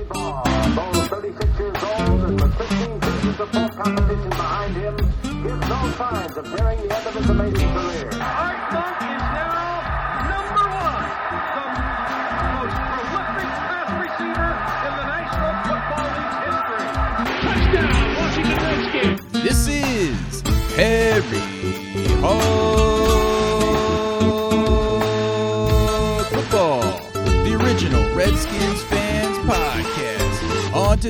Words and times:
Barry 0.00 0.08
Bonds, 0.08 0.78
although 0.78 1.06
36 1.06 1.58
years 1.58 1.76
old 1.82 2.40
with 2.40 2.58
15 2.58 3.02
seasons 3.02 3.40
of 3.40 3.50
full 3.50 3.68
competition 3.68 4.30
behind 4.30 4.76
him, 4.76 4.96
gives 4.96 5.68
no 5.68 5.90
signs 5.98 6.36
of 6.36 6.44
nearing 6.54 6.88
the 6.88 6.89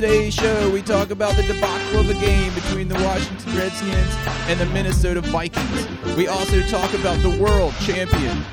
today's 0.01 0.33
show, 0.33 0.67
we 0.71 0.81
talk 0.81 1.11
about 1.11 1.35
the 1.35 1.43
debacle 1.43 1.99
of 1.99 2.07
the 2.07 2.15
game 2.15 2.51
between 2.55 2.87
the 2.87 2.95
Washington 2.95 3.55
Redskins 3.55 4.15
and 4.47 4.59
the 4.59 4.65
Minnesota 4.67 5.21
Vikings. 5.21 5.87
We 6.17 6.27
also 6.27 6.59
talk 6.61 6.91
about 6.95 7.21
the 7.21 7.29
world 7.39 7.71
champion 7.81 8.43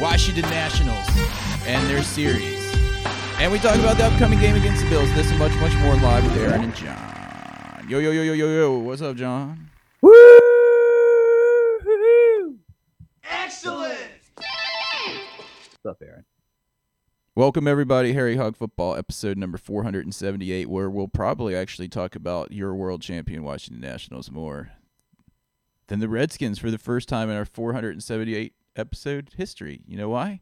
Washington 0.00 0.42
Nationals 0.50 1.06
and 1.64 1.88
their 1.88 2.02
series. 2.02 2.74
And 3.38 3.52
we 3.52 3.60
talk 3.60 3.76
about 3.76 3.98
the 3.98 4.06
upcoming 4.06 4.40
game 4.40 4.56
against 4.56 4.82
the 4.82 4.90
Bills. 4.90 5.08
This 5.14 5.30
and 5.30 5.38
much, 5.38 5.54
much 5.60 5.76
more 5.76 5.94
live 5.94 6.24
with 6.24 6.36
Aaron 6.38 6.64
and 6.64 6.74
John. 6.74 7.86
Yo, 7.88 8.00
yo, 8.00 8.10
yo, 8.10 8.22
yo, 8.22 8.32
yo, 8.32 8.48
yo. 8.48 8.78
What's 8.78 9.00
up, 9.00 9.14
John? 9.14 9.65
Welcome, 17.36 17.68
everybody. 17.68 18.14
Harry 18.14 18.36
Hog 18.36 18.56
Football, 18.56 18.96
episode 18.96 19.36
number 19.36 19.58
478, 19.58 20.70
where 20.70 20.88
we'll 20.88 21.06
probably 21.06 21.54
actually 21.54 21.86
talk 21.86 22.16
about 22.16 22.50
your 22.50 22.74
world 22.74 23.02
champion 23.02 23.42
Washington 23.42 23.82
Nationals 23.82 24.30
more 24.30 24.70
than 25.88 26.00
the 26.00 26.08
Redskins 26.08 26.58
for 26.58 26.70
the 26.70 26.78
first 26.78 27.10
time 27.10 27.28
in 27.28 27.36
our 27.36 27.44
478 27.44 28.54
episode 28.74 29.32
history. 29.36 29.82
You 29.86 29.98
know 29.98 30.08
why? 30.08 30.40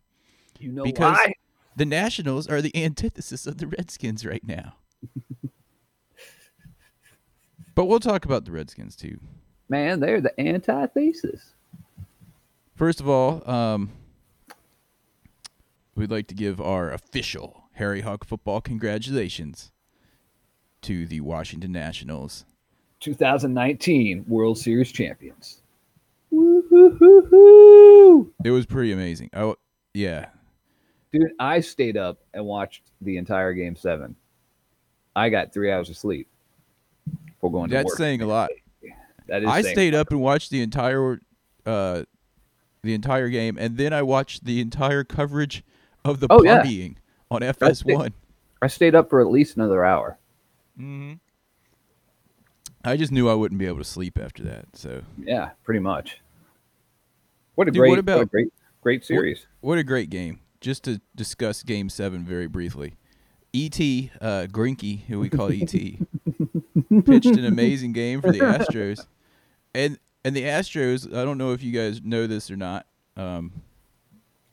You 0.60 0.70
know 0.70 0.84
Because 0.84 1.16
why? 1.16 1.32
the 1.74 1.84
Nationals 1.84 2.46
are 2.46 2.62
the 2.62 2.70
antithesis 2.76 3.44
of 3.44 3.58
the 3.58 3.66
Redskins 3.66 4.24
right 4.24 4.46
now. 4.46 4.76
but 7.74 7.86
we'll 7.86 7.98
talk 7.98 8.24
about 8.24 8.44
the 8.44 8.52
Redskins 8.52 8.94
too. 8.94 9.18
Man, 9.68 9.98
they're 9.98 10.20
the 10.20 10.40
antithesis. 10.40 11.54
First 12.76 13.00
of 13.00 13.08
all, 13.08 13.42
um, 13.50 13.90
we'd 15.94 16.10
like 16.10 16.26
to 16.28 16.34
give 16.34 16.60
our 16.60 16.90
official 16.90 17.64
Harry 17.74 18.02
Hog 18.02 18.24
football 18.24 18.60
congratulations 18.60 19.72
to 20.82 21.06
the 21.06 21.20
Washington 21.20 21.72
Nationals. 21.72 22.44
2019 23.00 24.24
World 24.28 24.58
Series 24.58 24.92
champions. 24.92 25.60
Woo-hoo-hoo-hoo. 26.30 28.32
It 28.44 28.50
was 28.50 28.66
pretty 28.66 28.92
amazing. 28.92 29.30
Oh, 29.34 29.56
yeah. 29.92 30.26
Dude, 31.12 31.32
I 31.38 31.60
stayed 31.60 31.96
up 31.96 32.18
and 32.32 32.44
watched 32.44 32.82
the 33.00 33.16
entire 33.16 33.52
game 33.52 33.76
seven. 33.76 34.16
I 35.14 35.28
got 35.28 35.52
three 35.52 35.70
hours 35.70 35.90
of 35.90 35.96
sleep 35.96 36.26
before 37.26 37.52
going 37.52 37.70
to 37.70 37.76
That's 37.76 37.86
work. 37.86 37.98
saying 37.98 38.22
a 38.22 38.26
lot. 38.26 38.50
That 39.28 39.42
is 39.42 39.48
I 39.48 39.62
stayed 39.62 39.94
up 39.94 40.10
and 40.10 40.20
watched 40.20 40.50
the 40.50 40.60
entire 40.60 41.18
uh 41.64 42.02
the 42.82 42.92
entire 42.92 43.30
game 43.30 43.56
and 43.58 43.78
then 43.78 43.94
I 43.94 44.02
watched 44.02 44.44
the 44.44 44.60
entire 44.60 45.04
coverage 45.04 45.64
of 46.04 46.20
the 46.20 46.26
Oh, 46.30 46.42
yeah. 46.42 46.62
partying 46.62 46.96
on 47.30 47.40
FS1. 47.42 48.12
I 48.62 48.66
stayed 48.66 48.94
up 48.94 49.10
for 49.10 49.20
at 49.20 49.28
least 49.28 49.56
another 49.56 49.84
hour. 49.84 50.18
hmm 50.76 51.14
I 52.86 52.96
just 52.98 53.10
knew 53.12 53.30
I 53.30 53.34
wouldn't 53.34 53.58
be 53.58 53.66
able 53.66 53.78
to 53.78 53.84
sleep 53.84 54.18
after 54.18 54.42
that. 54.44 54.66
So, 54.74 55.02
Yeah, 55.18 55.50
pretty 55.64 55.80
much. 55.80 56.20
What 57.54 57.66
a 57.68 57.70
Dude, 57.70 57.78
great, 57.80 57.90
what 57.90 57.98
about- 57.98 58.20
a 58.20 58.26
great, 58.26 58.52
great 58.82 59.04
series. 59.04 59.46
What 59.60 59.78
a 59.78 59.84
great 59.84 60.10
game. 60.10 60.40
Just 60.60 60.84
to 60.84 61.00
discuss 61.14 61.62
game 61.62 61.88
seven 61.88 62.24
very 62.24 62.46
briefly. 62.46 62.94
E.T. 63.52 64.10
Uh, 64.20 64.46
Greinke, 64.50 65.04
who 65.04 65.20
we 65.20 65.28
call 65.30 65.52
E.T., 65.52 66.00
pitched 67.06 67.26
an 67.26 67.44
amazing 67.44 67.92
game 67.92 68.20
for 68.20 68.32
the 68.32 68.40
Astros. 68.40 69.06
And 69.74 69.98
and 70.24 70.34
the 70.34 70.42
Astros, 70.42 71.06
I 71.14 71.24
don't 71.24 71.38
know 71.38 71.52
if 71.52 71.62
you 71.62 71.70
guys 71.70 72.02
know 72.02 72.26
this 72.26 72.50
or 72.50 72.56
not, 72.56 72.86
um, 73.16 73.52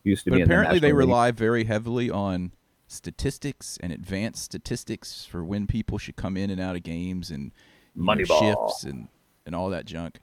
Used 0.04 0.24
to 0.26 0.32
but 0.32 0.38
be 0.38 0.42
in 0.42 0.48
the 0.48 0.54
apparently 0.54 0.80
they 0.80 0.88
National 0.88 1.00
League. 1.00 1.08
rely 1.10 1.32
very 1.32 1.64
heavily 1.66 2.10
on 2.10 2.52
statistics 2.88 3.78
and 3.82 3.92
advanced 3.94 4.44
statistics 4.44 5.26
for 5.26 5.44
when 5.44 5.68
people 5.68 5.98
should 5.98 6.16
come 6.16 6.36
in 6.36 6.50
and 6.50 6.60
out 6.60 6.76
of 6.76 6.84
games 6.84 7.30
and 7.32 7.52
you 7.96 8.04
know, 8.04 8.16
shifts 8.26 8.84
and, 8.84 9.08
and 9.46 9.54
all 9.56 9.70
that 9.70 9.86
junk. 9.86 10.20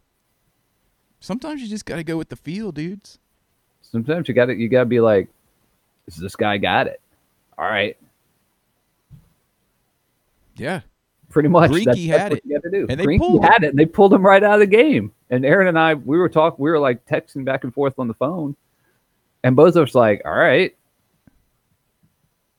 Sometimes 1.21 1.61
you 1.63 1.69
just 1.69 1.85
got 1.87 1.97
to 1.97 2.05
go 2.05 2.17
with 2.17 2.29
the 2.29 2.37
feel, 2.37 2.73
dudes. 2.73 3.19
Sometimes 3.83 4.29
you 4.29 4.35
got 4.35 4.47
to 4.47 4.55
you 4.55 4.69
got 4.69 4.81
to 4.81 4.87
be 4.87 5.01
like, 5.01 5.29
"Is 6.07 6.17
this 6.17 6.37
guy 6.37 6.59
got 6.59 6.87
it?" 6.87 7.01
All 7.57 7.65
right, 7.65 7.97
Yeah. 10.57 10.81
pretty 11.31 11.49
much. 11.49 11.71
Greinke 11.71 11.85
that's, 11.85 11.99
that's 12.07 12.07
had 12.23 12.31
what 12.33 12.39
it, 12.39 12.45
you 12.47 12.55
got 12.55 12.63
to 12.65 12.71
do. 12.71 12.87
and 12.89 13.01
they 13.01 13.05
Greinke 13.05 13.19
pulled 13.19 13.45
had 13.45 13.65
it, 13.65 13.71
and 13.71 13.79
they 13.79 13.87
pulled 13.87 14.13
him 14.13 14.25
right 14.25 14.43
out 14.43 14.55
of 14.55 14.61
the 14.61 14.67
game. 14.67 15.13
And 15.31 15.45
Aaron 15.45 15.69
and 15.69 15.79
I, 15.79 15.95
we 15.95 16.19
were 16.19 16.29
talking, 16.29 16.63
we 16.63 16.71
were 16.71 16.79
like 16.79 17.05
texting 17.07 17.45
back 17.45 17.65
and 17.65 17.73
forth 17.73 17.99
on 17.99 18.09
the 18.09 18.15
phone, 18.15 18.57
and 19.49 19.57
both 19.57 19.75
of 19.77 19.89
us 19.89 19.95
like, 19.95 20.21
"All 20.25 20.33
right, 20.33 20.75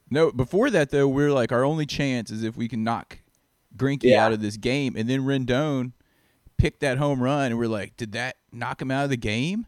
No, 0.10 0.32
before 0.32 0.72
that 0.72 0.90
though, 0.90 1.08
we 1.08 1.24
are 1.24 1.32
like 1.32 1.52
our 1.52 1.64
only 1.64 1.86
chance 1.86 2.32
is 2.32 2.44
if 2.44 2.58
we 2.58 2.68
can 2.68 2.84
knock 2.84 3.20
Greinke 3.78 4.04
Yeah. 4.04 4.26
out 4.26 4.34
of 4.34 4.42
this 4.42 4.58
game, 4.58 4.96
and 4.98 5.08
then 5.08 5.22
Rendon 5.22 5.92
picked 6.58 6.80
that 6.80 6.98
home 6.98 7.22
run, 7.22 7.52
and 7.52 7.60
we're 7.60 7.68
like, 7.68 7.96
did 7.96 8.14
that 8.14 8.38
knock 8.52 8.82
him 8.82 8.90
out 8.90 9.04
of 9.04 9.12
the 9.12 9.18
game? 9.18 9.68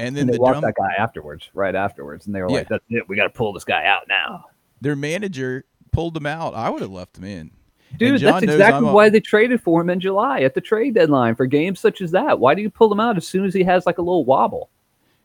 And 0.00 0.16
then 0.16 0.22
and 0.22 0.30
they 0.30 0.36
the 0.36 0.40
walked 0.40 0.52
drum, 0.54 0.62
that 0.64 0.74
guy 0.74 0.94
afterwards, 0.98 1.50
right 1.52 1.74
afterwards, 1.74 2.24
and 2.26 2.34
they 2.34 2.40
were 2.40 2.48
like, 2.48 2.68
"That's 2.68 2.82
it. 2.88 3.08
We 3.08 3.14
got 3.14 3.24
to 3.24 3.30
pull 3.30 3.52
this 3.52 3.64
guy 3.64 3.84
out 3.84 4.08
now." 4.08 4.46
their 4.80 4.96
manager 4.96 5.64
pulled 5.92 6.16
him 6.16 6.26
out. 6.26 6.54
I 6.54 6.68
would 6.68 6.82
have 6.82 6.90
left 6.90 7.16
him 7.16 7.24
in. 7.24 7.50
Dude, 7.96 8.20
that's 8.20 8.42
exactly 8.42 8.90
why 8.90 9.08
they 9.08 9.20
traded 9.20 9.62
for 9.62 9.80
him 9.80 9.88
in 9.88 10.00
July 10.00 10.40
at 10.40 10.54
the 10.54 10.60
trade 10.60 10.94
deadline 10.94 11.36
for 11.36 11.46
games 11.46 11.78
such 11.78 12.00
as 12.00 12.10
that. 12.10 12.38
Why 12.40 12.54
do 12.54 12.60
you 12.62 12.68
pull 12.68 12.90
him 12.92 13.00
out 13.00 13.16
as 13.16 13.26
soon 13.26 13.44
as 13.44 13.54
he 13.54 13.62
has 13.64 13.86
like 13.86 13.98
a 13.98 14.02
little 14.02 14.24
wobble? 14.24 14.70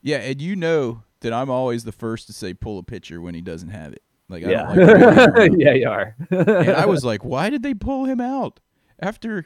Yeah, 0.01 0.17
and 0.17 0.41
you 0.41 0.55
know 0.55 1.03
that 1.21 1.33
I'm 1.33 1.49
always 1.49 1.83
the 1.83 1.91
first 1.91 2.27
to 2.27 2.33
say 2.33 2.53
pull 2.53 2.79
a 2.79 2.83
pitcher 2.83 3.21
when 3.21 3.35
he 3.35 3.41
doesn't 3.41 3.69
have 3.69 3.93
it. 3.93 4.03
Like 4.29 4.45
I 4.45 4.51
Yeah, 4.51 4.73
don't 4.73 4.77
like 4.77 4.87
to 4.87 4.93
wait 4.93 5.37
around. 5.39 5.59
yeah, 5.61 5.73
you 5.73 5.89
are. 5.89 6.15
and 6.29 6.69
I 6.71 6.85
was 6.85 7.03
like, 7.11 7.23
why 7.23 7.49
did 7.49 7.63
they 7.63 7.73
pull 7.73 8.05
him 8.05 8.21
out 8.21 8.59
after 8.99 9.45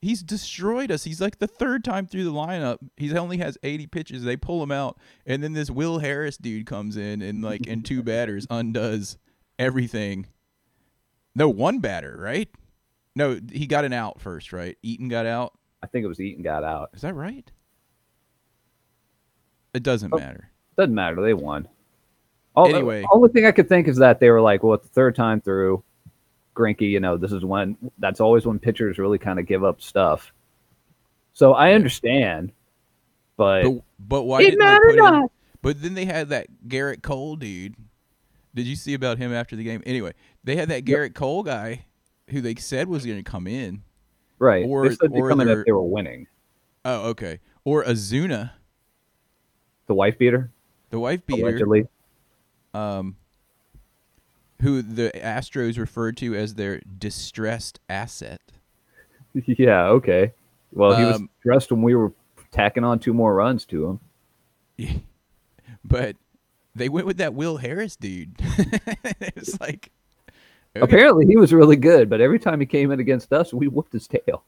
he's 0.00 0.22
destroyed 0.22 0.90
us? 0.90 1.04
He's 1.04 1.20
like 1.20 1.38
the 1.38 1.46
third 1.46 1.84
time 1.84 2.06
through 2.06 2.24
the 2.24 2.32
lineup. 2.32 2.78
He 2.96 3.16
only 3.16 3.38
has 3.38 3.56
80 3.62 3.86
pitches. 3.86 4.22
They 4.24 4.36
pull 4.36 4.62
him 4.62 4.70
out, 4.72 4.98
and 5.24 5.42
then 5.42 5.52
this 5.52 5.70
Will 5.70 5.98
Harris 6.00 6.36
dude 6.36 6.66
comes 6.66 6.96
in 6.96 7.22
and 7.22 7.42
like 7.42 7.66
in 7.66 7.82
two 7.82 8.02
batters 8.02 8.46
undoes 8.50 9.16
everything. 9.58 10.26
No, 11.34 11.48
one 11.48 11.78
batter, 11.78 12.16
right? 12.20 12.48
No, 13.14 13.38
he 13.52 13.66
got 13.66 13.84
an 13.84 13.92
out 13.92 14.20
first, 14.20 14.52
right? 14.52 14.76
Eaton 14.82 15.08
got 15.08 15.26
out. 15.26 15.52
I 15.82 15.86
think 15.86 16.04
it 16.04 16.08
was 16.08 16.20
Eaton 16.20 16.42
got 16.42 16.64
out. 16.64 16.90
Is 16.94 17.02
that 17.02 17.14
right? 17.14 17.48
It 19.74 19.82
doesn't 19.82 20.12
Oh. 20.12 20.18
matter. 20.18 20.50
Doesn't 20.78 20.94
matter. 20.94 21.20
They 21.20 21.34
won. 21.34 21.68
All, 22.54 22.68
Anyway. 22.68 23.04
only 23.12 23.28
thing 23.30 23.44
I 23.44 23.52
could 23.52 23.68
think 23.68 23.88
is 23.88 23.96
that 23.98 24.20
they 24.20 24.30
were 24.30 24.40
like, 24.40 24.62
well, 24.62 24.74
it's 24.74 24.86
the 24.86 24.92
third 24.94 25.14
time 25.16 25.40
through. 25.40 25.82
Greinke, 26.56 26.88
you 26.88 26.98
know, 27.00 27.16
this 27.16 27.32
is 27.32 27.44
when 27.44 27.76
that's 27.98 28.20
always 28.20 28.46
when 28.46 28.58
pitchers 28.58 28.98
really 28.98 29.18
kind 29.18 29.38
of 29.38 29.46
give 29.46 29.62
up 29.64 29.80
stuff. 29.82 30.32
So 31.32 31.52
I 31.52 31.72
understand, 31.72 32.52
but, 33.36 33.62
But 33.62 33.82
but 33.98 34.22
why 34.24 34.40
It 34.40 34.50
didn't 34.52 34.60
they 34.60 34.78
put 35.00 35.14
in? 35.14 35.28
But 35.62 35.82
then 35.82 35.94
they 35.94 36.04
had 36.04 36.30
that 36.30 36.46
Gerrit 36.66 37.02
Cole 37.02 37.36
dude. 37.36 37.76
Did 38.54 38.66
you 38.66 38.74
see 38.76 38.94
about 38.94 39.18
him 39.18 39.32
after 39.32 39.54
the 39.54 39.62
game? 39.62 39.82
Anyway, 39.86 40.14
they 40.42 40.56
had 40.56 40.68
that 40.70 40.84
Gerrit 40.84 41.14
Cole 41.14 41.42
guy 41.44 41.84
who 42.30 42.40
they 42.40 42.54
said 42.56 42.88
was 42.88 43.04
going 43.06 43.18
to 43.22 43.28
come 43.28 43.46
in. 43.46 43.82
right. 44.38 44.64
or- 44.66 44.88
they 44.88 44.94
said 44.96 45.10
or 45.12 45.28
come 45.28 45.40
in 45.40 45.48
if 45.48 45.64
they 45.64 45.72
were 45.72 45.82
winning. 45.82 46.26
Oh, 46.84 47.08
okay. 47.10 47.38
Or 47.64 47.86
Osuna, 47.88 48.54
The 49.86 49.94
wife 49.94 50.18
beater, 50.18 50.50
the 50.90 50.98
wife 51.00 51.24
beater, 51.26 51.48
allegedly. 51.48 51.86
um, 52.74 53.16
who 54.62 54.82
the 54.82 55.10
Astros 55.14 55.78
referred 55.78 56.16
to 56.18 56.34
as 56.34 56.54
their 56.54 56.80
distressed 56.98 57.78
asset. 57.88 58.40
yeah. 59.34 59.86
Okay. 59.86 60.32
Well, 60.72 60.96
he 60.96 61.04
was 61.04 61.16
Um, 61.16 61.30
dressed 61.42 61.70
when 61.70 61.82
we 61.82 61.94
were 61.94 62.12
tacking 62.50 62.84
on 62.84 62.98
two 62.98 63.12
more 63.14 63.34
runs 63.34 63.64
to 63.66 63.98
him. 64.78 65.02
but 65.84 66.16
they 66.74 66.88
went 66.88 67.06
with 67.06 67.18
that 67.18 67.34
Will 67.34 67.56
Harris 67.58 67.96
dude. 67.96 68.36
it's 69.20 69.60
like 69.60 69.90
okay. 70.76 70.84
Apparently, 70.84 71.26
he 71.26 71.36
was 71.36 71.52
really 71.52 71.76
good, 71.76 72.08
but 72.10 72.20
every 72.20 72.38
time 72.38 72.60
he 72.60 72.66
came 72.66 72.90
in 72.92 73.00
against 73.00 73.32
us, 73.32 73.52
we 73.52 73.66
whooped 73.68 73.92
his 73.92 74.06
tail. 74.08 74.44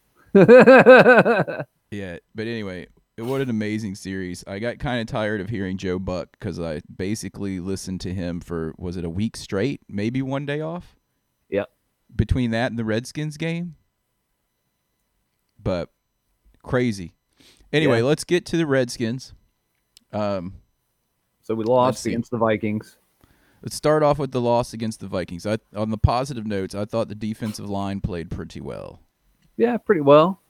Yeah, 1.93 2.19
but 2.35 2.47
anyway, 2.47 2.87
what 3.21 3.41
an 3.41 3.51
amazing 3.51 3.95
series. 3.97 4.45
I 4.47 4.59
got 4.59 4.79
kind 4.79 5.01
of 5.01 5.07
tired 5.07 5.41
of 5.41 5.49
hearing 5.51 5.77
Joe 5.79 5.99
Buck 5.99 6.29
because 6.33 6.59
I 6.61 6.81
basically 6.95 7.61
listened 7.61 8.01
to 8.03 8.15
him 8.15 8.41
for 8.41 8.75
was 8.79 8.97
it 8.97 9.05
a 9.05 9.11
week 9.11 9.37
straight, 9.37 9.81
maybe 9.89 10.23
one 10.23 10.47
day 10.47 10.61
off. 10.61 10.97
Yep. 11.49 11.69
between 12.17 12.51
that 12.53 12.71
and 12.71 12.79
the 12.79 12.85
Redskins 12.85 13.37
game. 13.37 13.77
But 15.63 15.91
crazy. 16.63 17.15
Anyway, 17.73 17.99
Yeah. 17.99 18.05
let's 18.05 18.25
get 18.25 18.45
to 18.47 18.57
the 18.57 18.67
Redskins. 18.67 19.33
Um, 20.13 20.55
So 21.43 21.55
we 21.55 21.65
lost 21.65 22.07
against 22.07 22.31
the 22.31 22.39
Vikings. 22.39 22.97
let's 23.63 23.75
start 23.77 24.03
off 24.03 24.19
with 24.19 24.33
the 24.33 24.41
loss 24.41 24.73
against 24.73 25.01
the 25.01 25.07
Vikings. 25.07 25.47
I, 25.47 25.59
on 25.75 25.91
the 25.91 25.99
positive 25.99 26.47
notes, 26.47 26.75
I 26.75 26.85
thought 26.85 27.09
the 27.09 27.15
defensive 27.15 27.69
line 27.69 28.01
played 28.01 28.31
pretty 28.31 28.61
well. 28.61 29.01
Yeah, 29.57 29.77
pretty 29.77 30.01
well. 30.01 30.41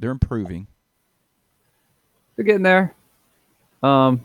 They're 0.00 0.10
improving. 0.10 0.68
They're 2.42 2.54
getting 2.58 2.64
there. 2.64 2.92
Um, 3.84 4.24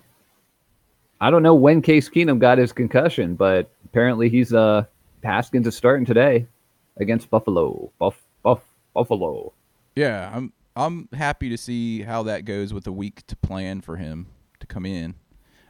I 1.22 1.30
don't 1.30 1.44
know 1.44 1.54
when 1.54 1.84
Case 1.84 2.10
Keenum 2.10 2.40
got 2.40 2.58
his 2.58 2.74
concussion, 2.74 3.36
but 3.36 3.69
apparently 3.86 4.28
he's 4.28 4.56
uh 4.56 4.86
Haskins 5.24 5.68
is 5.68 5.75
starting 5.78 6.04
today 6.04 6.48
against 7.00 7.30
Buffalo. 7.30 7.92
Buff, 8.00 8.19
buff, 8.42 8.62
Buffalo. 8.96 9.54
Yeah, 9.96 10.31
I'm 10.34 10.52
I'm 10.75 11.10
happy 11.14 11.50
to 11.50 11.60
see 11.60 12.02
how 12.02 12.24
that 12.24 12.46
goes 12.46 12.74
with 12.74 12.88
a 12.88 12.92
week 12.92 13.22
to 13.28 13.36
plan 13.36 13.81
for 13.81 13.98
him 13.98 14.25
to 14.62 14.66
come 14.66 14.88
in. 14.88 15.14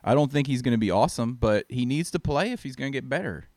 I 0.02 0.14
don't 0.14 0.32
think 0.32 0.48
he's 0.48 0.62
going 0.62 0.72
to 0.72 0.78
be 0.78 0.90
awesome, 0.90 1.34
but 1.34 1.66
he 1.68 1.86
needs 1.86 2.12
to 2.12 2.20
play 2.20 2.54
if 2.54 2.64
he's 2.64 2.78
going 2.78 2.94
to 2.94 2.98
get 2.98 3.10
better. 3.10 3.50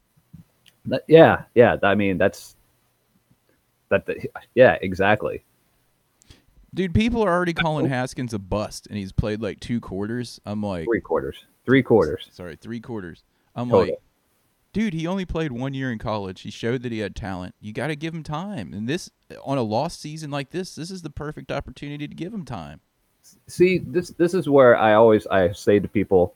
That- 0.86 1.04
yeah, 1.06 1.44
yeah. 1.54 1.76
I 1.84 1.94
mean, 1.94 2.18
that's 2.18 2.56
that. 3.90 4.06
The, 4.06 4.28
Yeah, 4.56 4.78
exactly. 4.82 5.44
Dude, 6.72 6.94
people 6.94 7.22
are 7.24 7.30
already 7.30 7.52
calling 7.52 7.86
Haskins 7.86 8.32
a 8.32 8.38
bust, 8.38 8.86
and 8.86 8.96
he's 8.96 9.12
played 9.12 9.42
like 9.42 9.58
two 9.60 9.80
quarters. 9.80 10.40
I'm 10.46 10.62
like, 10.62 10.84
Three 10.84 11.00
quarters. 11.00 11.44
Three 11.64 11.82
quarters. 11.82 12.28
sorry, 12.32 12.56
three 12.56 12.80
quarters. 12.80 13.22
I'm 13.54 13.68
Total. 13.68 13.94
like, 13.94 14.00
dude, 14.72 14.94
he 14.94 15.06
only 15.06 15.24
played 15.24 15.52
one 15.52 15.74
year 15.74 15.90
in 15.90 15.98
college. 15.98 16.42
He 16.42 16.50
showed 16.50 16.82
that 16.82 16.92
he 16.92 17.00
had 17.00 17.16
talent. 17.16 17.54
You 17.60 17.72
got 17.72 17.88
to 17.88 17.96
give 17.96 18.14
him 18.14 18.22
time. 18.22 18.72
And 18.72 18.88
this, 18.88 19.10
on 19.44 19.58
a 19.58 19.62
lost 19.62 20.00
season 20.00 20.30
like 20.30 20.50
this, 20.50 20.74
this 20.76 20.90
is 20.90 21.02
the 21.02 21.10
perfect 21.10 21.50
opportunity 21.50 22.06
to 22.06 22.14
give 22.14 22.32
him 22.32 22.44
time. 22.44 22.80
See, 23.46 23.78
this 23.78 24.10
this 24.10 24.32
is 24.34 24.48
where 24.48 24.76
I 24.76 24.94
always 24.94 25.26
I 25.26 25.52
say 25.52 25.78
to 25.78 25.88
people. 25.88 26.34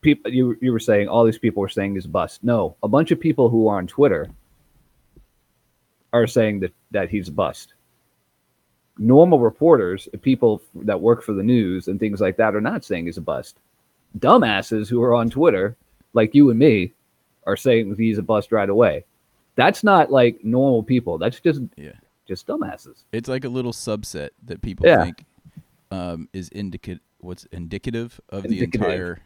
People, 0.00 0.32
you 0.32 0.56
you 0.60 0.72
were 0.72 0.80
saying 0.80 1.08
all 1.08 1.24
these 1.24 1.38
people 1.38 1.60
were 1.60 1.68
saying 1.68 1.94
he's 1.94 2.06
a 2.06 2.08
bust. 2.08 2.42
No, 2.42 2.74
a 2.82 2.88
bunch 2.88 3.10
of 3.10 3.20
people 3.20 3.48
who 3.48 3.68
are 3.68 3.76
on 3.78 3.86
Twitter 3.86 4.28
are 6.12 6.26
saying 6.26 6.60
that 6.60 6.72
that 6.90 7.10
he's 7.10 7.28
a 7.28 7.32
bust. 7.32 7.74
Normal 8.98 9.40
reporters, 9.40 10.08
people 10.20 10.60
that 10.74 11.00
work 11.00 11.22
for 11.22 11.32
the 11.32 11.42
news 11.42 11.88
and 11.88 11.98
things 11.98 12.20
like 12.20 12.36
that, 12.36 12.54
are 12.54 12.60
not 12.60 12.84
saying 12.84 13.06
he's 13.06 13.16
a 13.16 13.22
bust. 13.22 13.56
Dumbasses 14.18 14.88
who 14.88 15.02
are 15.02 15.14
on 15.14 15.30
Twitter, 15.30 15.76
like 16.12 16.34
you 16.34 16.50
and 16.50 16.58
me, 16.58 16.92
are 17.46 17.56
saying 17.56 17.94
he's 17.96 18.18
a 18.18 18.22
bust 18.22 18.52
right 18.52 18.68
away. 18.68 19.04
That's 19.56 19.82
not 19.82 20.10
like 20.10 20.44
normal 20.44 20.82
people. 20.82 21.18
That's 21.18 21.40
just 21.40 21.60
Yeah. 21.76 21.92
just 22.26 22.46
dumbasses. 22.46 23.04
It's 23.12 23.28
like 23.28 23.44
a 23.44 23.48
little 23.48 23.72
subset 23.72 24.30
that 24.44 24.60
people 24.62 24.86
Yeah. 24.86 25.04
think 25.04 25.24
um, 25.90 26.28
is 26.32 26.48
indicative. 26.50 27.02
What's 27.18 27.44
indicative 27.46 28.18
of 28.30 28.44
Indicative. 28.46 28.80
the 28.80 28.86
entire 28.86 29.18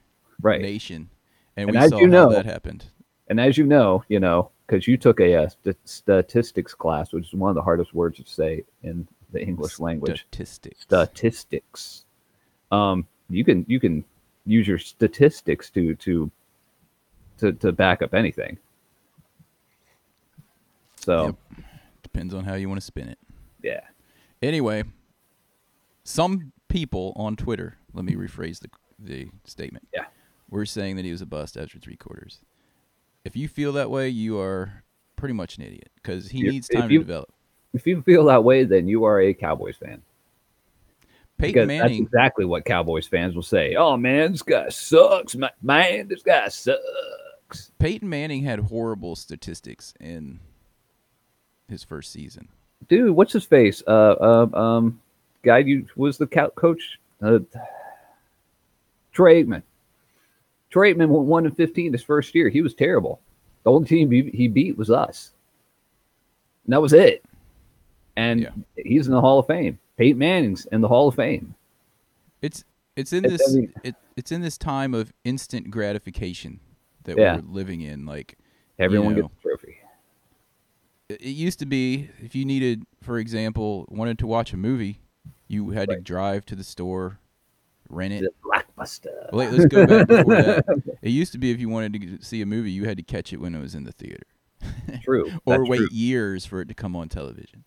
Right. 0.42 0.60
nation, 0.60 1.08
and, 1.56 1.68
And 1.70 1.78
we 1.78 1.84
as 1.84 1.90
saw 1.90 1.98
you 2.00 2.08
know- 2.08 2.28
how 2.28 2.34
that 2.36 2.44
happened. 2.44 2.86
And 3.28 3.40
as 3.40 3.56
you 3.58 3.66
know, 3.66 4.02
you 4.08 4.18
know, 4.20 4.50
because 4.66 4.86
you 4.88 4.96
took 4.96 5.18
a, 5.20 5.34
uh 5.34 5.48
st- 5.48 5.76
statistics 5.84 6.74
class, 6.74 7.12
which 7.12 7.26
is 7.28 7.34
one 7.34 7.50
of 7.50 7.54
the 7.54 7.62
hardest 7.62 7.94
words 7.94 8.18
to 8.18 8.24
say 8.28 8.64
in 8.82 9.06
the 9.36 9.42
English 9.46 9.78
language. 9.78 10.20
Statistics. 10.30 10.80
Statistics. 10.82 12.04
Um, 12.72 13.06
you 13.28 13.44
can 13.44 13.64
you 13.68 13.78
can 13.80 14.04
use 14.46 14.66
your 14.66 14.78
statistics 14.78 15.70
to 15.70 15.94
to 15.96 16.30
to 17.38 17.52
to 17.52 17.72
back 17.72 18.02
up 18.02 18.14
anything. 18.14 18.58
So 20.96 21.26
Yep. 21.26 21.36
Depends 22.02 22.34
on 22.34 22.44
how 22.44 22.54
you 22.54 22.68
want 22.68 22.80
to 22.80 22.84
spin 22.86 23.08
it. 23.08 23.18
yeah, 23.62 23.80
Anyway, 24.42 24.84
some 26.04 26.52
people 26.68 27.12
on 27.16 27.36
Twitter, 27.36 27.76
let 27.92 28.04
me 28.04 28.14
rephrase 28.14 28.60
the 28.60 28.68
the 28.98 29.28
statement. 29.44 29.86
Yeah. 29.92 30.06
We're 30.48 30.64
saying 30.64 30.96
that 30.96 31.04
he 31.04 31.10
was 31.10 31.20
a 31.20 31.26
bust 31.26 31.56
after 31.58 31.78
three 31.78 31.96
quarters. 31.96 32.40
If 33.24 33.36
you 33.36 33.46
feel 33.48 33.72
that 33.74 33.90
way, 33.90 34.08
you 34.08 34.38
are 34.40 34.84
pretty 35.16 35.34
much 35.34 35.58
an 35.58 35.64
idiot 35.64 35.90
because 35.96 36.28
he 36.30 36.46
If- 36.46 36.52
needs 36.52 36.68
time 36.68 36.90
you- 36.90 37.00
to 37.00 37.04
develop. 37.04 37.32
If 37.76 37.86
you 37.86 38.02
feel 38.02 38.24
that 38.24 38.44
way, 38.44 38.64
then 38.64 38.88
you 38.88 39.04
are 39.04 39.20
a 39.20 39.34
Cowboys 39.34 39.76
fan. 39.76 40.02
Peyton 41.38 41.68
because 41.68 41.80
that's 41.82 41.98
exactly 41.98 42.44
what 42.44 42.64
Cowboys 42.64 43.06
fans 43.06 43.34
will 43.34 43.42
say. 43.42 43.74
Oh 43.74 43.96
man, 43.96 44.32
this 44.32 44.42
guy 44.42 44.68
sucks. 44.70 45.36
Man, 45.62 46.08
this 46.08 46.22
guy 46.22 46.48
sucks. 46.48 47.72
Peyton 47.78 48.08
Manning 48.08 48.42
had 48.42 48.58
horrible 48.58 49.16
statistics 49.16 49.92
in 50.00 50.40
his 51.68 51.84
first 51.84 52.10
season. 52.10 52.48
dude, 52.88 53.10
what's 53.10 53.32
his 53.32 53.44
face? 53.44 53.82
Uh, 53.86 54.14
uh 54.52 54.58
um, 54.58 55.00
guy 55.42 55.58
you 55.58 55.86
was 55.96 56.16
the 56.16 56.26
co- 56.26 56.50
coach. 56.50 56.98
Uh, 57.22 57.40
Troy 59.12 59.42
Aikman. 59.42 59.62
Troy 60.70 60.92
Aikman 60.92 61.08
went 61.08 61.26
one 61.26 61.46
and 61.46 61.56
fifteen 61.56 61.92
his 61.92 62.02
first 62.02 62.34
year. 62.34 62.48
He 62.48 62.62
was 62.62 62.74
terrible. 62.74 63.20
The 63.64 63.72
only 63.72 63.88
team 63.88 64.10
he, 64.10 64.30
he 64.32 64.48
beat 64.48 64.78
was 64.78 64.90
us. 64.90 65.32
And 66.64 66.72
that 66.72 66.82
was 66.82 66.92
it. 66.92 67.24
And 68.16 68.40
Yeah. 68.40 68.50
he's 68.76 69.06
in 69.06 69.12
the 69.12 69.20
Hall 69.20 69.38
of 69.38 69.46
Fame. 69.46 69.78
Peyton 69.96 70.18
Manning's 70.18 70.66
in 70.66 70.80
the 70.80 70.88
Hall 70.88 71.08
of 71.08 71.14
Fame. 71.14 71.54
It's 72.42 72.64
it's 72.96 73.12
in 73.12 73.22
this 73.24 73.56
it, 73.84 73.94
it's 74.16 74.32
in 74.32 74.40
this 74.40 74.56
time 74.58 74.94
of 74.94 75.12
instant 75.24 75.70
gratification 75.70 76.60
that 77.04 77.16
Yeah. 77.18 77.36
we're 77.36 77.42
living 77.52 77.80
in. 77.82 78.06
Like 78.06 78.36
Everyone 78.78 79.14
know. 79.16 79.22
gets 79.22 79.34
a 79.38 79.42
trophy. 79.42 79.76
it 81.08 81.20
it 81.22 81.30
used 81.30 81.58
to 81.60 81.66
be, 81.66 82.10
if 82.20 82.34
you 82.34 82.44
needed, 82.44 82.84
for 83.02 83.18
example, 83.18 83.86
wanted 83.88 84.18
to 84.20 84.26
watch 84.26 84.52
a 84.52 84.56
movie, 84.56 85.00
you 85.48 85.70
had 85.70 85.88
to 85.90 86.00
drive 86.00 86.44
to 86.46 86.56
the 86.56 86.64
store, 86.64 87.20
rent 87.88 88.12
it. 88.14 88.24
Blockbuster. 88.44 89.32
Wait, 89.32 89.50
let's 89.52 89.66
go 89.66 89.86
back 89.86 90.08
before 90.08 90.34
that. 90.34 90.64
It 91.02 91.10
used 91.10 91.32
to 91.32 91.38
be 91.38 91.50
if 91.52 91.60
you 91.60 91.68
wanted 91.68 91.92
to 92.18 92.24
see 92.24 92.42
a 92.42 92.46
movie, 92.46 92.70
you 92.72 92.84
had 92.84 92.96
to 92.96 93.02
catch 93.02 93.32
it 93.32 93.40
when 93.40 93.54
it 93.54 93.60
was 93.60 93.74
in 93.74 93.84
the 93.84 93.92
theater, 93.92 94.26
True. 95.04 95.30
or 95.46 95.58
That's 95.58 95.68
wait 95.70 95.76
true. 95.78 95.88
years 95.92 96.44
for 96.44 96.60
it 96.60 96.68
to 96.68 96.74
come 96.74 96.96
on 96.96 97.08
television. 97.08 97.64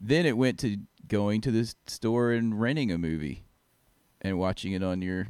Then 0.00 0.26
it 0.26 0.36
went 0.36 0.58
to 0.60 0.78
going 1.08 1.40
to 1.42 1.50
the 1.50 1.72
store 1.86 2.32
and 2.32 2.60
renting 2.60 2.90
a 2.90 2.98
movie, 2.98 3.44
and 4.20 4.38
watching 4.38 4.72
it 4.72 4.82
on 4.82 5.02
your 5.02 5.28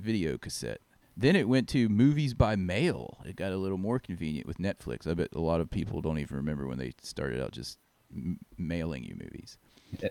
video 0.00 0.38
cassette. 0.38 0.80
Then 1.16 1.34
it 1.34 1.48
went 1.48 1.68
to 1.70 1.88
movies 1.88 2.32
by 2.34 2.54
mail. 2.54 3.18
It 3.24 3.34
got 3.34 3.50
a 3.50 3.56
little 3.56 3.78
more 3.78 3.98
convenient 3.98 4.46
with 4.46 4.58
Netflix. 4.58 5.06
I 5.06 5.14
bet 5.14 5.28
a 5.34 5.40
lot 5.40 5.60
of 5.60 5.68
people 5.68 6.00
don't 6.00 6.18
even 6.18 6.36
remember 6.36 6.66
when 6.66 6.78
they 6.78 6.92
started 7.02 7.42
out 7.42 7.50
just 7.50 7.78
m- 8.14 8.38
mailing 8.56 9.02
you 9.02 9.16
movies. 9.20 9.58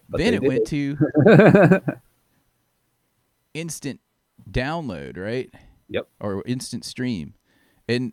But 0.10 0.18
then 0.18 0.34
it 0.34 0.44
went 0.44 0.68
to 0.68 0.98
instant 3.54 4.02
download, 4.50 5.18
right? 5.18 5.50
Yep. 5.90 6.10
Or 6.20 6.44
instant 6.46 6.84
stream. 6.84 7.36
And 7.88 8.12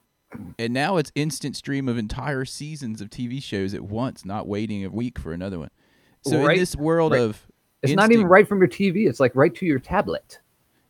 and 0.58 0.72
now 0.72 0.96
it's 0.96 1.12
instant 1.14 1.56
stream 1.56 1.88
of 1.88 1.98
entire 1.98 2.44
seasons 2.44 3.00
of 3.00 3.10
TV 3.10 3.42
shows 3.42 3.74
at 3.74 3.82
once, 3.82 4.24
not 4.24 4.46
waiting 4.46 4.84
a 4.84 4.90
week 4.90 5.18
for 5.18 5.32
another 5.32 5.58
one. 5.58 5.70
So 6.22 6.42
Right, 6.44 6.54
in 6.54 6.60
this 6.60 6.76
world 6.76 7.12
right. 7.12 7.20
of 7.20 7.46
It's 7.82 7.94
not 7.94 8.12
even 8.12 8.26
right 8.26 8.46
from 8.48 8.58
your 8.58 8.68
TV. 8.68 9.08
It's 9.08 9.20
like 9.20 9.34
right 9.34 9.54
to 9.54 9.66
your 9.66 9.78
tablet. 9.78 10.40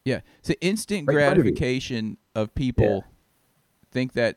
Yeah. 0.05 0.21
So 0.43 0.55
instant 0.61 1.09
Right 1.09 1.15
front 1.15 1.39
of 1.39 1.43
gratification 1.43 2.19
of 2.35 2.55
people 2.55 3.05
think 3.91 4.13
that 4.13 4.37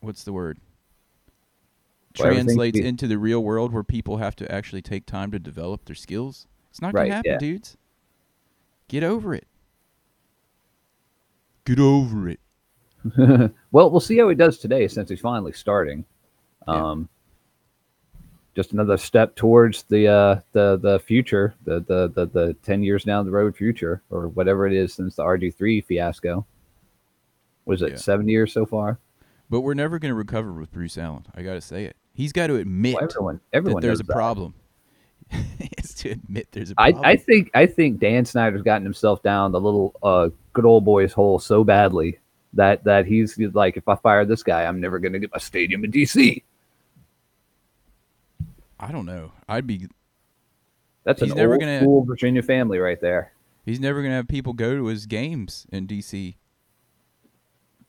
what's 0.00 0.24
the 0.24 0.32
word? 0.32 0.58
Well, 2.18 2.32
Translates 2.32 2.78
into 2.78 3.06
the 3.06 3.18
real 3.18 3.42
world 3.42 3.72
where 3.72 3.84
people 3.84 4.18
have 4.18 4.36
to 4.36 4.52
actually 4.52 4.82
take 4.82 5.06
time 5.06 5.30
to 5.30 5.38
develop 5.38 5.84
their 5.84 5.96
skills. 5.96 6.46
It's 6.70 6.80
not 6.80 6.94
gonna 6.94 7.12
happen, 7.12 7.32
yeah. 7.32 7.38
dudes. 7.38 7.76
Get 8.88 9.02
over 9.02 9.34
it. 9.34 9.46
Get 11.64 11.78
over 11.78 12.28
it. 12.28 12.40
Well, 13.72 13.90
we'll 13.90 14.00
see 14.00 14.18
how 14.18 14.28
he 14.28 14.34
does 14.34 14.58
today 14.58 14.86
since 14.88 15.08
he's 15.10 15.20
finally 15.20 15.52
starting. 15.52 16.04
Yeah. 16.68 16.74
Um, 16.74 17.08
just 18.54 18.72
another 18.72 18.98
step 18.98 19.34
towards 19.34 19.84
the 19.84 20.08
uh, 20.08 20.40
the 20.52 20.76
the 20.76 20.98
future, 21.00 21.54
the, 21.64 21.80
the 21.80 22.08
the 22.14 22.26
the 22.26 22.54
ten 22.62 22.82
years 22.82 23.04
down 23.04 23.24
the 23.24 23.30
road 23.32 23.56
future, 23.56 24.02
or 24.10 24.28
whatever 24.28 24.66
it 24.66 24.74
is 24.74 24.92
since 24.92 25.16
the 25.16 25.22
RG 25.22 25.54
three 25.54 25.80
fiasco. 25.80 26.44
Was 27.64 27.80
it 27.82 27.92
Yeah. 27.92 27.96
seven 27.96 28.28
years 28.28 28.52
so 28.52 28.66
far? 28.66 28.98
But 29.48 29.62
we're 29.62 29.74
never 29.74 29.98
gonna 29.98 30.14
recover 30.14 30.52
with 30.52 30.70
Bruce 30.70 30.98
Allen. 30.98 31.24
I 31.34 31.42
gotta 31.42 31.60
say 31.62 31.84
it. 31.86 31.96
He's 32.14 32.32
got 32.32 32.48
to 32.48 32.56
admit 32.56 32.94
Well, 32.96 33.04
everyone 33.04 33.40
everyone 33.54 33.80
that 33.80 33.86
there's 33.86 34.00
a 34.00 34.04
that. 34.04 34.12
problem. 34.12 34.54
it's 35.58 35.94
to 35.94 36.10
admit 36.10 36.48
there's 36.52 36.72
a 36.72 36.74
problem. 36.74 37.02
I 37.04 37.16
think 37.16 37.50
I 37.54 37.64
think 37.64 38.00
Dan 38.00 38.26
Snyder's 38.26 38.60
gotten 38.62 38.84
himself 38.84 39.22
down 39.22 39.50
the 39.52 39.60
little 39.60 39.94
uh, 40.02 40.28
good 40.52 40.66
old 40.66 40.84
boys 40.84 41.12
hole 41.14 41.38
so 41.38 41.64
badly 41.64 42.18
that 42.54 42.84
that 42.84 43.06
he's 43.06 43.38
like, 43.38 43.76
if 43.76 43.88
I 43.88 43.96
fire 43.96 44.24
this 44.24 44.42
guy, 44.42 44.64
I'm 44.64 44.80
never 44.80 44.98
going 44.98 45.12
to 45.12 45.18
get 45.18 45.32
my 45.32 45.38
stadium 45.38 45.84
in 45.84 45.90
DC. 45.92 46.42
I 48.80 48.90
don't 48.92 49.06
know. 49.06 49.32
I'd 49.48 49.66
be 49.66 49.88
That's 51.04 51.20
He's 51.20 51.30
an 51.30 51.36
never 51.36 51.52
old 51.54 51.60
gonna- 51.60 51.80
school 51.80 52.04
Virginia 52.04 52.42
family 52.42 52.78
right 52.78 53.00
there. 53.00 53.32
he's 53.64 53.78
never 53.80 54.02
gonna 54.02 54.14
have 54.16 54.28
people 54.28 54.52
go 54.52 54.74
to 54.76 54.86
his 54.86 55.06
games 55.06 55.66
in 55.70 55.86
DC. 55.86 56.34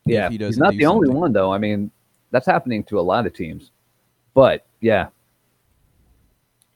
Yeah, 0.05 0.29
he 0.29 0.37
he's 0.37 0.57
not 0.57 0.71
do 0.73 0.77
the 0.77 0.85
only 0.85 1.09
one 1.09 1.33
though. 1.33 1.51
I 1.51 1.57
mean, 1.57 1.89
that's 2.31 2.45
happening 2.45 2.83
to 2.85 2.99
a 2.99 3.01
lot 3.01 3.25
of 3.25 3.33
teams. 3.33 3.71
But 4.33 4.65
yeah, 4.81 5.07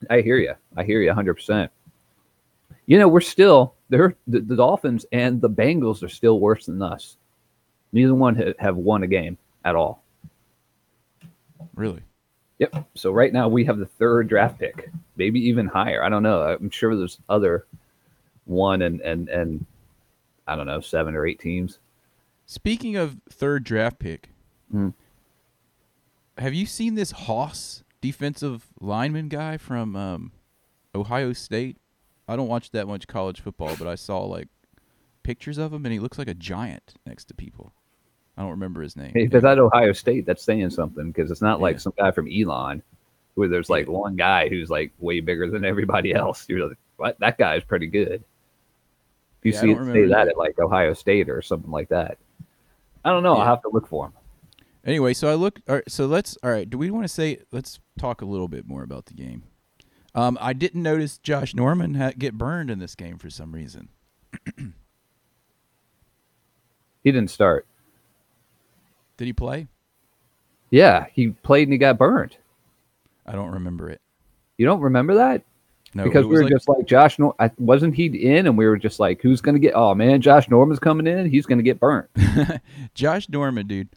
I 0.09 0.21
hear 0.21 0.37
you. 0.37 0.53
I 0.75 0.83
hear 0.83 1.01
you 1.01 1.11
100%. 1.11 1.69
You 2.85 2.97
know, 2.99 3.07
we're 3.07 3.21
still 3.21 3.75
they're 3.89 4.15
the, 4.27 4.39
the 4.39 4.55
Dolphins 4.55 5.05
and 5.11 5.41
the 5.41 5.49
Bengals 5.49 6.01
are 6.03 6.09
still 6.09 6.39
worse 6.39 6.65
than 6.65 6.81
us. 6.81 7.17
Neither 7.97 8.13
one 8.13 8.35
ha- 8.35 8.53
have 8.59 8.77
won 8.77 9.01
a 9.01 9.07
game 9.07 9.39
at 9.65 9.75
all. 9.75 10.03
Really? 11.75 12.03
Yep. 12.59 12.85
So 12.93 13.11
right 13.11 13.33
now 13.33 13.47
we 13.47 13.65
have 13.65 13.79
the 13.79 13.87
third 13.87 14.27
draft 14.29 14.59
pick, 14.59 14.91
maybe 15.15 15.39
even 15.47 15.65
higher. 15.65 16.03
I 16.03 16.09
don't 16.09 16.21
know. 16.21 16.41
I'm 16.43 16.69
sure 16.69 16.95
there's 16.95 17.17
other 17.27 17.65
one 18.45 18.83
and 18.83 19.01
and 19.01 19.29
and 19.29 19.65
I 20.47 20.55
don't 20.55 20.67
know 20.67 20.79
seven 20.79 21.15
or 21.15 21.25
eight 21.25 21.39
teams. 21.39 21.79
Speaking 22.45 22.95
of 22.95 23.17
third 23.29 23.63
draft 23.63 23.97
pick, 23.99 24.29
Mm. 24.73 24.93
have 26.37 26.53
you 26.53 26.65
seen 26.65 26.93
this 26.95 27.11
Hoss 27.11 27.83
defensive 28.01 28.67
lineman 28.79 29.27
guy 29.29 29.57
from 29.57 29.95
um, 29.95 30.31
Ohio 30.93 31.33
State? 31.33 31.77
I 32.27 32.35
don't 32.35 32.47
watch 32.49 32.69
that 32.71 32.87
much 32.87 33.07
college 33.07 33.39
football, 33.41 33.75
but 33.79 33.87
I 33.87 33.95
saw 33.95 34.19
like 34.25 34.49
pictures 35.23 35.57
of 35.57 35.73
him, 35.73 35.85
and 35.85 35.93
he 35.93 35.99
looks 35.99 36.17
like 36.19 36.27
a 36.27 36.33
giant 36.33 36.93
next 37.05 37.25
to 37.25 37.33
people. 37.33 37.73
I 38.37 38.41
don't 38.41 38.51
remember 38.51 38.81
his 38.81 38.95
name. 38.95 39.11
If 39.15 39.33
it's 39.33 39.43
at 39.45 39.57
Ohio 39.59 39.91
State, 39.93 40.25
that's 40.27 40.43
saying 40.43 40.69
something 40.69 41.11
because 41.11 41.31
it's 41.31 41.41
not 41.41 41.59
like 41.59 41.75
Yeah. 41.75 41.79
some 41.79 41.93
guy 41.97 42.11
from 42.11 42.27
Elon 42.31 42.83
where 43.33 43.47
there's 43.47 43.69
like 43.69 43.87
one 43.87 44.15
guy 44.15 44.47
who's 44.47 44.69
like 44.69 44.91
way 44.99 45.19
bigger 45.19 45.49
than 45.49 45.65
everybody 45.65 46.13
else. 46.13 46.45
You're 46.47 46.67
like, 46.67 46.77
what? 46.97 47.19
That 47.19 47.37
guy's 47.37 47.63
pretty 47.63 47.87
good. 47.87 48.23
If 49.41 49.45
you 49.45 49.51
Yeah, 49.53 49.59
see 49.61 49.91
say 49.93 50.01
that 50.05 50.09
that. 50.09 50.27
at 50.29 50.37
like 50.37 50.59
Ohio 50.59 50.93
State 50.93 51.29
or 51.29 51.41
something 51.41 51.71
like 51.71 51.89
that, 51.89 52.17
I 53.03 53.09
don't 53.09 53.23
know. 53.23 53.33
Yeah. 53.35 53.41
I'll 53.41 53.47
have 53.47 53.61
to 53.63 53.69
look 53.69 53.87
for 53.87 54.05
him. 54.07 54.13
Anyway, 54.85 55.13
so 55.13 55.29
I 55.29 55.33
look. 55.33 55.59
All 55.67 55.75
right, 55.75 55.91
so 55.91 56.05
let's. 56.05 56.37
All 56.43 56.49
right, 56.51 56.69
do 56.69 56.77
we 56.77 56.89
want 56.91 57.03
to 57.05 57.09
say? 57.09 57.39
Let's 57.51 57.79
talk 57.99 58.21
a 58.21 58.25
little 58.25 58.47
bit 58.47 58.67
more 58.67 58.83
about 58.83 59.07
the 59.07 59.13
game. 59.13 59.43
Um, 60.15 60.37
I 60.39 60.53
didn't 60.53 60.81
notice 60.81 61.17
Josh 61.17 61.53
Norman 61.53 61.95
ha- 61.95 62.13
get 62.17 62.37
burned 62.37 62.71
in 62.71 62.79
this 62.79 62.95
game 62.95 63.17
for 63.17 63.29
some 63.29 63.51
reason. 63.53 63.89
He 67.03 67.11
didn't 67.11 67.29
start. 67.31 67.65
Did 69.17 69.25
he 69.25 69.33
play? 69.33 69.67
Yeah, 70.69 71.05
he 71.13 71.29
played 71.29 71.67
and 71.67 71.73
he 71.73 71.77
got 71.77 71.97
burned. 71.97 72.37
I 73.25 73.33
don't 73.33 73.51
remember 73.51 73.89
it. 73.89 74.01
You 74.57 74.65
don't 74.65 74.81
remember 74.81 75.15
that? 75.15 75.43
No, 75.93 76.03
because 76.03 76.25
we 76.25 76.35
were 76.35 76.43
like- 76.43 76.51
just 76.51 76.67
like 76.69 76.85
Josh. 76.85 77.17
Nor- 77.17 77.35
I, 77.39 77.49
wasn't 77.57 77.95
he 77.95 78.05
in? 78.07 78.45
And 78.47 78.57
we 78.57 78.65
were 78.65 78.77
just 78.77 78.99
like, 78.99 79.21
who's 79.21 79.41
going 79.41 79.55
to 79.55 79.59
get? 79.59 79.73
Oh 79.75 79.95
man, 79.95 80.21
Josh 80.21 80.49
Norman's 80.49 80.79
coming 80.79 81.07
in. 81.07 81.29
He's 81.29 81.45
going 81.45 81.57
to 81.59 81.63
get 81.63 81.79
burnt. 81.79 82.09
Josh 82.93 83.29
Norman, 83.29 83.67
dude. 83.67 83.89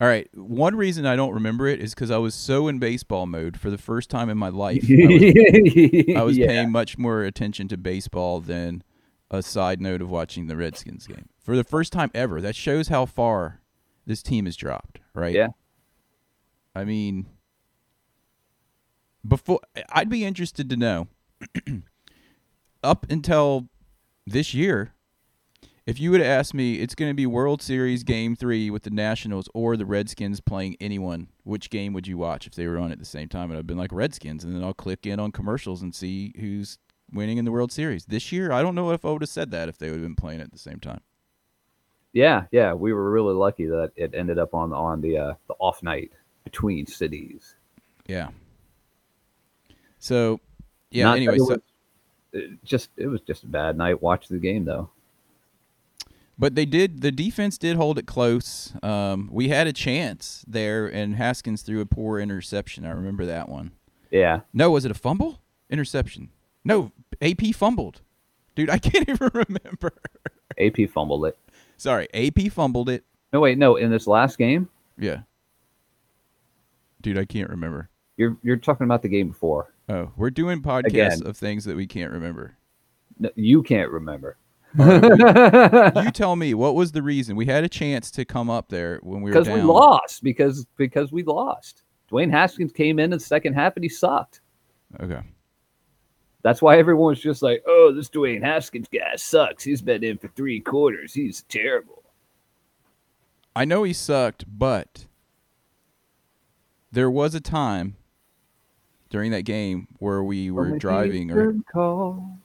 All 0.00 0.06
right. 0.06 0.28
One 0.36 0.76
reason 0.76 1.06
I 1.06 1.16
don't 1.16 1.32
remember 1.34 1.66
it 1.66 1.80
is 1.80 1.94
because 1.94 2.10
I 2.10 2.18
was 2.18 2.34
so 2.34 2.68
in 2.68 2.78
baseball 2.78 3.26
mode 3.26 3.58
for 3.58 3.70
the 3.70 3.78
first 3.78 4.10
time 4.10 4.28
in 4.30 4.38
my 4.38 4.48
life. 4.50 4.84
I 4.88 5.06
was, 5.06 6.16
I 6.16 6.22
was 6.22 6.38
Yeah. 6.38 6.46
paying 6.46 6.70
much 6.70 6.98
more 6.98 7.22
attention 7.24 7.66
to 7.68 7.76
baseball 7.76 8.40
than 8.40 8.84
a 9.30 9.42
side 9.42 9.80
note 9.80 10.00
of 10.00 10.08
watching 10.10 10.46
the 10.46 10.56
Redskins 10.56 11.06
game 11.06 11.28
for 11.40 11.56
the 11.56 11.64
first 11.64 11.92
time 11.92 12.10
ever. 12.14 12.40
That 12.40 12.54
shows 12.54 12.88
how 12.88 13.06
far 13.06 13.60
this 14.08 14.22
team 14.22 14.46
has 14.46 14.56
dropped, 14.56 14.98
right? 15.14 15.34
Yeah. 15.34 15.48
I 16.74 16.84
mean, 16.84 17.26
before 19.26 19.60
I'd 19.90 20.08
be 20.08 20.24
interested 20.24 20.70
to 20.70 20.76
know 20.76 21.08
up 22.82 23.06
until 23.10 23.68
this 24.26 24.54
year, 24.54 24.94
if 25.86 26.00
you 26.00 26.10
would 26.10 26.20
have 26.20 26.28
asked 26.28 26.54
me, 26.54 26.76
it's 26.76 26.94
going 26.94 27.10
to 27.10 27.14
be 27.14 27.26
World 27.26 27.60
Series 27.60 28.02
Game 28.02 28.34
Three 28.34 28.70
with 28.70 28.82
the 28.82 28.90
Nationals 28.90 29.48
or 29.52 29.76
the 29.76 29.86
Redskins 29.86 30.40
playing 30.40 30.76
anyone, 30.80 31.28
which 31.44 31.68
game 31.68 31.92
would 31.92 32.06
you 32.06 32.16
watch 32.16 32.46
if 32.46 32.54
they 32.54 32.66
were 32.66 32.78
on 32.78 32.90
at 32.90 32.98
the 32.98 33.04
same 33.04 33.28
time? 33.28 33.50
And 33.50 33.58
I've 33.58 33.66
been 33.66 33.78
like 33.78 33.92
Redskins, 33.92 34.42
and 34.42 34.56
then 34.56 34.64
I'll 34.64 34.74
click 34.74 35.06
in 35.06 35.20
on 35.20 35.32
commercials 35.32 35.82
and 35.82 35.94
see 35.94 36.32
who's 36.40 36.78
winning 37.12 37.36
in 37.36 37.44
the 37.44 37.52
World 37.52 37.72
Series 37.72 38.06
this 38.06 38.32
year. 38.32 38.52
I 38.52 38.62
don't 38.62 38.74
know 38.74 38.90
if 38.90 39.04
I 39.04 39.10
would 39.10 39.22
have 39.22 39.28
said 39.28 39.50
that 39.50 39.68
if 39.68 39.76
they 39.76 39.90
would 39.90 40.00
have 40.00 40.02
been 40.02 40.14
playing 40.14 40.40
at 40.40 40.50
the 40.50 40.58
same 40.58 40.80
time. 40.80 41.00
Yeah, 42.12 42.44
yeah, 42.50 42.72
we 42.72 42.92
were 42.92 43.10
really 43.10 43.34
lucky 43.34 43.66
that 43.66 43.92
it 43.96 44.14
ended 44.14 44.38
up 44.38 44.54
on 44.54 44.72
on 44.72 45.00
the 45.00 45.18
uh, 45.18 45.34
the 45.46 45.54
off 45.58 45.82
night 45.82 46.10
between 46.44 46.86
cities. 46.86 47.54
Yeah. 48.06 48.28
So, 49.98 50.40
yeah. 50.90 51.04
Not 51.04 51.16
anyway, 51.16 51.34
it 51.36 51.38
so, 51.40 51.44
was- 51.48 51.58
it 52.32 52.64
just 52.64 52.90
it 52.96 53.06
was 53.06 53.20
just 53.22 53.44
a 53.44 53.46
bad 53.46 53.76
night. 53.76 54.02
Watch 54.02 54.28
the 54.28 54.38
game 54.38 54.64
though. 54.64 54.90
But 56.38 56.54
they 56.54 56.66
did. 56.66 57.00
The 57.00 57.10
defense 57.10 57.58
did 57.58 57.76
hold 57.76 57.98
it 57.98 58.06
close. 58.06 58.72
Um, 58.82 59.28
we 59.32 59.48
had 59.48 59.66
a 59.66 59.72
chance 59.72 60.44
there, 60.46 60.86
and 60.86 61.16
Haskins 61.16 61.62
threw 61.62 61.80
a 61.80 61.86
poor 61.86 62.20
interception. 62.20 62.86
I 62.86 62.90
remember 62.90 63.26
that 63.26 63.48
one. 63.48 63.72
Yeah, 64.10 64.40
No, 64.54 64.70
was 64.70 64.84
it 64.86 64.90
a 64.90 64.94
fumble? 64.94 65.40
Interception. 65.68 66.30
No, 66.64 66.92
AP 67.20 67.54
fumbled. 67.54 68.00
Dude, 68.54 68.70
I 68.70 68.78
can't 68.78 69.08
even 69.08 69.30
remember. 69.34 69.92
AP 70.58 70.88
fumbled 70.90 71.26
it. 71.26 71.36
Sorry, 71.78 72.06
AP 72.12 72.52
fumbled 72.52 72.90
it. 72.90 73.04
No, 73.32 73.40
wait, 73.40 73.56
no. 73.56 73.76
In 73.76 73.90
this 73.90 74.06
last 74.06 74.36
game, 74.36 74.68
Yeah. 74.98 75.20
Dude, 77.00 77.16
I 77.16 77.24
can't 77.24 77.48
remember. 77.48 77.88
you're 78.16 78.36
you're 78.42 78.56
talking 78.56 78.84
about 78.84 79.02
the 79.02 79.08
game 79.08 79.28
before. 79.28 79.72
Oh, 79.88 80.10
we're 80.16 80.30
doing 80.30 80.60
podcasts 80.60 80.86
Again. 81.20 81.26
of 81.26 81.36
things 81.36 81.64
that 81.64 81.76
we 81.76 81.86
can't 81.86 82.12
remember. 82.12 82.56
No, 83.18 83.30
you 83.36 83.62
can't 83.62 83.90
remember. 83.90 84.36
you 84.78 86.10
tell 86.10 86.36
me 86.36 86.52
what 86.54 86.74
was 86.74 86.92
the 86.92 87.00
reason 87.02 87.36
we 87.36 87.46
had 87.46 87.64
a 87.64 87.68
chance 87.68 88.10
to 88.10 88.24
come 88.24 88.50
up 88.50 88.68
there 88.68 88.98
when 89.02 89.22
we 89.22 89.30
were 89.30 89.38
Because 89.40 89.48
we 89.54 89.62
lost. 89.62 90.22
Because 90.22 90.66
because 90.76 91.10
we 91.12 91.22
lost. 91.22 91.84
Dwayne 92.10 92.30
Haskins 92.30 92.72
came 92.72 92.98
in 92.98 93.04
in 93.04 93.10
the 93.18 93.20
second 93.20 93.54
half 93.54 93.76
and 93.76 93.84
he 93.84 93.88
sucked. 93.88 94.40
Okay. 95.00 95.20
That's 96.42 96.62
why 96.62 96.78
everyone's 96.78 97.20
just 97.20 97.42
like, 97.42 97.62
"Oh, 97.66 97.92
this 97.92 98.08
Dwayne 98.08 98.42
Haskins 98.42 98.88
guy 98.92 99.16
sucks. 99.16 99.64
He's 99.64 99.82
been 99.82 100.04
in 100.04 100.18
for 100.18 100.28
three 100.28 100.60
quarters. 100.60 101.12
He's 101.12 101.42
terrible." 101.42 102.04
I 103.56 103.64
know 103.64 103.82
he 103.82 103.92
sucked, 103.92 104.44
but 104.46 105.06
there 106.92 107.10
was 107.10 107.34
a 107.34 107.40
time 107.40 107.96
during 109.10 109.30
that 109.32 109.42
game 109.42 109.88
where 109.98 110.22
we 110.22 110.50
were 110.50 110.78
driving 110.78 111.30
or, 111.30 111.54
call. 111.72 112.38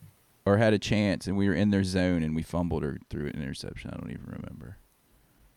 or 0.46 0.58
had 0.58 0.74
a 0.74 0.80
chance 0.80 1.28
and 1.28 1.38
we 1.38 1.48
were 1.48 1.54
in 1.54 1.70
their 1.70 1.84
zone 1.84 2.24
and 2.24 2.36
we 2.36 2.42
fumbled 2.42 2.84
or 2.84 3.00
threw 3.10 3.28
an 3.28 3.42
interception. 3.42 3.92
I 3.94 3.98
don't 3.98 4.12
even 4.12 4.26
remember. 4.26 4.78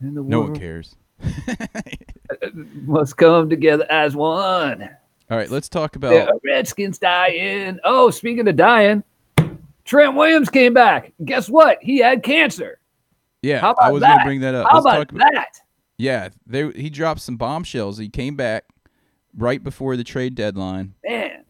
No 0.01 0.41
one 0.43 0.59
cares. 0.59 0.97
Must 2.53 3.17
come 3.17 3.49
together 3.49 3.87
as 3.91 4.15
one. 4.15 4.91
All 5.31 5.37
right, 5.37 5.51
let's 5.51 5.69
talk 5.69 5.97
about 5.97 6.13
Yeah, 6.13 6.29
Redskins 6.45 6.99
dying. 6.99 7.79
Oh, 7.85 8.11
speaking 8.11 8.47
of 8.47 8.57
dying, 8.57 9.03
Trent 9.85 10.15
Williams 10.15 10.49
came 10.49 10.73
back. 10.75 11.13
Guess 11.25 11.49
what? 11.49 11.79
He 11.83 11.99
had 11.99 12.23
cancer. 12.23 12.79
yeah. 13.43 13.59
How 13.61 13.75
I 13.81 13.91
was 13.91 14.03
that? 14.03 14.19
gonna 14.19 14.25
bring 14.25 14.41
that 14.41 14.55
up. 14.55 14.67
How 14.71 14.81
let's 14.81 14.87
about 14.87 15.11
about 15.13 15.33
that? 15.33 15.61
yeah. 15.99 16.29
They 16.47 16.71
he 16.73 16.91
dropped 16.91 17.21
some 17.21 17.37
bombshells. 17.37 17.99
He 17.99 18.09
came 18.09 18.37
back 18.37 18.65
right 19.37 19.63
before 19.63 19.97
the 19.97 20.05
trade 20.05 20.35
deadline. 20.35 20.95
Man. 21.05 21.45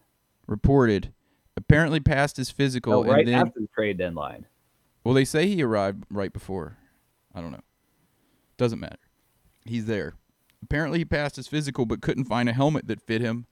Reported, 0.47 1.12
apparently 1.56 1.99
passed 2.00 2.37
his 2.37 2.50
physical, 2.50 3.02
No, 3.04 3.11
right 3.11 3.21
and 3.21 3.28
then 3.28 3.47
after 3.47 3.61
the 3.61 3.68
trade 3.75 3.99
deadline. 3.99 4.47
Well, 5.04 5.12
they 5.14 5.25
say 5.25 5.47
he 5.49 5.62
arrived 5.62 6.04
right 6.11 6.33
before. 6.33 6.78
I 7.35 7.40
don't 7.40 7.52
know. 7.52 7.61
Doesn't 8.56 8.80
matter. 8.80 8.99
He's 9.64 9.87
there. 9.87 10.14
Apparently, 10.62 10.99
he 10.99 11.04
passed 11.04 11.37
his 11.37 11.47
physical, 11.47 11.85
but 11.85 12.00
couldn't 12.00 12.25
find 12.25 12.49
a 12.49 12.52
helmet 12.52 12.87
that 12.88 13.00
fit 13.02 13.21
him 13.21 13.47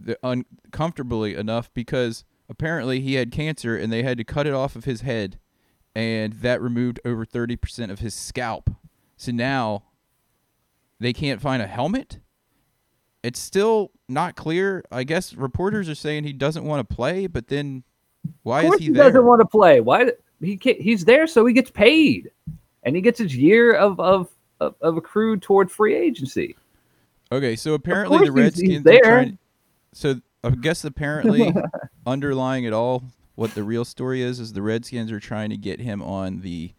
the, 0.00 0.18
un- 0.22 0.46
comfortably 0.72 1.34
enough 1.34 1.72
because 1.74 2.24
apparently 2.48 3.00
he 3.00 3.14
had 3.14 3.30
cancer 3.30 3.76
and 3.76 3.92
they 3.92 4.02
had 4.02 4.18
to 4.18 4.24
cut 4.24 4.46
it 4.46 4.54
off 4.54 4.74
of 4.76 4.84
his 4.84 5.02
head, 5.02 5.38
and 5.94 6.32
that 6.34 6.60
removed 6.62 7.00
over 7.04 7.24
thirty 7.24 7.56
percent 7.56 7.92
of 7.92 7.98
his 7.98 8.14
scalp. 8.14 8.70
So 9.16 9.32
now 9.32 9.84
they 10.98 11.12
can't 11.12 11.40
find 11.40 11.62
a 11.62 11.66
helmet. 11.66 12.20
It's 13.22 13.38
still 13.38 13.90
not 14.08 14.34
clear. 14.34 14.82
I 14.90 15.04
guess 15.04 15.34
reporters 15.34 15.88
are 15.88 15.94
saying 15.94 16.24
he 16.24 16.32
doesn't 16.32 16.64
want 16.64 16.88
to 16.88 16.94
play, 16.94 17.26
but 17.26 17.48
then 17.48 17.84
why 18.42 18.62
is 18.64 18.74
he, 18.78 18.86
he, 18.86 18.90
doesn't 18.92 19.24
want 19.24 19.40
to 19.40 19.46
play. 19.46 19.80
Why? 19.80 20.12
He 20.40 20.56
can't, 20.56 20.80
he's 20.80 21.04
there 21.04 21.26
so 21.26 21.44
he 21.44 21.52
gets 21.52 21.70
paid, 21.70 22.30
and 22.82 22.96
he 22.96 23.02
gets 23.02 23.18
his 23.18 23.36
year 23.36 23.74
of 23.74 24.00
of 24.00 24.30
of, 24.60 24.74
of 24.80 24.96
accrued 24.96 25.42
toward 25.42 25.70
free 25.70 25.94
agency. 25.94 26.56
Okay, 27.32 27.56
so 27.56 27.74
apparently 27.74 28.18
the 28.18 28.24
he's- 28.24 28.34
he's 28.34 28.44
Redskins 28.44 28.80
are 28.80 28.82
there. 28.90 29.02
trying. 29.02 29.38
So 29.92 30.20
I 30.42 30.50
guess 30.50 30.84
apparently 30.84 31.52
underlying 32.06 32.64
it 32.64 32.72
all, 32.72 33.04
what 33.34 33.54
the 33.54 33.64
real 33.64 33.84
story 33.84 34.22
is, 34.22 34.40
is 34.40 34.52
the 34.52 34.62
Redskins 34.62 35.10
are 35.12 35.20
trying 35.20 35.50
to 35.50 35.56
get 35.56 35.80
him 35.80 36.02
on 36.02 36.40
the, 36.40 36.72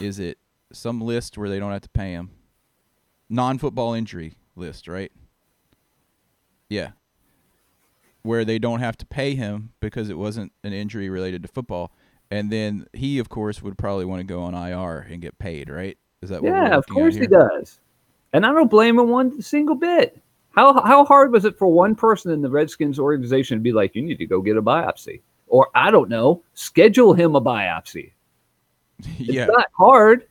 is 0.00 0.18
it 0.18 0.38
some 0.72 1.00
list 1.00 1.36
where 1.38 1.48
they 1.48 1.58
don't 1.58 1.72
have 1.72 1.82
to 1.82 1.88
pay 1.88 2.12
him, 2.12 2.30
non-football 3.28 3.94
injury 3.94 4.34
list, 4.56 4.88
right? 4.88 5.10
Yeah. 6.68 6.90
Where 8.22 8.44
they 8.44 8.58
don't 8.58 8.80
have 8.80 8.96
to 8.98 9.06
pay 9.06 9.34
him 9.34 9.72
because 9.80 10.10
it 10.10 10.18
wasn't 10.18 10.52
an 10.62 10.72
injury 10.72 11.08
related 11.08 11.42
to 11.42 11.48
football, 11.48 11.92
and 12.30 12.50
then 12.50 12.86
he, 12.92 13.18
of 13.18 13.28
course, 13.28 13.62
would 13.62 13.76
probably 13.76 14.04
want 14.04 14.20
to 14.20 14.24
go 14.24 14.42
on 14.42 14.54
IR 14.54 15.06
and 15.10 15.20
get 15.20 15.38
paid, 15.38 15.68
right? 15.68 15.98
Is 16.22 16.30
that 16.30 16.42
Yeah, 16.42 16.76
of 16.76 16.86
course 16.86 17.16
he 17.16 17.26
does. 17.26 17.80
And 18.32 18.46
I 18.46 18.52
don't 18.52 18.70
blame 18.70 18.98
him 18.98 19.08
one 19.08 19.40
single 19.42 19.74
bit. 19.74 20.22
How 20.52 20.80
how 20.82 21.04
hard 21.04 21.32
was 21.32 21.44
it 21.44 21.58
for 21.58 21.68
one 21.68 21.94
person 21.94 22.32
in 22.32 22.42
the 22.42 22.50
Redskins 22.50 22.98
organization 22.98 23.58
to 23.58 23.62
be 23.62 23.72
like, 23.72 23.94
you 23.94 24.02
need 24.02 24.18
to 24.18 24.26
go 24.26 24.40
get 24.40 24.56
a 24.56 24.62
biopsy? 24.62 25.20
Or 25.46 25.68
I 25.74 25.90
don't 25.90 26.08
know, 26.08 26.42
schedule 26.54 27.14
him 27.14 27.36
a 27.36 27.40
biopsy. 27.40 28.12
It's 29.18 29.30
yeah. 29.30 29.46
not 29.46 29.66
hard. 29.76 30.26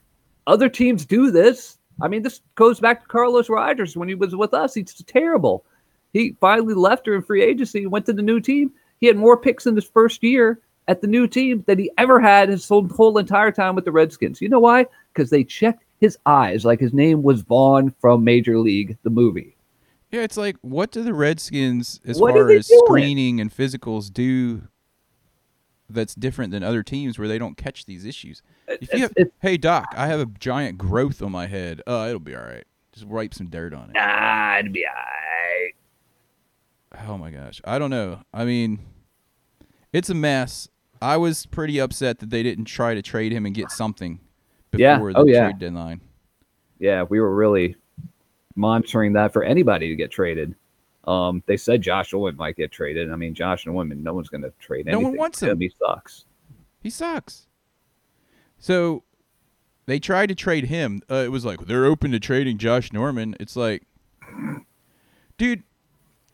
Other 0.46 0.70
teams 0.70 1.06
do 1.06 1.32
this. 1.32 1.80
I 2.02 2.08
mean, 2.08 2.22
this 2.22 2.42
goes 2.56 2.80
back 2.80 3.02
to 3.02 3.08
Carlos 3.08 3.50
Rogers 3.50 3.98
when 3.98 4.08
he 4.08 4.16
was 4.16 4.36
with 4.36 4.54
us. 4.54 4.74
He's 4.74 4.94
terrible. 5.08 5.66
He 6.14 6.36
finally 6.40 6.74
left 6.74 7.06
her 7.08 7.16
in 7.16 7.22
free 7.22 7.44
agency 7.44 7.86
went 7.86 8.06
to 8.06 8.14
the 8.14 8.22
new 8.22 8.40
team. 8.40 8.72
He 9.00 9.08
had 9.08 9.18
more 9.18 9.38
picks 9.38 9.66
in 9.66 9.76
his 9.76 9.86
first 9.86 10.24
year 10.24 10.60
at 10.88 11.02
the 11.02 11.08
new 11.08 11.28
team 11.28 11.64
than 11.68 11.78
he 11.78 11.92
ever 11.98 12.20
had 12.20 12.50
his 12.50 12.68
whole, 12.68 12.88
whole 12.88 13.18
entire 13.18 13.52
time 13.52 13.76
with 13.76 13.86
the 13.86 13.92
Redskins. 13.92 14.42
You 14.42 14.50
know 14.50 14.60
why? 14.60 14.88
Because 15.14 15.30
they 15.30 15.44
checked 15.44 15.84
his 16.00 16.18
eyes 16.26 16.66
like 16.66 16.80
his 16.80 16.94
name 16.94 17.22
was 17.22 17.42
Vaughn 17.42 17.94
from 18.00 18.24
Major 18.24 18.58
League, 18.58 18.98
the 19.04 19.10
movie. 19.10 19.56
Yeah, 20.12 20.22
it's 20.22 20.38
like 20.38 20.58
what 20.62 20.92
do 20.92 21.04
the 21.04 21.14
Redskins 21.14 22.00
as 22.06 22.20
What 22.20 22.34
far 22.34 22.50
as 22.50 22.68
doing? 22.68 22.82
screening 22.86 23.40
and 23.40 23.56
physicals 23.56 24.12
do 24.12 24.64
that's 25.90 26.14
different 26.16 26.52
than 26.52 26.64
other 26.64 26.84
teams 26.84 27.18
where 27.20 27.28
they 27.28 27.38
don't 27.38 27.58
catch 27.58 27.86
these 27.86 28.06
issues? 28.06 28.42
If 28.68 28.94
you 28.94 29.00
have, 29.02 29.12
it's- 29.16 29.34
hey 29.42 29.58
doc, 29.58 29.94
I 29.96 30.08
have 30.08 30.20
a 30.20 30.26
giant 30.26 30.78
growth 30.78 31.22
on 31.22 31.32
my 31.32 31.48
head. 31.48 31.82
Uh, 31.88 32.06
it'll 32.08 32.20
be 32.20 32.36
all 32.36 32.44
right. 32.44 32.66
Just 32.92 33.06
wipe 33.06 33.34
some 33.34 33.48
dirt 33.50 33.74
on 33.74 33.90
it. 33.92 33.94
Nah, 33.94 34.58
it'd 34.60 34.74
be 34.74 34.86
all 34.86 34.94
right. 34.94 35.74
Oh 37.08 37.18
my 37.18 37.30
gosh. 37.30 37.62
I 37.66 37.78
don't 37.78 37.92
know. 37.92 38.22
I 38.34 38.46
mean, 38.46 38.80
it's 39.94 40.10
a 40.10 40.16
mess. 40.16 40.68
I 41.02 41.18
was 41.18 41.46
pretty 41.46 41.80
upset 41.80 42.20
that 42.20 42.30
they 42.32 42.42
didn't 42.44 42.66
try 42.66 42.94
to 42.96 43.02
trade 43.02 43.32
him 43.32 43.46
and 43.46 43.54
get 43.56 43.70
something 43.72 44.20
before 44.72 44.82
Yeah. 44.82 44.98
the 45.14 45.20
Oh, 45.20 45.26
yeah. 45.26 45.44
trade 45.46 45.60
deadline. 45.60 46.02
Yeah, 46.80 47.04
we 47.04 47.20
were 47.20 47.34
really 47.36 47.76
monitoring 48.60 49.14
that 49.14 49.34
for 49.34 49.44
anybody 49.44 49.90
to 49.90 49.96
get 49.96 50.12
traded. 50.12 50.56
Um, 51.06 51.42
they 51.48 51.58
said 51.58 51.82
Josh 51.82 52.14
Owen 52.14 52.36
might 52.36 52.56
get 52.56 52.72
traded. 52.72 53.12
I 53.12 53.16
mean, 53.16 53.34
Josh 53.34 53.66
and 53.66 53.76
Owen, 53.76 54.04
no 54.04 54.14
one's 54.14 54.30
going 54.30 54.42
to 54.42 54.52
trade 54.60 54.86
No 54.86 55.00
one 55.00 55.18
wants 55.18 55.42
him. 55.42 55.60
He 55.60 55.72
sucks. 55.80 56.26
He 56.82 56.90
sucks. 56.90 57.48
So 58.60 59.04
they 59.86 60.00
tried 60.00 60.28
to 60.28 60.36
trade 60.36 60.66
him. 60.66 61.02
Uh, 61.10 61.24
it 61.26 61.32
was 61.32 61.46
like 61.46 61.66
they're 61.66 61.86
open 61.86 62.12
to 62.12 62.20
trading 62.20 62.58
Josh 62.58 62.94
Norman. 62.94 63.36
It's 63.40 63.56
like, 63.56 63.84
dude, 65.38 65.64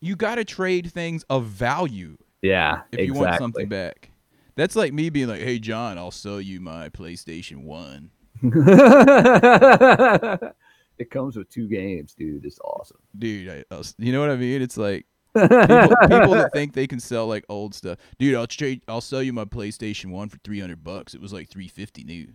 you 0.01 0.15
got 0.15 0.36
to 0.36 0.44
trade 0.44 0.91
things 0.91 1.24
of 1.29 1.46
value 1.46 2.17
Yeah, 2.41 2.82
if 2.91 3.00
exactly. 3.00 3.05
you 3.05 3.13
want 3.13 3.38
something 3.38 3.70
back. 3.70 4.12
That's 4.55 4.75
like 4.75 4.94
me 4.94 5.10
being 5.10 5.27
like, 5.27 5.41
"Hey, 5.41 5.60
John, 5.60 5.98
I'll 5.98 6.12
sell 6.12 6.41
you 6.41 6.60
my 6.60 6.89
PlayStation 6.89 7.63
One." 7.63 8.12
it 10.98 11.10
comes 11.10 11.36
with 11.36 11.50
two 11.50 11.68
games, 11.68 12.14
dude. 12.14 12.46
It's 12.46 12.60
awesome. 12.60 12.98
Dude, 13.18 13.64
I, 13.72 13.82
you 13.98 14.12
know 14.12 14.20
what 14.20 14.30
I 14.30 14.36
mean? 14.36 14.62
It's 14.62 14.78
like 14.78 15.06
people, 15.36 15.50
people 15.50 16.32
that 16.32 16.52
think 16.54 16.74
they 16.74 16.88
can 16.88 17.00
sell 17.00 17.28
like 17.28 17.44
old 17.50 17.75
stuff. 17.75 17.98
Dude, 18.20 18.36
I'll 18.36 18.48
trade. 18.48 18.82
I'll 18.88 19.02
sell 19.02 19.22
you 19.22 19.34
my 19.34 19.46
PlayStation 19.46 20.12
One 20.12 20.30
for 20.30 20.38
three 20.44 20.60
hundred 20.60 20.84
bucks. 20.84 21.14
It 21.14 21.22
was 21.22 21.34
like 21.34 21.50
three 21.50 21.68
fifty 21.68 22.04
new. 22.04 22.28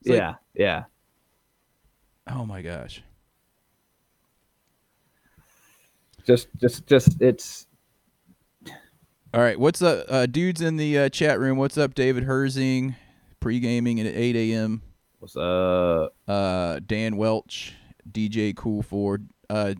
It's 0.00 0.10
like, 0.10 0.18
yeah, 0.18 0.34
yeah. 0.54 0.84
oh 2.28 2.44
my 2.44 2.60
gosh. 2.62 3.02
Just, 6.26 6.48
just, 6.56 6.86
just. 6.86 7.20
It's 7.20 7.66
All 9.34 9.40
right, 9.40 9.58
what's 9.60 9.82
up, 9.82 10.06
uh, 10.08 10.26
dudes 10.26 10.60
in 10.62 10.76
the 10.76 10.98
uh, 10.98 11.08
chat 11.10 11.38
room? 11.38 11.58
What's 11.58 11.76
up, 11.76 11.94
David 11.94 12.24
Herzing? 12.24 12.96
Pre 13.40 13.60
gaming 13.60 14.00
at 14.00 14.06
eight 14.06 14.34
a.m. 14.36 14.80
what's 15.18 15.36
uh 15.36 16.08
Uh, 16.26 16.80
Dan 16.86 17.16
Welch, 17.18 17.74
DJ 18.10 18.54
Cool 18.54 18.82
Ford. 18.82 19.28
Uh, 19.50 19.74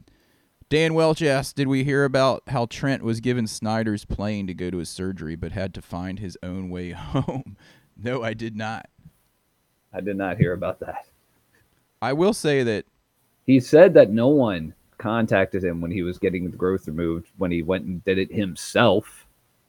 Dan 0.70 0.94
Welch 0.94 1.22
asked, 1.22 1.56
"Did 1.56 1.68
we 1.68 1.84
hear 1.84 2.04
about 2.04 2.42
how 2.48 2.66
Trent 2.66 3.02
was 3.02 3.20
given 3.20 3.46
Snyder's 3.46 4.04
plane 4.04 4.46
to 4.46 4.54
go 4.54 4.70
to 4.70 4.78
his 4.78 4.88
surgery, 4.88 5.36
but 5.36 5.52
had 5.52 5.74
to 5.74 5.82
find 5.82 6.18
his 6.18 6.36
own 6.42 6.70
way 6.70 6.90
home?" 6.92 7.56
no, 7.96 8.22
I 8.22 8.34
did 8.34 8.56
not. 8.56 8.86
I 9.92 10.00
did 10.00 10.16
not 10.16 10.38
hear 10.38 10.52
about 10.52 10.80
that. 10.80 11.06
I 12.02 12.12
will 12.12 12.34
say 12.34 12.62
that 12.64 12.86
He 13.46 13.60
said 13.60 13.94
that 13.94 14.10
no 14.10 14.28
one 14.28 14.74
contacted 14.98 15.62
him 15.62 15.80
when 15.80 15.90
he 15.90 16.02
was 16.02 16.18
getting 16.18 16.50
the 16.50 16.56
growth 16.56 16.86
removed 16.88 17.30
when 17.36 17.50
he 17.50 17.62
went 17.62 17.84
and 17.84 18.04
did 18.04 18.18
it 18.18 18.32
himself 18.32 19.26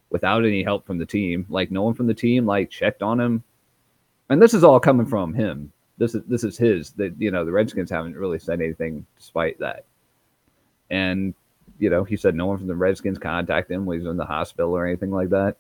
without 0.10 0.46
any 0.46 0.64
help 0.64 0.86
from 0.86 0.98
the 0.98 1.06
team. 1.06 1.46
Like 1.50 1.72
no 1.72 1.84
one 1.84 1.94
from 1.94 2.08
the 2.08 2.14
team 2.14 2.46
like 2.46 2.70
checked 2.70 3.04
on 3.04 3.20
him. 3.20 3.44
And 4.30 4.42
this 4.42 4.54
is 4.54 4.64
all 4.64 4.80
coming 4.80 5.06
from 5.06 5.34
him. 5.34 5.72
This 5.98 6.16
is 6.16 6.24
this 6.28 6.44
is 6.44 6.58
his 6.58 6.92
that 6.92 7.14
you 7.20 7.32
know 7.32 7.46
the 7.46 7.52
Redskins 7.52 7.90
haven't 7.90 8.16
really 8.16 8.40
said 8.40 8.62
anything 8.62 9.06
despite 9.18 9.60
that. 9.60 9.86
And 10.90 11.34
you 11.80 11.90
know, 11.90 12.04
he 12.04 12.16
said 12.18 12.36
no 12.36 12.46
one 12.46 12.58
from 12.58 12.68
the 12.68 12.76
Redskins 12.76 13.18
contacted 13.18 13.76
him 13.76 13.86
when 13.86 14.00
he 14.00 14.06
was 14.06 14.12
in 14.12 14.18
the 14.18 14.26
hospital 14.26 14.72
or 14.72 14.86
anything 14.86 15.12
like 15.12 15.30
that. 15.30 15.58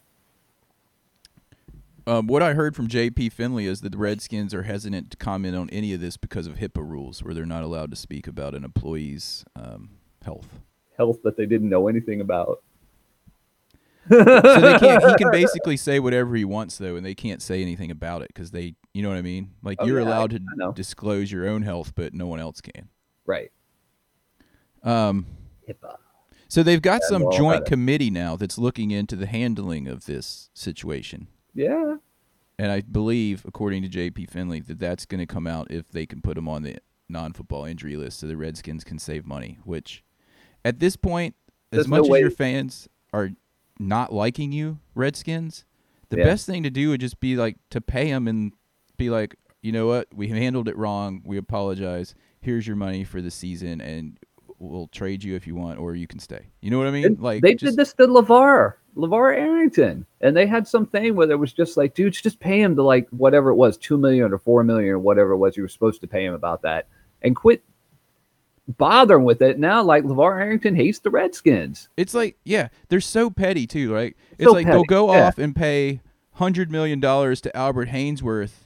um, 2.07 2.27
what 2.27 2.43
I 2.43 2.53
heard 2.53 2.75
from 2.75 2.87
J.P. 2.87 3.29
Finlay 3.29 3.65
is 3.65 3.81
that 3.81 3.91
the 3.91 3.97
Redskins 3.97 4.53
are 4.53 4.63
hesitant 4.63 5.11
to 5.11 5.17
comment 5.17 5.55
on 5.55 5.69
any 5.71 5.93
of 5.93 6.01
this 6.01 6.17
because 6.17 6.47
of 6.47 6.55
HIPAA 6.55 6.87
rules, 6.87 7.23
where 7.23 7.33
they're 7.33 7.45
not 7.45 7.63
allowed 7.63 7.89
to 7.91 7.97
speak 7.97 8.27
about 8.27 8.53
an 8.55 8.63
employee's 8.63 9.43
um, 9.55 9.91
health. 10.23 10.59
Health 10.97 11.21
that 11.23 11.35
they 11.35 11.45
didn't 11.45 11.69
know 11.69 11.87
anything 11.87 12.21
about. 12.21 12.61
so 14.09 14.23
they 14.23 14.77
can't. 14.77 15.03
He 15.03 15.15
can 15.17 15.31
basically 15.31 15.77
say 15.77 15.99
whatever 15.99 16.35
he 16.35 16.45
wants 16.45 16.77
though, 16.77 16.95
and 16.95 17.05
they 17.05 17.15
can't 17.15 17.41
say 17.41 17.61
anything 17.61 17.89
about 17.91 18.21
it 18.21 18.27
because 18.29 18.51
they, 18.51 18.75
you 18.95 19.03
know 19.03 19.10
what 19.10 19.17
I 19.17 19.21
mean. 19.21 19.51
Like 19.62 19.77
Oh, 19.81 19.86
you're 19.86 19.99
yeah, 19.99 20.05
allowed 20.08 20.34
I 20.34 20.38
to 20.38 20.43
know. 20.55 20.71
disclose 20.71 21.29
your 21.31 21.47
own 21.47 21.63
health, 21.63 21.91
but 21.95 22.13
no 22.13 22.27
one 22.27 22.39
else 22.39 22.62
can. 22.62 22.88
Right. 23.25 23.51
Um, 24.84 25.25
HIPAA. 25.67 25.97
so 26.47 26.63
they've 26.63 26.81
got 26.81 27.01
Yeah, 27.03 27.08
some 27.10 27.31
joint 27.31 27.65
committee 27.65 28.10
now 28.10 28.36
that's 28.36 28.58
looking 28.58 28.91
into 28.91 29.15
the 29.15 29.25
handling 29.25 29.88
of 29.88 30.05
this 30.05 30.49
situation, 30.53 31.27
Yeah. 31.53 31.97
and 32.60 32.71
I 32.71 32.81
believe, 32.81 33.43
according 33.45 33.81
to 33.81 33.89
J.P. 33.89 34.27
Finlay, 34.27 34.60
that 34.62 34.79
that's 34.79 35.05
going 35.05 35.19
to 35.19 35.25
come 35.25 35.47
out 35.47 35.71
if 35.71 35.89
they 35.89 36.05
can 36.05 36.21
put 36.21 36.38
him 36.38 36.47
on 36.47 36.63
the 36.63 36.77
non-football 37.10 37.65
injury 37.65 37.95
list, 37.97 38.19
so 38.19 38.27
the 38.27 38.38
Redskins 38.38 38.84
can 38.84 38.99
save 38.99 39.25
money. 39.25 39.58
Which, 39.63 40.03
at 40.63 40.79
this 40.79 40.95
point, 40.95 41.36
as 41.71 41.77
There's 41.77 41.88
no 41.88 41.97
much 42.01 42.12
as 42.12 42.19
your 42.21 42.29
fans 42.31 42.88
are 43.12 43.31
not 43.79 44.13
liking 44.13 44.51
you, 44.51 44.79
Redskins, 44.93 45.65
the 46.10 46.17
Yeah. 46.17 46.25
best 46.25 46.45
thing 46.45 46.62
to 46.63 46.69
do 46.69 46.89
would 46.91 47.01
just 47.01 47.19
be 47.19 47.36
like 47.36 47.58
to 47.71 47.81
pay 47.81 48.12
them 48.12 48.27
and 48.27 48.53
be 48.97 49.10
like, 49.10 49.36
you 49.62 49.71
know 49.71 49.88
what, 49.88 50.08
we 50.13 50.27
handled 50.27 50.67
it 50.67 50.77
wrong. 50.77 51.21
We 51.25 51.38
apologize. 51.38 52.15
Here's 52.41 52.67
your 52.67 52.75
money 52.75 53.03
for 53.03 53.21
the 53.21 53.31
season, 53.31 53.81
and 53.81 54.19
we'll 54.60 54.88
trade 54.88 55.23
you 55.23 55.36
if 55.36 55.47
you 55.47 55.55
want, 55.55 55.79
or 55.79 55.95
you 55.95 56.08
can 56.08 56.19
stay. 56.19 56.47
You 56.62 56.71
know 56.71 56.77
what 56.77 56.88
I 56.88 56.91
mean? 56.91 57.05
And 57.05 57.19
like 57.19 57.41
they 57.41 57.55
just, 57.55 57.71
did 57.71 57.75
this 57.75 57.93
to 57.93 58.08
LaVar, 58.08 58.73
LaVar 58.95 59.38
Arrington, 59.38 60.05
and 60.21 60.38
they 60.38 60.45
had 60.45 60.67
something 60.67 61.15
where 61.15 61.29
it 61.29 61.39
was 61.39 61.53
just 61.53 61.77
like, 61.77 61.95
dudes, 61.95 62.21
just 62.21 62.39
pay 62.39 62.62
him 62.62 62.75
to 62.75 62.84
like 62.84 63.10
whatever 63.10 63.49
it 63.49 63.55
was, 63.55 63.77
two 63.77 63.97
million 63.97 64.31
or 64.31 64.38
four 64.38 64.63
million 64.63 64.91
or 64.91 64.99
whatever 64.99 65.31
it 65.31 65.38
was 65.38 65.58
you 65.58 65.63
were 65.63 65.69
supposed 65.69 66.01
to 66.01 66.08
pay 66.08 66.25
him 66.25 66.34
about 66.34 66.62
that, 66.62 66.88
and 67.21 67.36
quit 67.36 67.63
bothering 68.77 69.23
with 69.23 69.41
it. 69.41 69.60
Now, 69.60 69.84
like 69.84 70.03
LaVar 70.03 70.39
Arrington 70.39 70.75
hates 70.75 70.99
the 70.99 71.10
Redskins. 71.10 71.89
It's 71.97 72.13
like, 72.13 72.38
yeah, 72.43 72.69
they're 72.89 73.01
so 73.01 73.29
petty 73.29 73.67
too, 73.67 73.93
right? 73.93 74.15
It's 74.38 74.45
So 74.45 74.53
like 74.53 74.67
they'll 74.67 74.84
go 74.84 75.13
yeah. 75.13 75.27
off 75.27 75.38
and 75.38 75.55
pay 75.55 76.01
hundred 76.31 76.71
million 76.71 76.99
dollars 76.99 77.41
to 77.41 77.55
Albert 77.55 77.89
Haynesworth, 77.89 78.64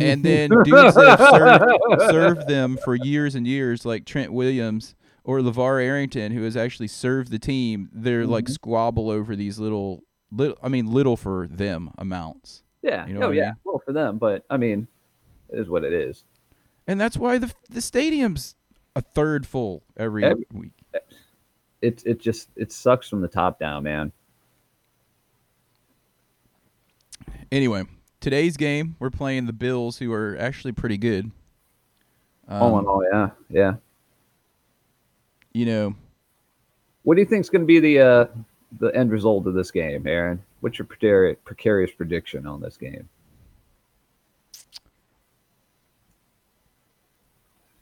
and 0.00 0.24
then 0.24 0.50
dudes 0.64 0.94
that 0.94 1.18
have 1.18 1.30
served, 1.30 2.10
served 2.10 2.48
them 2.48 2.78
for 2.84 2.94
years 2.94 3.34
and 3.34 3.46
years, 3.46 3.84
like 3.84 4.04
Trent 4.04 4.32
Williams 4.32 4.94
or 5.24 5.40
LaVar 5.40 5.82
Arrington, 5.82 6.32
who 6.32 6.42
has 6.42 6.56
actually 6.56 6.88
served 6.88 7.30
the 7.30 7.38
team, 7.38 7.88
they're 7.92 8.26
like 8.26 8.44
Mm-hmm. 8.44 8.52
squabble 8.54 9.10
over 9.10 9.34
these 9.36 9.58
little, 9.58 10.02
little, 10.30 10.58
I 10.62 10.68
mean, 10.68 10.86
little 10.92 11.16
for 11.16 11.46
them 11.50 11.90
amounts, 11.98 12.62
Yeah, 12.82 13.06
You 13.06 13.14
know 13.14 13.26
oh 13.26 13.30
I 13.30 13.34
yeah, 13.34 13.44
mean? 13.44 13.54
well 13.64 13.82
for 13.84 13.92
them, 13.92 14.18
but 14.18 14.44
I 14.50 14.56
mean, 14.58 14.86
it 15.50 15.58
is 15.58 15.68
what 15.68 15.84
it 15.84 15.92
is. 15.92 16.24
and 16.86 17.00
that's 17.00 17.16
why 17.16 17.38
the 17.38 17.52
the 17.70 17.80
stadium's 17.80 18.54
a 18.96 19.00
third 19.00 19.46
full 19.46 19.82
every 19.96 20.24
Every- 20.24 20.46
week. 20.52 20.72
It 21.82 22.02
it 22.06 22.20
just 22.20 22.48
it 22.56 22.72
sucks 22.72 23.08
from 23.08 23.20
the 23.20 23.28
top 23.28 23.58
down, 23.58 23.82
man. 23.82 24.12
Anyway, 27.52 27.84
today's 28.24 28.56
game, 28.56 28.96
we're 28.98 29.10
playing 29.10 29.44
the 29.44 29.52
Bills, 29.52 29.98
who 29.98 30.10
are 30.10 30.34
actually 30.40 30.72
pretty 30.72 30.96
good. 30.96 31.30
all 32.48 32.74
Um, 32.74 32.80
in 32.80 32.86
all, 32.86 33.04
yeah, 33.12 33.30
yeah. 33.50 33.74
you 35.52 35.66
know, 35.66 35.94
What 37.02 37.16
do 37.16 37.20
you 37.20 37.26
think 37.26 37.42
is 37.42 37.50
going 37.50 37.62
to 37.62 37.66
be 37.66 37.80
the 37.80 38.00
uh, 38.00 38.26
the 38.80 38.88
end 38.96 39.12
result 39.12 39.46
of 39.46 39.52
this 39.52 39.70
game, 39.70 40.06
Aaron? 40.06 40.42
What's 40.60 40.78
your 40.78 40.86
precarious, 40.86 41.36
precarious 41.44 41.90
prediction 41.90 42.46
on 42.46 42.62
this 42.62 42.78
game? 42.78 43.06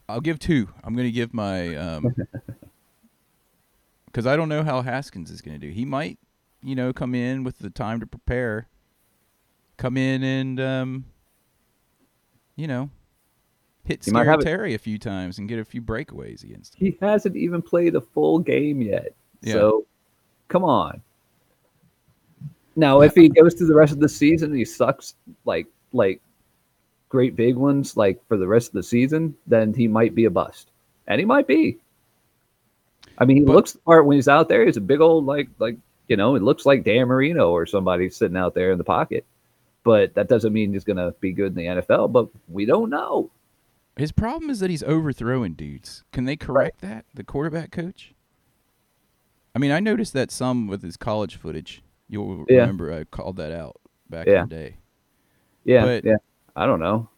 I'll 0.08 0.20
give 0.20 0.40
two. 0.40 0.68
I'm 0.82 0.94
going 0.94 1.06
to 1.06 1.12
give 1.12 1.32
my 1.32 1.76
um 1.76 2.16
because 4.06 4.26
I 4.26 4.34
don't 4.36 4.48
know 4.48 4.64
how 4.64 4.82
Haskins 4.82 5.30
is 5.30 5.40
going 5.40 5.58
to 5.58 5.64
do. 5.66 5.72
He 5.72 5.84
might, 5.84 6.18
you 6.64 6.74
know, 6.74 6.92
come 6.92 7.14
in 7.14 7.44
with 7.44 7.60
the 7.60 7.70
time 7.70 8.00
to 8.00 8.06
prepare, 8.06 8.66
come 9.82 9.96
in 9.96 10.22
and 10.22 10.60
um, 10.60 11.04
you 12.54 12.68
know, 12.68 12.88
hit 13.84 14.04
He 14.04 14.10
Scary 14.10 14.42
Terry 14.42 14.74
a 14.74 14.78
few 14.78 14.96
times 14.96 15.38
and 15.38 15.48
get 15.48 15.58
a 15.58 15.64
few 15.64 15.82
breakaways 15.82 16.44
against 16.44 16.76
him. 16.76 16.86
He 16.86 16.98
hasn't 17.00 17.36
even 17.36 17.60
played 17.60 17.96
a 17.96 18.00
full 18.00 18.38
game 18.38 18.80
yet. 18.80 19.12
Yeah. 19.42 19.54
So, 19.54 19.86
come 20.46 20.62
on. 20.62 21.02
Now, 22.76 23.00
if 23.00 23.14
he 23.14 23.28
goes 23.28 23.54
through 23.54 23.66
the 23.66 23.74
rest 23.74 23.92
of 23.92 23.98
the 23.98 24.08
season 24.08 24.50
and 24.50 24.58
he 24.58 24.64
sucks 24.64 25.14
like 25.44 25.66
like 25.92 26.20
great 27.08 27.34
big 27.36 27.56
ones 27.56 27.96
like 27.96 28.24
for 28.28 28.36
the 28.36 28.46
rest 28.46 28.68
of 28.68 28.74
the 28.74 28.82
season, 28.82 29.34
then 29.48 29.74
he 29.74 29.88
might 29.88 30.14
be 30.14 30.24
a 30.26 30.30
bust, 30.30 30.68
and 31.08 31.18
he 31.18 31.24
might 31.24 31.48
be. 31.48 31.76
I 33.18 33.24
mean, 33.24 33.38
he 33.38 33.44
But- 33.44 33.56
looks 33.56 33.72
the 33.72 33.80
part 33.80 34.06
when 34.06 34.14
he's 34.16 34.28
out 34.28 34.48
there. 34.48 34.64
He's 34.64 34.76
a 34.76 34.80
big 34.80 35.00
old 35.00 35.26
like 35.26 35.48
like 35.58 35.76
you 36.06 36.16
know, 36.16 36.36
it 36.36 36.42
looks 36.42 36.64
like 36.64 36.84
Dan 36.84 37.08
Marino 37.08 37.50
or 37.50 37.66
somebody 37.66 38.08
sitting 38.10 38.36
out 38.36 38.54
there 38.54 38.70
in 38.70 38.78
the 38.78 38.84
pocket. 38.84 39.24
But 39.84 40.14
that 40.14 40.28
doesn't 40.28 40.52
mean 40.52 40.72
he's 40.72 40.84
going 40.84 40.96
to 40.98 41.14
be 41.20 41.32
good 41.32 41.48
in 41.48 41.54
the 41.54 41.82
NFL. 41.82 42.12
But 42.12 42.28
we 42.48 42.64
don't 42.66 42.90
know. 42.90 43.30
His 43.96 44.12
problem 44.12 44.48
is 44.50 44.60
that 44.60 44.70
he's 44.70 44.82
overthrowing 44.84 45.54
dudes. 45.54 46.04
Can 46.12 46.24
they 46.24 46.36
correct 46.36 46.80
that? 46.80 47.04
The 47.14 47.24
quarterback 47.24 47.70
coach. 47.72 48.14
I 49.54 49.58
mean, 49.58 49.70
I 49.70 49.80
noticed 49.80 50.12
that 50.14 50.30
some 50.30 50.66
with 50.66 50.82
his 50.82 50.96
college 50.96 51.36
footage. 51.36 51.82
You'll 52.08 52.46
Yeah. 52.48 52.60
remember 52.60 52.92
I 52.92 53.04
called 53.04 53.36
that 53.36 53.52
out 53.52 53.76
back 54.08 54.26
Yeah. 54.26 54.44
in 54.44 54.48
the 54.48 54.54
day. 54.54 54.76
Yeah, 55.64 55.84
But- 55.84 56.04
yeah. 56.04 56.16
I 56.56 56.66
don't 56.66 56.80
know. 56.80 57.08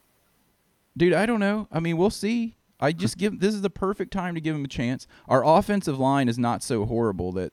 Dude, 0.97 1.13
I 1.13 1.27
don't 1.27 1.41
know. 1.41 1.67
I 1.73 1.81
mean, 1.81 1.97
we'll 1.97 2.11
see. 2.11 2.57
I 2.81 2.93
just 2.93 3.19
give 3.19 3.39
this 3.41 3.55
is 3.55 3.63
the 3.63 3.71
perfect 3.71 4.13
time 4.13 4.35
to 4.35 4.41
give 4.41 4.55
him 4.55 4.65
a 4.65 4.69
chance. 4.69 5.07
Our 5.29 5.45
offensive 5.45 5.99
line 5.99 6.29
is 6.29 6.39
not 6.39 6.63
so 6.63 6.85
horrible 6.87 7.31
that 7.33 7.53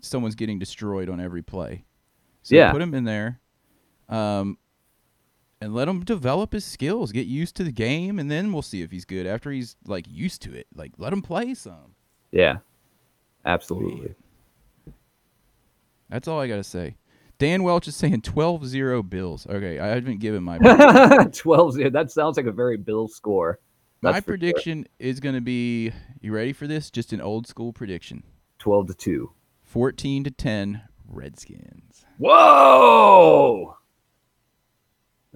someone's 0.00 0.34
getting 0.34 0.58
destroyed 0.58 1.08
on 1.08 1.20
every 1.20 1.42
play. 1.42 1.84
So 2.42 2.54
Yeah. 2.56 2.72
put 2.72 2.80
him 2.82 2.94
in 2.94 3.04
there, 3.04 3.40
um, 4.10 4.58
and 5.60 5.74
let 5.74 5.88
him 5.88 6.04
develop 6.04 6.52
his 6.52 6.64
skills, 6.64 7.12
get 7.12 7.26
used 7.26 7.54
to 7.56 7.64
the 7.64 7.72
game, 7.72 8.18
and 8.18 8.30
then 8.30 8.52
we'll 8.52 8.62
see 8.62 8.82
if 8.82 8.90
he's 8.90 9.04
good 9.04 9.26
after 9.26 9.50
he's 9.50 9.76
like 9.86 10.06
used 10.08 10.42
to 10.42 10.54
it. 10.54 10.66
Like 10.74 10.92
let 10.98 11.12
him 11.12 11.22
play 11.22 11.54
some. 11.54 11.94
Yeah, 12.32 12.58
absolutely. 13.44 14.14
That's 16.08 16.28
all 16.28 16.40
I 16.40 16.48
gotta 16.48 16.64
say. 16.64 16.96
Dan 17.38 17.62
Welch 17.62 17.88
is 17.88 17.96
saying 17.96 18.20
12-0 18.22 19.08
Bills. 19.08 19.46
Okay, 19.48 19.78
I 19.78 19.86
haven't 19.88 20.20
given 20.20 20.42
my 20.42 20.58
12 21.32 21.72
0. 21.74 21.90
That 21.90 22.10
sounds 22.10 22.36
like 22.36 22.46
a 22.46 22.52
very 22.52 22.76
Bill 22.76 23.08
score. 23.08 23.58
That's 24.02 24.14
my 24.14 24.20
for 24.20 24.32
sure. 24.32 24.38
prediction 24.38 24.86
is 24.98 25.20
gonna 25.20 25.40
be. 25.40 25.92
You 26.20 26.32
ready 26.32 26.52
for 26.52 26.66
this? 26.66 26.90
Just 26.90 27.12
an 27.12 27.20
old 27.20 27.46
school 27.46 27.72
prediction. 27.72 28.24
12 28.58 28.88
to 28.88 28.94
2. 28.94 29.32
14 29.62 30.24
to 30.24 30.30
10 30.30 30.82
Redskins. 31.06 32.04
Whoa! 32.18 33.76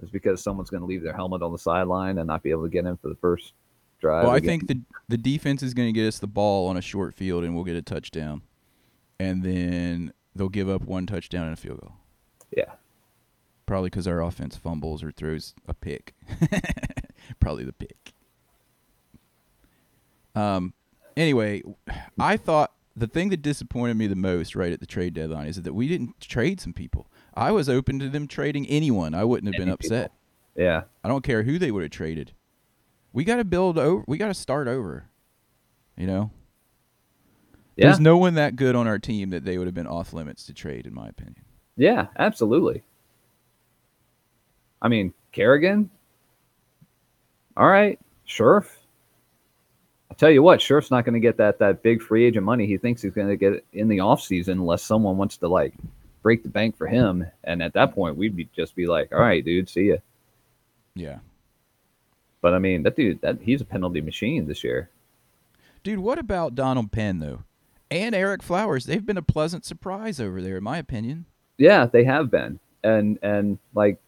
It's 0.01 0.11
because 0.11 0.43
someone's 0.43 0.69
going 0.69 0.81
to 0.81 0.87
leave 0.87 1.03
their 1.03 1.15
helmet 1.15 1.41
on 1.41 1.51
the 1.51 1.57
sideline 1.57 2.17
and 2.17 2.27
not 2.27 2.43
be 2.43 2.51
able 2.51 2.63
to 2.63 2.69
get 2.69 2.85
in 2.85 2.97
for 2.97 3.07
the 3.07 3.15
first 3.15 3.53
drive. 3.99 4.25
Well, 4.25 4.33
I 4.33 4.39
think 4.39 4.67
the 4.67 4.81
the 5.07 5.17
defense 5.17 5.63
is 5.63 5.73
going 5.73 5.87
to 5.87 5.93
get 5.93 6.07
us 6.07 6.19
the 6.19 6.27
ball 6.27 6.67
on 6.67 6.77
a 6.77 6.81
short 6.81 7.13
field 7.13 7.43
and 7.43 7.55
we'll 7.55 7.63
get 7.63 7.75
a 7.75 7.81
touchdown. 7.81 8.41
And 9.19 9.43
then 9.43 10.11
they'll 10.35 10.49
give 10.49 10.69
up 10.69 10.81
one 10.81 11.05
touchdown 11.05 11.45
and 11.45 11.53
a 11.53 11.55
field 11.55 11.79
goal. 11.79 11.93
Yeah. 12.55 12.73
Probably 13.65 13.89
cuz 13.89 14.07
our 14.07 14.21
offense 14.21 14.57
fumbles 14.57 15.01
or 15.01 15.11
throws 15.11 15.53
a 15.67 15.73
pick. 15.73 16.13
Probably 17.39 17.63
the 17.63 17.73
pick. 17.73 18.13
Um 20.35 20.73
anyway, 21.15 21.63
I 22.19 22.35
thought 22.35 22.73
the 22.95 23.07
thing 23.07 23.29
that 23.29 23.41
disappointed 23.41 23.95
me 23.95 24.07
the 24.07 24.15
most 24.15 24.55
right 24.55 24.71
at 24.71 24.79
the 24.79 24.85
trade 24.85 25.13
deadline 25.13 25.47
is 25.47 25.61
that 25.61 25.73
we 25.73 25.87
didn't 25.87 26.19
trade 26.19 26.61
some 26.61 26.73
people. 26.73 27.07
I 27.35 27.51
was 27.51 27.67
open 27.69 27.99
to 27.99 28.09
them 28.09 28.27
trading 28.27 28.65
anyone. 28.67 29.13
I 29.13 29.23
wouldn't 29.23 29.53
have 29.53 29.59
been 29.59 29.69
Any 29.69 29.73
upset. 29.73 30.11
Yeah. 30.55 30.83
I 31.03 31.07
don't 31.09 31.23
care 31.23 31.43
who 31.43 31.59
they 31.59 31.71
would 31.71 31.83
have 31.83 31.91
traded. 31.91 32.31
We 33.13 33.23
got 33.23 33.37
to 33.37 33.43
build 33.43 33.77
over. 33.77 34.03
We 34.07 34.17
got 34.17 34.27
to 34.29 34.33
start 34.33 34.67
over. 34.67 35.05
You 35.97 36.07
know, 36.07 36.31
Yeah. 37.77 37.87
there's 37.87 37.99
no 37.99 38.17
one 38.17 38.33
that 38.35 38.55
good 38.55 38.75
on 38.75 38.87
our 38.87 38.99
team 38.99 39.29
that 39.29 39.45
they 39.45 39.57
would 39.57 39.67
have 39.67 39.73
been 39.73 39.87
off 39.87 40.13
limits 40.13 40.45
to 40.45 40.53
trade, 40.53 40.85
in 40.85 40.93
my 40.93 41.07
opinion. 41.07 41.43
Yeah, 41.77 42.07
absolutely. 42.17 42.83
I 44.81 44.87
mean, 44.87 45.13
Kerrigan. 45.31 45.89
All 47.57 47.67
right, 47.67 47.97
Scherff. 48.27 48.77
I'll 50.11 50.17
tell 50.17 50.29
you 50.29 50.43
what, 50.43 50.59
Scherff's 50.59 50.91
not 50.91 51.05
going 51.05 51.13
to 51.13 51.19
get 51.21 51.37
that 51.37 51.59
that 51.59 51.81
big 51.81 52.01
free 52.01 52.25
agent 52.25 52.45
money 52.45 52.65
he 52.67 52.77
thinks 52.77 53.01
he's 53.01 53.13
going 53.13 53.27
to 53.29 53.37
get 53.37 53.65
in 53.73 53.87
the 53.87 53.97
offseason 53.97 54.53
unless 54.53 54.83
someone 54.83 55.17
wants 55.17 55.37
to 55.37 55.47
like 55.47 55.73
break 56.25 56.41
the 56.41 56.49
bank 56.49 56.75
for 56.75 56.87
him. 56.87 57.23
And 57.43 57.61
at 57.61 57.73
that 57.73 57.93
point, 57.93 58.17
we'd 58.17 58.35
be 58.35 58.49
just 58.55 58.75
be 58.75 58.87
like, 58.87 59.13
all 59.13 59.19
right, 59.19 59.45
dude, 59.45 59.69
see 59.69 59.89
ya. 59.89 59.97
Yeah, 60.95 61.19
But 62.41 62.55
I 62.55 62.57
mean, 62.59 62.81
that 62.81 62.95
dude, 62.95 63.21
that 63.21 63.37
he's 63.41 63.61
a 63.61 63.65
penalty 63.65 64.01
machine 64.01 64.47
this 64.47 64.63
year. 64.63 64.89
dude. 65.83 65.99
What 65.99 66.17
about 66.17 66.55
Donald 66.55 66.91
Penn 66.91 67.19
though, 67.19 67.43
and 67.91 68.15
Ereck 68.15 68.41
Flowers? 68.41 68.85
They've 68.85 69.05
been 69.05 69.17
a 69.17 69.21
pleasant 69.21 69.65
surprise 69.65 70.19
over 70.19 70.41
there, 70.41 70.57
in 70.57 70.63
my 70.63 70.79
opinion. 70.79 71.25
Yeah, 71.59 71.85
they 71.85 72.05
have 72.05 72.31
been, 72.31 72.59
and 72.83 73.19
and 73.21 73.59
like 73.75 73.99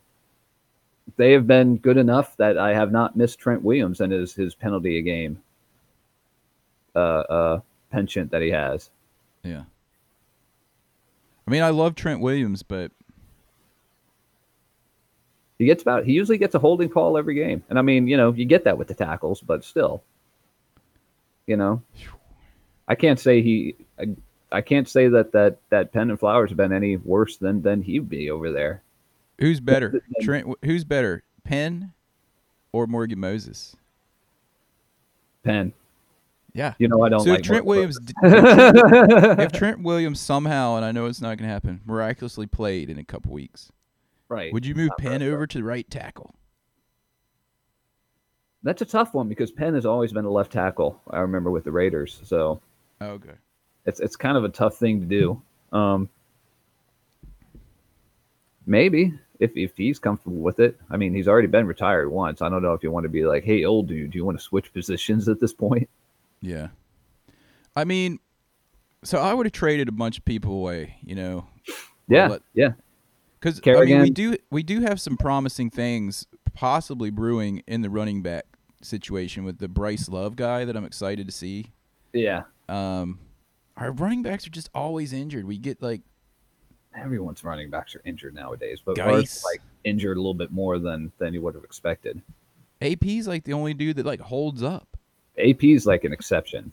they 1.17 1.33
have 1.33 1.45
been 1.45 1.77
good 1.77 1.97
enough 1.97 2.35
that 2.37 2.57
I 2.57 2.73
have 2.73 2.91
not 2.91 3.15
missed 3.15 3.37
Trent 3.37 3.61
Williams 3.61 4.01
and 4.01 4.11
his 4.11 4.33
his 4.33 4.55
penalty 4.55 4.97
a 4.97 5.01
game 5.03 5.39
uh 6.95 6.99
uh 7.29 7.59
penchant 7.91 8.31
that 8.31 8.41
he 8.41 8.49
has. 8.49 8.89
Yeah. 9.43 9.63
I 11.47 11.51
mean, 11.51 11.63
I 11.63 11.69
love 11.69 11.95
Trent 11.95 12.19
Williams, 12.19 12.61
but 12.61 12.91
He 15.57 15.65
gets 15.65 15.81
about 15.81 16.05
he 16.05 16.13
usually 16.13 16.37
gets 16.37 16.53
a 16.53 16.59
holding 16.59 16.89
call 16.89 17.17
every 17.17 17.33
game, 17.33 17.63
and 17.69 17.79
I 17.79 17.81
mean 17.81 18.07
you 18.07 18.15
know 18.15 18.31
you 18.31 18.45
get 18.45 18.63
that 18.65 18.77
with 18.77 18.87
the 18.87 18.93
tackles, 18.93 19.41
but 19.41 19.63
still, 19.63 20.03
you 21.47 21.57
know, 21.57 21.81
I 22.87 22.95
can't 22.95 23.19
say 23.19 23.41
he. 23.41 23.75
I, 23.99 24.15
I 24.51 24.61
can't 24.61 24.87
say 24.87 25.07
that 25.07 25.31
that 25.31 25.57
that 25.69 25.91
Penn 25.91 26.09
and 26.11 26.19
Flowers 26.19 26.51
have 26.51 26.57
been 26.57 26.73
any 26.73 26.97
worse 26.97 27.37
than 27.37 27.63
than 27.63 27.81
he'd 27.81 28.07
be 28.07 28.29
over 28.29 28.51
there. 28.51 28.83
who's 29.39 29.59
better? 29.59 30.01
Trent. 30.21 30.47
Who's 30.63 30.83
better, 30.83 31.23
Penn 31.43 31.93
or 32.71 32.85
Morgan 32.85 33.19
Moses? 33.19 33.75
Penn, 35.43 35.73
Yeah. 36.57 36.73
you 36.79 36.87
know 36.87 37.03
I 37.03 37.09
don't 37.09 37.19
so 37.21 37.29
like 37.29 37.41
if 37.41 37.45
Trent 37.45 37.65
Morgan 37.65 37.91
Williams, 37.91 37.99
if 39.43 39.51
Trent 39.51 39.81
Williams 39.83 40.19
somehow, 40.19 40.75
and 40.75 40.83
I 40.83 40.91
know 40.91 41.05
it's 41.05 41.21
not 41.21 41.37
going 41.37 41.47
to 41.47 41.53
happen, 41.53 41.81
miraculously 41.85 42.47
played 42.47 42.89
in 42.89 42.97
a 42.97 43.03
couple 43.03 43.31
weeks, 43.31 43.71
right? 44.27 44.51
would 44.51 44.65
you 44.65 44.73
move 44.73 44.89
Penn 44.97 45.21
over 45.21 45.45
to 45.45 45.57
the 45.59 45.63
right 45.63 45.87
tackle? 45.89 46.33
That's 48.63 48.81
a 48.81 48.85
tough 48.85 49.13
one 49.13 49.29
because 49.29 49.51
Penn 49.51 49.75
has 49.75 49.85
always 49.85 50.11
been 50.11 50.25
a 50.25 50.31
left 50.31 50.51
tackle. 50.51 50.99
I 51.11 51.19
remember 51.19 51.51
with 51.51 51.63
the 51.63 51.71
Raiders, 51.71 52.19
so 52.23 52.59
Okay. 53.01 53.35
it's 53.85 53.99
it's 53.99 54.15
kind 54.15 54.35
of 54.35 54.43
a 54.43 54.49
tough 54.49 54.77
thing 54.77 54.99
to 54.99 55.05
do. 55.05 55.41
Um, 55.71 56.09
maybe 58.65 59.13
if 59.39 59.55
if 59.55 59.77
he's 59.77 59.99
comfortable 59.99 60.37
with 60.37 60.59
it. 60.59 60.75
I 60.89 60.97
mean, 60.97 61.13
he's 61.13 61.27
already 61.27 61.47
been 61.47 61.67
retired 61.67 62.09
once. 62.09 62.41
I 62.41 62.49
don't 62.49 62.63
know 62.63 62.73
if 62.73 62.81
you 62.81 62.91
want 62.91 63.03
to 63.03 63.09
be 63.09 63.25
like, 63.25 63.43
hey, 63.43 63.63
old 63.63 63.87
dude, 63.87 64.11
do 64.11 64.17
you 64.17 64.25
want 64.25 64.37
to 64.39 64.43
switch 64.43 64.73
positions 64.73 65.29
at 65.29 65.39
this 65.39 65.53
point? 65.53 65.87
Yeah. 66.41 66.67
I 67.75 67.83
mean, 67.83 68.19
so 69.03 69.19
I 69.19 69.33
would 69.33 69.45
have 69.45 69.53
traded 69.53 69.87
a 69.87 69.91
bunch 69.91 70.17
of 70.17 70.25
people 70.25 70.53
away, 70.53 70.97
you 71.03 71.15
know, 71.15 71.47
Yeah, 72.07 72.27
let- 72.27 72.41
yeah, 72.53 72.71
because 73.39 73.61
I 73.65 73.85
mean, 73.85 74.01
we 74.01 74.09
do 74.09 74.35
we 74.49 74.63
do 74.63 74.81
have 74.81 74.99
some 74.99 75.17
promising 75.17 75.69
things 75.69 76.25
possibly 76.53 77.09
brewing 77.11 77.61
in 77.67 77.81
the 77.81 77.89
running 77.89 78.21
back 78.23 78.45
situation 78.81 79.43
with 79.43 79.59
the 79.59 79.67
Bryce 79.67 80.09
Love 80.09 80.35
guy 80.35 80.65
that 80.65 80.75
I'm 80.75 80.85
excited 80.85 81.27
to 81.27 81.31
see. 81.33 81.71
yeah. 82.13 82.43
Um, 82.69 83.19
our 83.77 83.91
running 83.91 84.23
backs 84.23 84.45
are 84.47 84.49
just 84.49 84.69
always 84.73 85.13
injured. 85.13 85.45
We 85.45 85.57
get 85.57 85.81
like 85.81 86.01
Everyone's 86.95 87.43
running 87.43 87.69
backs 87.69 87.95
are 87.95 88.01
injured 88.05 88.33
nowadays, 88.33 88.81
but 88.83 88.95
Guice. 88.95 89.05
ours, 89.13 89.43
like 89.45 89.61
injured 89.83 90.17
a 90.17 90.19
little 90.19 90.33
bit 90.33 90.51
more 90.51 90.79
than 90.79 91.11
than 91.19 91.33
you 91.33 91.41
would 91.41 91.53
have 91.53 91.63
expected. 91.63 92.21
AP's 92.81 93.27
like 93.27 93.43
the 93.43 93.53
only 93.53 93.73
dude 93.75 93.97
that 93.97 94.05
like 94.05 94.19
holds 94.19 94.63
up, 94.63 94.97
AP's 95.37 95.85
like 95.85 96.03
an 96.03 96.13
exception. 96.13 96.71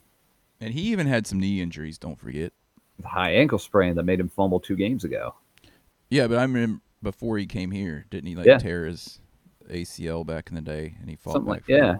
and 0.61 0.73
he 0.73 0.81
even 0.91 1.07
had 1.07 1.27
some 1.27 1.39
knee 1.39 1.61
injuries. 1.61 1.97
Don't 1.97 2.19
forget. 2.19 2.53
The 2.99 3.07
high 3.07 3.31
ankle 3.31 3.59
sprain 3.59 3.95
that 3.95 4.03
made 4.03 4.19
him 4.19 4.29
fumble 4.29 4.59
two 4.59 4.75
games 4.75 5.03
ago. 5.03 5.35
Yeah, 6.09 6.27
but 6.27 6.37
I 6.37 6.43
remember 6.43 6.81
before 7.03 7.37
he 7.37 7.45
came 7.45 7.71
here, 7.71 8.05
didn't 8.09 8.27
he 8.27 8.35
like 8.35 8.45
Yeah. 8.45 8.57
tear 8.57 8.85
his 8.85 9.19
ACL 9.69 10.25
back 10.25 10.49
in 10.49 10.55
the 10.55 10.61
day, 10.61 10.95
and 10.99 11.09
he 11.09 11.15
fought 11.15 11.33
Something 11.33 11.53
back. 11.53 11.61
like 11.63 11.69
yeah. 11.69 11.95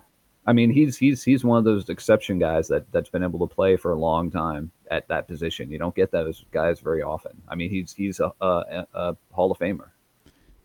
I 0.48 0.54
mean, 0.54 0.70
he's 0.70 0.96
he's 0.96 1.24
he's 1.24 1.44
one 1.44 1.58
of 1.58 1.64
those 1.64 1.90
exception 1.90 2.38
guys 2.40 2.68
that 2.68 2.90
that's 2.92 3.10
been 3.10 3.24
able 3.24 3.46
to 3.48 3.54
play 3.54 3.76
for 3.78 3.92
a 3.92 3.96
long 4.00 4.30
time 4.30 4.72
at 4.92 5.08
that 5.08 5.28
position. 5.28 5.72
You 5.72 5.80
don't 5.80 5.96
get 5.96 6.12
those 6.12 6.46
guys 6.52 6.80
very 6.80 7.02
often. 7.02 7.42
I 7.50 7.56
mean, 7.56 7.72
he's 7.72 7.94
he's 7.94 8.20
a, 8.20 8.32
a, 8.40 8.86
a 8.94 9.18
Hall 9.32 9.52
of 9.52 9.58
Famer. 9.58 9.90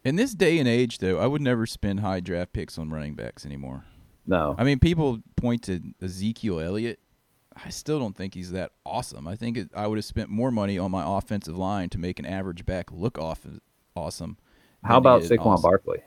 In 0.04 0.16
this 0.16 0.34
day 0.34 0.58
and 0.58 0.68
age, 0.68 0.98
though, 0.98 1.18
I 1.18 1.26
would 1.26 1.40
never 1.42 1.64
spend 1.66 2.00
high 2.00 2.20
draft 2.20 2.52
picks 2.52 2.78
on 2.78 2.90
running 2.90 3.14
backs 3.14 3.44
anymore. 3.46 3.84
No, 4.26 4.54
I 4.58 4.64
mean, 4.64 4.78
people 4.78 5.20
point 5.36 5.62
to 5.64 5.80
Ezekiel 6.02 6.60
Elliott. 6.60 6.98
I 7.64 7.70
still 7.70 7.98
don't 7.98 8.16
think 8.16 8.34
he's 8.34 8.52
that 8.52 8.72
awesome. 8.86 9.26
I 9.26 9.34
think 9.34 9.56
it, 9.56 9.70
I 9.74 9.86
would 9.86 9.98
have 9.98 10.04
spent 10.04 10.28
more 10.30 10.50
money 10.50 10.78
on 10.78 10.90
my 10.90 11.18
offensive 11.18 11.56
line 11.56 11.88
to 11.90 11.98
make 11.98 12.18
an 12.18 12.26
average 12.26 12.64
back 12.64 12.92
look 12.92 13.18
off 13.18 13.44
awesome. 13.96 14.38
how 14.84 14.98
about 14.98 15.22
Saquon 15.22 15.46
awesome. 15.46 15.62
Barkley? 15.62 15.98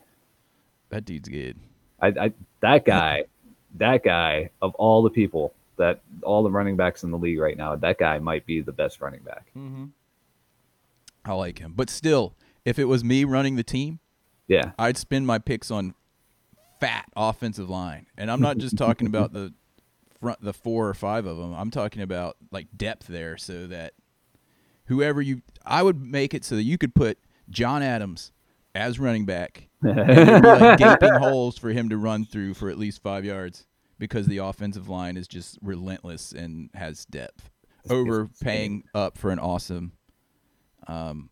That 0.89 1.05
dude's 1.05 1.27
good. 1.29 1.57
I, 2.01 2.07
I 2.07 2.33
that 2.61 2.85
guy 2.85 3.25
that 3.75 4.03
guy 4.03 4.51
of 4.61 4.73
all 4.75 5.03
the 5.03 5.09
people 5.09 5.53
that 5.77 6.01
all 6.21 6.43
the 6.43 6.51
running 6.51 6.75
backs 6.75 7.03
in 7.03 7.11
the 7.11 7.17
league 7.17 7.39
right 7.39 7.57
now, 7.57 7.75
that 7.75 7.97
guy 7.97 8.19
might 8.19 8.45
be 8.45 8.61
the 8.61 8.71
best 8.71 9.01
running 9.01 9.21
back. 9.21 9.47
Mm-hmm. 9.57 9.85
I 11.25 11.33
like 11.33 11.59
him, 11.59 11.73
but 11.75 11.89
still, 11.89 12.35
if 12.65 12.77
it 12.77 12.85
was 12.85 13.03
me 13.03 13.23
running 13.23 13.55
the 13.55 13.63
team, 13.63 13.99
Yeah, 14.47 14.71
I'd 14.77 14.97
spend 14.97 15.25
my 15.25 15.39
picks 15.39 15.71
on 15.71 15.95
fat 16.83 17.05
offensive 17.15 17.69
line, 17.69 18.07
and 18.17 18.29
I'm 18.29 18.41
not 18.41 18.57
just 18.57 18.77
talking 18.77 19.07
about 19.07 19.33
the 19.33 19.53
front, 20.19 20.41
the 20.41 20.53
four 20.53 20.89
or 20.89 20.93
five 20.93 21.25
of 21.25 21.37
them. 21.37 21.53
I'm 21.53 21.71
talking 21.71 22.01
about 22.01 22.37
like 22.51 22.67
depth 22.75 23.07
there, 23.07 23.37
so 23.37 23.67
that 23.67 23.93
whoever 24.85 25.21
you, 25.21 25.41
I 25.65 25.83
would 25.83 26.01
make 26.01 26.33
it 26.33 26.43
so 26.43 26.55
that 26.55 26.63
you 26.63 26.77
could 26.77 26.93
put 26.93 27.17
John 27.49 27.81
Adams 27.81 28.31
as 28.75 28.99
running 28.99 29.25
back, 29.25 29.69
and 29.81 30.41
be 30.43 30.47
like 30.49 30.79
gaping 30.79 31.13
holes 31.13 31.57
for 31.57 31.69
him 31.69 31.89
to 31.89 31.97
run 31.97 32.25
through 32.25 32.53
for 32.55 32.69
at 32.69 32.77
least 32.77 33.01
five 33.01 33.23
yards 33.23 33.65
because 33.99 34.25
the 34.27 34.39
offensive 34.39 34.89
line 34.89 35.15
is 35.15 35.27
just 35.27 35.57
relentless 35.61 36.31
and 36.33 36.69
has 36.73 37.05
depth 37.05 37.49
over 37.89 38.29
paying 38.41 38.83
up 38.93 39.17
for 39.17 39.29
an 39.29 39.39
awesome 39.39 39.93
um, 40.87 41.29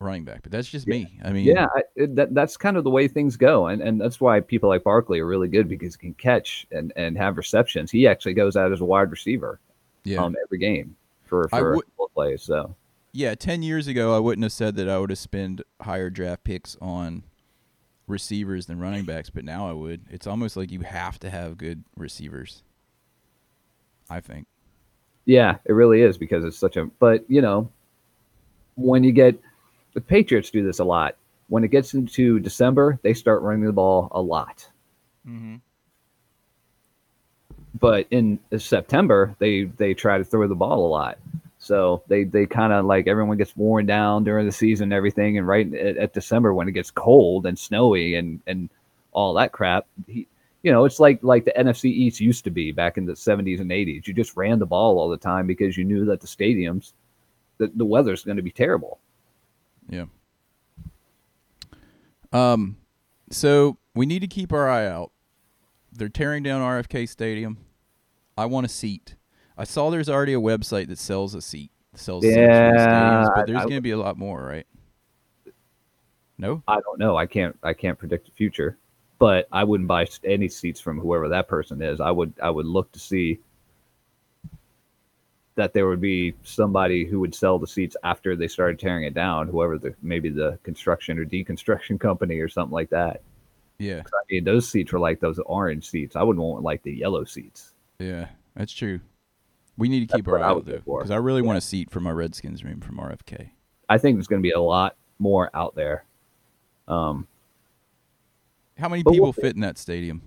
running 0.00 0.24
back. 0.24 0.42
But 0.42 0.52
that's 0.52 0.68
just 0.68 0.86
me. 0.86 1.18
I 1.24 1.32
mean, 1.32 1.44
yeah, 1.44 1.66
I, 1.74 1.82
that 1.96 2.34
that's 2.34 2.56
kind 2.56 2.76
of 2.76 2.84
the 2.84 2.90
way 2.90 3.08
things 3.08 3.36
go, 3.36 3.66
and 3.66 3.80
and 3.80 4.00
that's 4.00 4.20
why 4.20 4.40
people 4.40 4.68
like 4.68 4.84
Barkley 4.84 5.20
are 5.20 5.26
really 5.26 5.48
good 5.48 5.68
because 5.68 5.94
he 5.94 5.98
can 5.98 6.14
catch 6.14 6.66
and 6.70 6.92
and 6.96 7.16
have 7.16 7.36
receptions. 7.36 7.90
He 7.90 8.06
actually 8.06 8.34
goes 8.34 8.56
out 8.56 8.72
as 8.72 8.80
a 8.80 8.84
wide 8.84 9.10
receiver, 9.10 9.60
yeah. 10.04 10.22
um, 10.22 10.36
every 10.44 10.58
game 10.58 10.96
for 11.24 11.48
for 11.48 11.76
would- 11.76 11.84
plays. 12.14 12.42
So 12.42 12.74
yeah, 13.12 13.34
ten 13.34 13.62
years 13.62 13.86
ago, 13.86 14.14
I 14.14 14.18
wouldn't 14.18 14.44
have 14.44 14.52
said 14.52 14.76
that 14.76 14.88
I 14.88 14.98
would 14.98 15.10
have 15.10 15.18
spent 15.18 15.62
higher 15.80 16.10
draft 16.10 16.44
picks 16.44 16.76
on 16.80 17.22
receivers 18.06 18.66
than 18.66 18.78
running 18.78 19.04
backs, 19.04 19.30
but 19.30 19.44
now 19.44 19.68
I 19.68 19.72
would. 19.72 20.02
It's 20.10 20.26
almost 20.26 20.56
like 20.56 20.70
you 20.70 20.80
have 20.80 21.18
to 21.20 21.30
have 21.30 21.58
good 21.58 21.84
receivers. 21.96 22.62
I 24.08 24.20
think. 24.20 24.46
Yeah, 25.24 25.56
it 25.64 25.72
really 25.72 26.02
is 26.02 26.16
because 26.16 26.44
it's 26.44 26.58
such 26.58 26.76
a. 26.76 26.86
But 26.86 27.24
you 27.28 27.42
know, 27.42 27.70
when 28.76 29.02
you 29.02 29.12
get 29.12 29.40
the 29.96 30.00
Patriots 30.02 30.50
do 30.50 30.62
this 30.62 30.78
a 30.78 30.84
lot. 30.84 31.16
When 31.48 31.64
it 31.64 31.70
gets 31.70 31.94
into 31.94 32.38
December, 32.38 33.00
they 33.02 33.14
start 33.14 33.40
running 33.40 33.64
the 33.64 33.72
ball 33.72 34.08
a 34.10 34.20
lot. 34.20 34.68
Mm-hmm. 35.26 35.56
But 37.80 38.06
in 38.10 38.38
September, 38.58 39.34
they 39.38 39.64
they 39.64 39.94
try 39.94 40.18
to 40.18 40.24
throw 40.24 40.46
the 40.48 40.54
ball 40.54 40.86
a 40.86 40.90
lot. 40.90 41.18
So 41.58 42.02
they 42.08 42.24
they 42.24 42.44
kind 42.44 42.74
of 42.74 42.84
like 42.84 43.06
everyone 43.06 43.38
gets 43.38 43.56
worn 43.56 43.86
down 43.86 44.22
during 44.22 44.44
the 44.44 44.52
season, 44.52 44.84
and 44.84 44.92
everything, 44.92 45.38
and 45.38 45.48
right 45.48 45.72
at, 45.74 45.96
at 45.96 46.12
December 46.12 46.52
when 46.52 46.68
it 46.68 46.72
gets 46.72 46.90
cold 46.90 47.46
and 47.46 47.58
snowy 47.58 48.16
and 48.16 48.40
and 48.46 48.68
all 49.12 49.32
that 49.34 49.52
crap, 49.52 49.86
he, 50.06 50.26
you 50.62 50.72
know, 50.72 50.84
it's 50.84 51.00
like 51.00 51.20
like 51.22 51.46
the 51.46 51.54
NFC 51.56 51.86
East 51.86 52.20
used 52.20 52.44
to 52.44 52.50
be 52.50 52.70
back 52.70 52.98
in 52.98 53.06
the 53.06 53.14
70s 53.14 53.60
and 53.60 53.70
80s. 53.70 54.06
You 54.06 54.12
just 54.12 54.36
ran 54.36 54.58
the 54.58 54.66
ball 54.66 54.98
all 54.98 55.08
the 55.08 55.16
time 55.16 55.46
because 55.46 55.78
you 55.78 55.84
knew 55.86 56.04
that 56.04 56.20
the 56.20 56.26
stadiums, 56.26 56.92
the, 57.56 57.72
the 57.74 57.84
weather's 57.86 58.24
going 58.24 58.36
to 58.36 58.42
be 58.42 58.50
terrible. 58.50 58.98
Yeah. 59.88 60.06
Um, 62.32 62.76
so 63.30 63.78
we 63.94 64.06
need 64.06 64.20
to 64.20 64.26
keep 64.26 64.52
our 64.52 64.68
eye 64.68 64.86
out. 64.86 65.12
They're 65.92 66.08
tearing 66.08 66.42
down 66.42 66.60
RFK 66.60 67.08
Stadium. 67.08 67.58
I 68.36 68.46
want 68.46 68.66
a 68.66 68.68
seat. 68.68 69.16
I 69.56 69.64
saw 69.64 69.90
there's 69.90 70.10
already 70.10 70.34
a 70.34 70.40
website 70.40 70.88
that 70.88 70.98
sells 70.98 71.34
a 71.34 71.40
seat, 71.40 71.70
sells 71.94 72.24
Yeah, 72.24 72.72
stadiums, 72.74 73.34
but 73.34 73.46
there's 73.46 73.62
going 73.62 73.76
to 73.76 73.80
be 73.80 73.92
a 73.92 73.98
lot 73.98 74.18
more, 74.18 74.42
right? 74.42 74.66
No. 76.38 76.62
I 76.68 76.80
don't 76.80 76.98
know. 76.98 77.16
I 77.16 77.24
can't 77.24 77.56
I 77.62 77.72
can't 77.72 77.98
predict 77.98 78.26
the 78.26 78.32
future, 78.32 78.76
but 79.18 79.48
I 79.52 79.64
wouldn't 79.64 79.88
buy 79.88 80.06
any 80.24 80.48
seats 80.48 80.80
from 80.80 81.00
whoever 81.00 81.28
that 81.30 81.48
person 81.48 81.80
is. 81.80 82.00
I 82.00 82.10
would 82.10 82.34
I 82.42 82.50
would 82.50 82.66
look 82.66 82.92
to 82.92 82.98
see 82.98 83.38
that 85.56 85.72
there 85.72 85.86
would 85.88 86.00
be 86.00 86.34
somebody 86.42 87.04
who 87.04 87.18
would 87.20 87.34
sell 87.34 87.58
the 87.58 87.66
seats 87.66 87.96
after 88.04 88.36
they 88.36 88.46
started 88.48 88.78
tearing 88.78 89.04
it 89.04 89.14
down. 89.14 89.48
Whoever 89.48 89.78
the 89.78 89.94
maybe 90.02 90.28
the 90.28 90.58
construction 90.62 91.18
or 91.18 91.24
deconstruction 91.24 91.98
company 92.08 92.38
or 92.38 92.48
something 92.48 92.72
like 92.74 92.90
that. 92.90 93.22
Yeah. 93.78 94.02
I 94.06 94.20
mean, 94.30 94.44
those 94.44 94.68
seats 94.68 94.92
were 94.92 94.98
like 95.00 95.20
those 95.20 95.38
orange 95.40 95.88
seats. 95.88 96.14
I 96.16 96.22
wouldn't 96.22 96.42
want 96.44 96.62
like 96.62 96.82
the 96.82 96.92
yellow 96.92 97.24
seats. 97.24 97.72
yeah, 97.98 98.28
that's 98.54 98.72
true. 98.72 99.00
We 99.78 99.88
need 99.90 100.08
to 100.08 100.16
keep 100.16 100.24
That's 100.24 100.32
our 100.34 100.42
eye 100.42 100.46
out 100.48 100.56
would 100.56 100.66
go 100.66 100.72
though, 100.72 100.80
for. 100.86 100.98
because 101.00 101.10
I 101.10 101.16
really 101.16 101.42
want 101.42 101.58
a 101.58 101.60
seat 101.60 101.90
for 101.90 102.00
my 102.00 102.10
Redskins 102.10 102.64
room 102.64 102.80
from 102.80 102.96
RFK. 102.96 103.50
I 103.90 103.98
think 103.98 104.16
there's 104.16 104.26
going 104.26 104.40
to 104.40 104.46
be 104.46 104.52
a 104.52 104.60
lot 104.60 104.96
more 105.18 105.50
out 105.52 105.74
there. 105.74 106.04
Um, 106.88 107.26
How 108.78 108.88
many 108.88 109.02
people 109.04 109.26
what- 109.26 109.34
fit 109.36 109.54
in 109.54 109.60
that 109.60 109.78
stadium? 109.78 110.22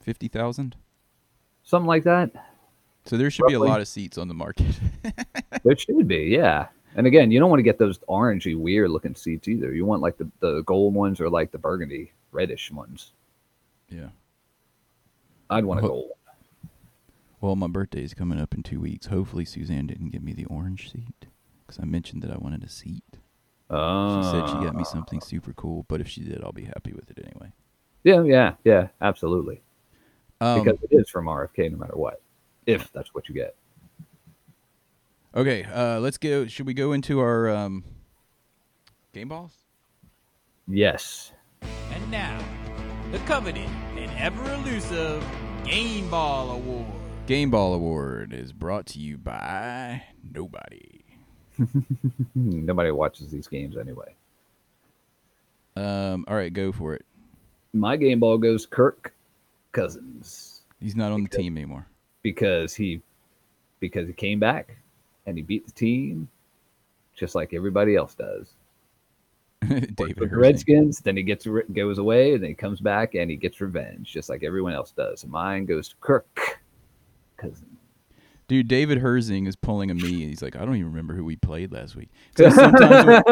Fifty 0.00 0.28
thousand. 0.28 0.74
something 1.64 1.86
like 1.86 2.04
that. 2.04 2.30
So 3.08 3.16
there 3.16 3.30
should 3.30 3.46
be 3.46 3.54
a 3.54 3.58
lot 3.60 3.80
of 3.80 3.88
seats 3.88 4.18
on 4.18 4.28
the 4.28 4.34
market. 4.34 4.78
There 5.64 5.76
should 5.76 6.06
be, 6.06 6.26
yeah. 6.30 6.68
And 6.94 7.06
again, 7.06 7.30
you 7.30 7.40
don't 7.40 7.50
want 7.50 7.58
to 7.58 7.64
get 7.64 7.78
those 7.78 7.98
orangey, 8.08 8.56
weird 8.56 8.90
looking 8.90 9.14
seats 9.14 9.48
either. 9.48 9.72
You 9.74 9.84
want 9.84 10.02
like 10.02 10.16
the, 10.18 10.30
the 10.40 10.62
gold 10.62 10.94
ones 10.94 11.20
or 11.20 11.28
like 11.28 11.50
the 11.50 11.58
burgundy, 11.58 12.12
reddish 12.32 12.70
ones. 12.70 13.12
yeah. 13.88 14.08
I'd 15.50 15.64
want 15.64 15.80
a 15.80 15.82
gold. 15.82 16.10
Well, 17.40 17.56
my 17.56 17.66
birthday 17.66 18.02
is 18.02 18.14
coming 18.14 18.40
up 18.40 18.54
in 18.54 18.62
two 18.62 18.80
weeks. 18.80 19.06
Hopefully, 19.06 19.44
Suzanne 19.44 19.86
didn't 19.86 20.10
give 20.10 20.22
me 20.22 20.32
the 20.32 20.44
orange 20.46 20.92
seat 20.92 21.26
because 21.66 21.80
I 21.82 21.86
mentioned 21.86 22.22
that 22.22 22.30
I 22.30 22.36
wanted 22.38 22.62
a 22.62 22.68
seat. 22.68 23.04
Uh, 23.70 24.22
She 24.22 24.30
said 24.30 24.46
she 24.48 24.64
got 24.66 24.74
me 24.76 24.84
something 24.84 25.20
super 25.20 25.52
cool, 25.54 25.86
but 25.88 26.00
if 26.00 26.08
she 26.08 26.22
did, 26.22 26.42
I'll 26.44 26.52
be 26.52 26.64
happy 26.64 26.92
with 26.92 27.10
it 27.10 27.18
anyway. 27.24 27.52
Yeah, 28.04 28.22
yeah, 28.22 28.54
yeah, 28.64 28.88
absolutely. 29.00 29.60
Um, 30.40 30.62
because 30.62 30.78
it 30.82 30.94
is 30.94 31.08
from 31.10 31.26
RFK 31.26 31.70
no 31.72 31.78
matter 31.78 31.96
what. 31.96 32.20
If 32.68 32.92
that's 32.92 33.14
what 33.14 33.28
you 33.30 33.34
get. 33.34 33.54
okay, 35.34 35.64
uh, 35.64 36.00
let's 36.00 36.18
go. 36.18 36.46
Should 36.46 36.66
we 36.66 36.74
go 36.74 36.92
into 36.92 37.18
our 37.18 37.48
um, 37.48 37.82
game 39.14 39.28
balls? 39.28 39.56
Yes. 40.66 41.32
And 41.62 42.10
now, 42.10 42.38
the 43.10 43.18
coveted 43.20 43.68
and 43.96 44.10
ever 44.18 44.52
elusive 44.52 45.26
Game 45.64 46.10
Ball 46.10 46.50
Award. 46.50 46.92
Game 47.26 47.50
Ball 47.50 47.72
Award 47.72 48.34
is 48.34 48.52
brought 48.52 48.84
to 48.88 48.98
you 48.98 49.16
by 49.16 50.02
nobody. 50.22 51.04
Nobody 52.34 52.90
watches 52.90 53.30
these 53.30 53.48
games 53.48 53.76
anyway. 53.76 54.14
Um, 55.74 56.26
all 56.28 56.36
right, 56.36 56.52
go 56.52 56.70
for 56.70 56.94
it. 56.94 57.04
My 57.72 57.96
game 57.96 58.20
ball 58.20 58.38
goes 58.38 58.66
Kirk 58.66 59.14
Cousins 59.72 60.58
He's 60.80 60.96
not 60.96 61.12
on 61.12 61.24
the 61.24 61.28
team 61.28 61.56
anymore. 61.56 61.86
Because 62.32 62.74
he 62.74 63.00
because 63.80 64.06
he 64.06 64.12
came 64.12 64.38
back 64.38 64.76
and 65.24 65.38
he 65.38 65.42
beat 65.42 65.64
the 65.64 65.72
team 65.72 66.28
just 67.14 67.34
like 67.34 67.54
everybody 67.54 67.96
else 67.96 68.14
does. 68.14 68.52
David 69.68 70.20
with 70.20 70.30
the 70.30 70.36
Redskins, 70.36 71.00
then 71.00 71.16
he 71.16 71.22
gets 71.22 71.46
goes 71.72 71.98
away, 71.98 72.34
and 72.34 72.42
then 72.42 72.50
he 72.50 72.54
comes 72.54 72.80
back 72.80 73.14
and 73.14 73.30
he 73.30 73.36
gets 73.36 73.60
revenge, 73.60 74.12
just 74.12 74.28
like 74.28 74.44
everyone 74.44 74.74
else 74.74 74.92
does. 74.92 75.26
Mine 75.26 75.64
goes 75.64 75.88
to 75.88 75.96
Kirk 76.00 76.60
Cousins. 77.38 77.64
Dude, 78.46 78.68
David 78.68 78.98
Herzing 78.98 79.48
is 79.48 79.56
pulling 79.56 79.90
a 79.90 79.94
me. 79.94 80.26
He's 80.26 80.42
like, 80.42 80.54
I 80.54 80.60
don't 80.60 80.76
even 80.76 80.88
remember 80.88 81.14
who 81.14 81.24
we 81.24 81.36
played 81.36 81.72
last 81.72 81.96
week. 81.96 82.10
So 82.36 82.50
sometimes 82.50 83.22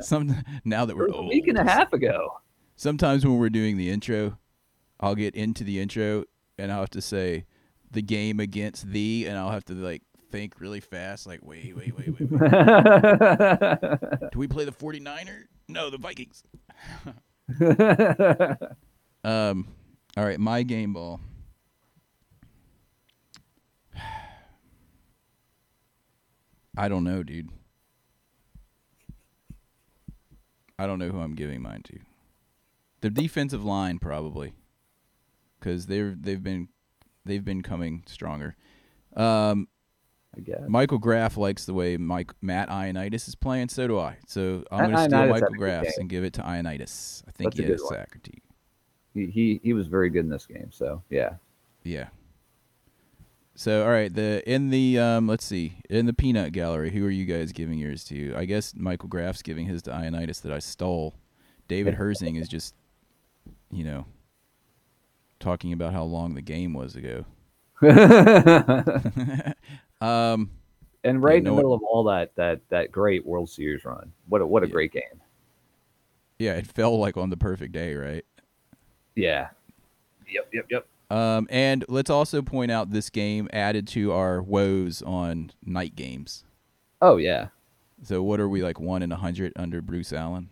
some 0.00 0.42
now 0.64 0.84
that 0.86 0.96
we're 0.96 1.08
a 1.08 1.14
old, 1.14 1.28
week 1.28 1.48
and 1.48 1.58
a 1.58 1.64
half 1.64 1.92
ago. 1.92 2.40
sometimes 2.76 3.26
when 3.26 3.38
we're 3.38 3.50
doing 3.50 3.76
the 3.76 3.90
intro, 3.90 4.38
I'll 4.98 5.14
get 5.16 5.34
into 5.34 5.62
the 5.64 5.78
intro 5.80 6.24
and 6.58 6.72
I'll 6.72 6.80
have 6.80 6.90
to 6.90 7.02
say 7.02 7.44
the 7.92 8.02
game 8.02 8.40
against 8.40 8.88
the, 8.88 9.26
and 9.28 9.38
I'll 9.38 9.50
have 9.50 9.64
to 9.66 9.74
like 9.74 10.02
think 10.30 10.60
really 10.60 10.80
fast, 10.80 11.26
like, 11.26 11.40
wait, 11.42 11.76
wait, 11.76 11.96
wait, 11.96 12.08
wait, 12.08 12.30
wait. 12.30 12.40
Do 14.32 14.38
we 14.38 14.48
play 14.48 14.64
the 14.64 14.72
49er? 14.72 15.44
No, 15.68 15.90
the 15.90 15.98
Vikings. 15.98 16.42
Um, 19.24 19.68
all 20.16 20.24
right, 20.24 20.40
my 20.40 20.64
game 20.64 20.94
ball. 20.94 21.20
I 26.76 26.88
don't 26.88 27.04
know, 27.04 27.22
dude. 27.22 27.50
I 30.78 30.86
don't 30.86 30.98
know 30.98 31.10
who 31.10 31.20
I'm 31.20 31.34
giving 31.34 31.62
mine 31.62 31.82
to. 31.84 31.98
The 33.02 33.10
defensive 33.10 33.64
line 33.64 33.98
probably, 33.98 34.54
because 35.60 35.86
they're 35.86 36.16
they've 36.18 36.42
been 36.42 36.68
they've 37.24 37.44
been 37.44 37.62
coming 37.62 38.04
stronger. 38.06 38.56
Um, 39.16 39.68
I 40.36 40.40
guess. 40.40 40.62
Michael 40.66 40.98
Graff 40.98 41.36
likes 41.36 41.66
the 41.66 41.74
way 41.74 41.96
Mike 41.96 42.32
Matt 42.40 42.70
Ioannidis 42.70 43.28
is 43.28 43.34
playing. 43.34 43.68
So 43.68 43.86
do 43.86 43.98
I. 43.98 44.16
So 44.26 44.64
I'm 44.70 44.90
going 44.90 44.96
to 44.96 45.04
steal 45.04 45.26
Michael 45.26 45.54
Graff's 45.54 45.98
and 45.98 46.08
give 46.08 46.24
it 46.24 46.32
to 46.34 46.42
Ioannidis. 46.42 47.22
I 47.28 47.32
think 47.32 47.54
That's 47.54 47.58
he 47.58 47.64
had 47.64 47.72
a 47.74 47.78
sack. 47.78 48.18
He, 49.14 49.26
he 49.26 49.60
he 49.62 49.72
was 49.74 49.88
very 49.88 50.08
good 50.08 50.24
in 50.24 50.30
this 50.30 50.46
game. 50.46 50.70
So 50.70 51.02
yeah, 51.10 51.34
Yeah. 51.84 52.08
So 53.54 53.84
all 53.84 53.90
right, 53.90 54.12
the 54.12 54.42
in 54.50 54.70
the 54.70 54.98
um 54.98 55.26
let's 55.26 55.44
see 55.44 55.74
in 55.90 56.06
the 56.06 56.14
peanut 56.14 56.52
gallery, 56.52 56.90
who 56.90 57.04
are 57.04 57.10
you 57.10 57.26
guys 57.26 57.52
giving 57.52 57.78
yours 57.78 58.02
to? 58.04 58.34
I 58.34 58.46
guess 58.46 58.74
Michael 58.74 59.10
Graff's 59.10 59.42
giving 59.42 59.66
his 59.66 59.82
to 59.82 59.90
Ioannidis 59.90 60.40
that 60.42 60.52
I 60.52 60.58
stole. 60.58 61.14
David 61.68 61.94
Herzing 61.98 62.40
is 62.40 62.48
just, 62.48 62.74
you 63.70 63.84
know, 63.84 64.06
talking 65.42 65.72
about 65.72 65.92
how 65.92 66.04
long 66.04 66.34
the 66.34 66.42
game 66.42 66.72
was 66.72 66.96
ago. 66.96 67.24
and 67.82 69.54
Um, 70.00 70.50
right 71.02 71.38
in 71.38 71.44
the 71.44 71.50
middle 71.52 71.74
of 71.74 71.82
all 71.82 72.04
that 72.04 72.34
that 72.36 72.60
that 72.70 72.92
great 72.92 73.26
World 73.26 73.50
Series 73.50 73.84
run. 73.84 74.12
What 74.28 74.40
a 74.40 74.46
what 74.46 74.62
a 74.62 74.66
Yeah. 74.66 74.72
great 74.72 74.92
game. 74.92 75.20
yeah, 76.38 76.54
it 76.54 76.66
fell 76.66 76.98
like 76.98 77.16
on 77.16 77.30
the 77.30 77.36
perfect 77.36 77.72
day, 77.72 77.94
right? 77.94 78.24
Yeah. 79.16 79.48
Yep, 80.28 80.48
yep, 80.52 80.66
yep. 80.70 80.86
Um, 81.10 81.46
and 81.50 81.84
let's 81.88 82.08
also 82.10 82.40
point 82.40 82.70
out 82.72 82.90
this 82.90 83.10
game 83.10 83.48
added 83.52 83.86
to 83.88 84.12
our 84.12 84.40
woes 84.42 85.02
on 85.02 85.50
night 85.64 85.94
games. 85.94 86.44
Oh 87.02 87.16
yeah. 87.18 87.48
So 88.02 88.22
what 88.22 88.40
are 88.40 88.48
we 88.48 88.62
like 88.62 88.80
one 88.80 89.02
in 89.02 89.12
a 89.12 89.16
hundred 89.16 89.52
under 89.56 89.82
Bruce 89.82 90.12
Allen? 90.12 90.48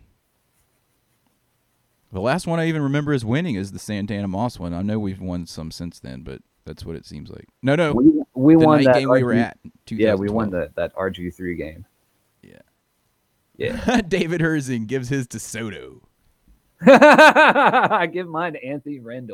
The 2.11 2.21
last 2.21 2.45
one 2.45 2.59
I 2.59 2.67
even 2.67 2.81
remember 2.81 3.13
as 3.13 3.23
winning 3.23 3.55
is 3.55 3.71
the 3.71 3.79
Santana 3.79 4.27
Moss 4.27 4.59
one. 4.59 4.73
I 4.73 4.81
know 4.81 4.99
we've 4.99 5.21
won 5.21 5.45
some 5.45 5.71
since 5.71 5.99
then, 5.99 6.23
but 6.23 6.41
that's 6.65 6.85
what 6.85 6.95
it 6.95 7.05
seems 7.05 7.29
like. 7.29 7.47
No, 7.63 7.75
no, 7.75 7.93
We, 7.93 8.21
we 8.33 8.55
the 8.55 8.65
won 8.65 8.83
that 8.83 8.95
game 8.95 9.09
we 9.09 9.23
were 9.23 9.33
at. 9.33 9.57
Yeah, 9.89 10.15
we 10.15 10.29
won 10.29 10.47
2012. 10.51 10.51
that 10.51 10.75
that 10.75 10.95
RG 10.95 11.33
three 11.35 11.55
game. 11.55 11.85
Yeah. 12.41 12.59
Yeah. 13.55 14.01
David 14.07 14.41
Herzing 14.41 14.87
gives 14.87 15.09
his 15.09 15.27
to 15.27 15.39
Soto. 15.39 16.01
I 16.85 18.07
give 18.11 18.27
mine 18.27 18.53
to 18.53 18.65
Anthony 18.65 18.99
Rendon. 18.99 19.29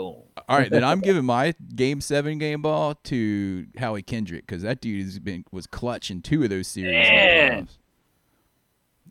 All 0.50 0.58
right, 0.58 0.70
then 0.70 0.84
I'm 0.84 1.00
giving 1.00 1.24
my 1.24 1.56
game 1.76 2.02
seven 2.02 2.40
game 2.40 2.62
ball 2.62 2.96
to 3.06 3.68
Howie 3.78 4.02
Kendrick 4.02 4.46
because 4.46 4.64
that 4.64 4.82
dude 4.82 5.06
has 5.06 5.18
been 5.20 5.46
was 5.52 5.66
clutch 5.66 6.12
in 6.12 6.22
two 6.22 6.44
of 6.44 6.50
those 6.50 6.68
series. 6.68 7.08
in 7.08 7.68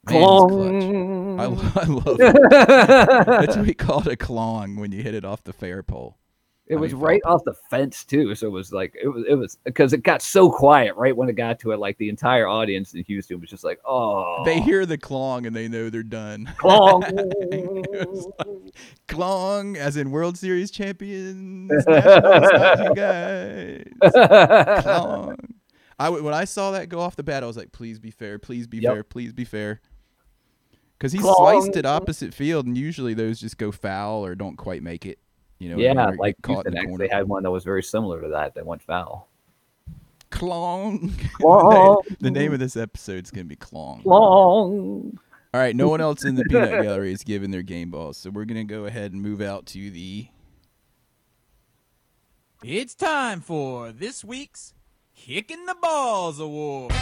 the 0.07 0.13
Man. 0.15 0.23
playoffs. 0.23 0.51
Man, 0.51 0.81
he's 0.81 0.85
clutch. 0.85 1.39
I, 1.39 1.47
lo- 1.47 1.73
I 1.77 1.85
love 1.87 2.17
it. 2.21 2.51
That's 3.41 3.57
what 3.57 3.67
we 3.67 3.75
called 3.75 4.09
a 4.09 4.17
clong 4.17 4.77
when 4.77 4.93
you 4.93 5.03
hit 5.03 5.15
it 5.15 5.25
off 5.25 5.45
the 5.45 5.53
fair 5.53 5.83
pole. 5.83 6.17
It 6.69 6.75
How 6.75 6.81
was 6.81 6.91
you 6.91 6.99
right 6.99 7.21
off 7.25 7.43
the 7.45 7.55
fence 7.71 8.05
too, 8.05 8.35
so 8.35 8.49
it 8.49 8.51
was 8.51 8.73
like 8.73 8.93
it 9.01 9.07
was 9.07 9.25
it 9.29 9.35
was 9.37 9.57
because 9.65 9.93
it 9.93 10.03
got 10.03 10.21
so 10.21 10.51
quiet 10.51 10.97
right 10.97 11.17
when 11.17 11.29
it 11.29 11.35
got 11.35 11.61
to 11.61 11.71
it. 11.71 11.79
Like 11.79 11.97
the 11.99 12.09
entire 12.09 12.49
audience 12.49 12.93
in 12.93 13.05
Houston 13.05 13.41
was 13.41 13.49
just 13.51 13.63
like, 13.63 13.79
"Oh, 13.85 14.43
They 14.45 14.61
hear 14.61 14.85
the 14.85 14.99
clong 14.99 15.47
and 15.47 15.55
they 15.55 15.69
know 15.69 15.91
they're 15.91 16.03
done. 16.03 16.53
Clong. 16.59 17.03
Like, 17.03 18.49
clong, 19.07 19.77
as 19.77 19.97
in 19.97 20.11
World 20.11 20.37
Series 20.39 20.71
champions. 20.73 21.71
You 21.87 22.95
guys. 22.97 23.85
Clong. 24.83 25.37
I 26.01 26.09
when 26.11 26.35
I 26.35 26.45
saw 26.47 26.73
that 26.73 26.89
go 26.89 26.99
off 27.01 27.15
the 27.17 27.23
bat, 27.23 27.43
I 27.43 27.47
was 27.47 27.57
like, 27.57 27.71
"Please 27.73 27.99
be 28.01 28.11
fair, 28.11 28.39
please 28.41 28.67
be 28.67 28.79
Yep. 28.79 28.93
fair, 28.93 29.03
please 29.05 29.33
be 29.33 29.45
fair." 29.45 29.81
Because 30.99 31.13
he 31.13 31.19
Clong. 31.19 31.35
sliced 31.63 31.77
it 31.77 31.85
opposite 31.85 32.33
field, 32.33 32.67
and 32.67 32.77
usually 32.77 33.13
those 33.15 33.39
just 33.39 33.59
go 33.59 33.71
foul 33.71 34.25
or 34.25 34.35
don't 34.35 34.57
quite 34.57 34.83
make 34.83 35.05
it. 35.05 35.19
You 35.59 35.71
know, 35.71 35.79
yeah, 35.79 36.11
like 36.19 36.37
caught 36.43 36.67
in 36.67 36.73
Houston 36.73 36.73
the 36.73 36.79
actually 36.79 37.09
corner. 37.09 37.15
had 37.15 37.29
one 37.29 37.43
that 37.43 37.51
was 37.51 37.65
very 37.65 37.83
similar 37.83 38.21
to 38.23 38.29
that 38.29 38.55
that 38.55 38.65
went 38.67 38.83
foul. 38.83 39.29
Clong. 40.31 41.13
Clong. 41.41 42.03
the 42.21 42.31
name 42.31 42.53
of 42.53 42.59
this 42.59 42.77
episode 42.77 43.25
is 43.25 43.31
gonna 43.31 43.45
be 43.45 43.57
Clong. 43.57 44.03
Long. 44.05 45.19
All 45.55 45.61
right, 45.61 45.75
no 45.75 45.89
one 45.89 46.01
else 46.01 46.25
in 46.25 46.35
the 46.35 46.45
peanut 46.51 46.83
gallery 46.83 47.13
is 47.13 47.23
giving 47.23 47.51
their 47.51 47.63
game 47.63 47.91
balls, 47.91 48.17
so 48.19 48.31
we're 48.31 48.45
gonna 48.45 48.65
go 48.65 48.85
ahead 48.87 49.13
and 49.13 49.23
move 49.23 49.41
out 49.41 49.67
to 49.67 49.91
the. 49.91 50.29
It's 52.63 52.95
time 52.95 53.41
for 53.41 53.93
this 53.93 54.25
week's 54.25 54.75
Kicking 55.15 55.67
the 55.67 55.77
Balls 55.81 56.41
Award. 56.41 56.93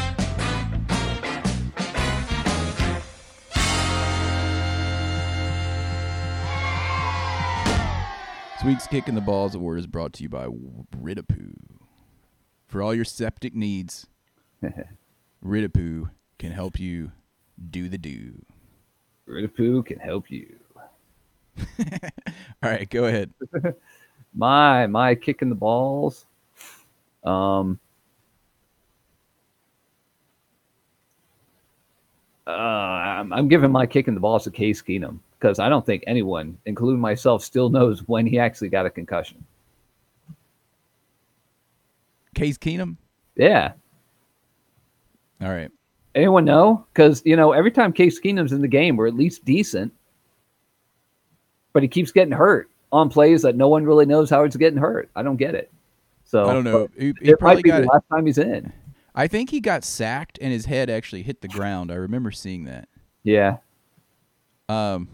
Week's 8.64 8.87
Kick 8.87 9.09
in 9.09 9.14
the 9.14 9.20
Balls 9.20 9.55
Award 9.55 9.79
is 9.79 9.87
brought 9.87 10.14
to 10.14 10.22
you 10.22 10.31
by 10.31 10.46
Ridapoo. 10.46 11.55
For 12.66 12.83
all 12.83 12.94
your 12.94 13.05
septic 13.05 13.55
needs, 13.55 14.07
Ridapoo 15.44 16.11
can 16.38 16.53
help 16.53 16.81
you 16.81 17.12
do 17.70 17.90
the 17.90 17.98
do. 17.98 18.42
Ridapoo 19.29 19.85
can 19.85 19.98
help 19.98 20.31
you. 20.31 20.57
All 21.79 22.70
right, 22.70 22.88
go 22.88 23.05
ahead. 23.05 23.33
My 24.35 24.88
my 24.88 25.14
kicking 25.14 25.48
the 25.48 25.55
balls. 25.55 26.24
Um. 27.22 27.79
Uh, 32.46 32.50
I'm, 32.50 33.33
I'm 33.33 33.48
giving 33.48 33.70
my 33.70 33.87
kicking 33.87 34.14
the 34.14 34.20
balls 34.20 34.44
to 34.44 34.50
Case 34.50 34.83
Keenum 34.83 35.20
because 35.44 35.59
I 35.59 35.68
don't 35.68 35.85
think 35.85 36.02
anyone, 36.07 36.57
including 36.64 37.00
myself, 37.02 37.44
still 37.44 37.68
knows 37.68 38.00
when 38.09 38.24
he 38.26 38.38
actually 38.38 38.70
got 38.70 38.87
a 38.87 38.90
concussion. 38.90 39.44
Case 42.35 42.57
Keenum. 42.57 42.96
Yeah, 43.37 43.72
All 45.42 45.50
right. 45.50 45.70
anyone 46.14 46.46
know? 46.46 46.87
Because 46.94 47.20
you 47.26 47.37
know, 47.37 47.52
every 47.52 47.70
time 47.70 47.92
Case 47.92 48.18
Keenum's 48.18 48.52
in 48.52 48.62
the 48.62 48.68
game, 48.68 48.96
we're 48.96 49.07
at 49.07 49.14
least 49.14 49.44
decent, 49.44 49.92
but 51.74 51.83
he 51.83 51.88
keeps 51.88 52.11
getting 52.11 52.33
hurt 52.33 52.70
on 52.90 53.11
plays 53.11 53.42
that 53.42 53.54
no 53.54 53.68
one 53.68 53.85
really 53.85 54.07
knows 54.07 54.30
how 54.30 54.44
he's 54.44 54.57
getting 54.57 54.78
hurt. 54.78 55.11
I 55.14 55.22
don't 55.22 55.37
get 55.37 55.54
it. 55.54 55.70
So 56.24 56.48
I 56.48 56.54
don't 56.54 56.64
know. 56.64 56.88
He, 56.98 57.12
he 57.20 57.30
It 57.33 57.38
probably 57.38 57.57
might 57.57 57.64
be 57.64 57.68
got 57.70 57.76
the 57.80 57.83
it. 57.85 57.88
last 57.92 58.04
time 58.11 58.24
he's 58.26 58.38
in. 58.38 58.72
I 59.14 59.28
think 59.28 59.50
he 59.50 59.61
got 59.61 59.85
sacked 59.85 60.38
and 60.40 60.52
his 60.52 60.64
head 60.64 60.88
actually 60.88 61.22
hit 61.22 61.40
the 61.42 61.48
ground. 61.48 61.92
I 61.92 61.96
remember 61.96 62.30
seeing 62.30 62.64
that. 62.64 62.88
Yeah. 63.24 63.59
Um, 64.68 65.09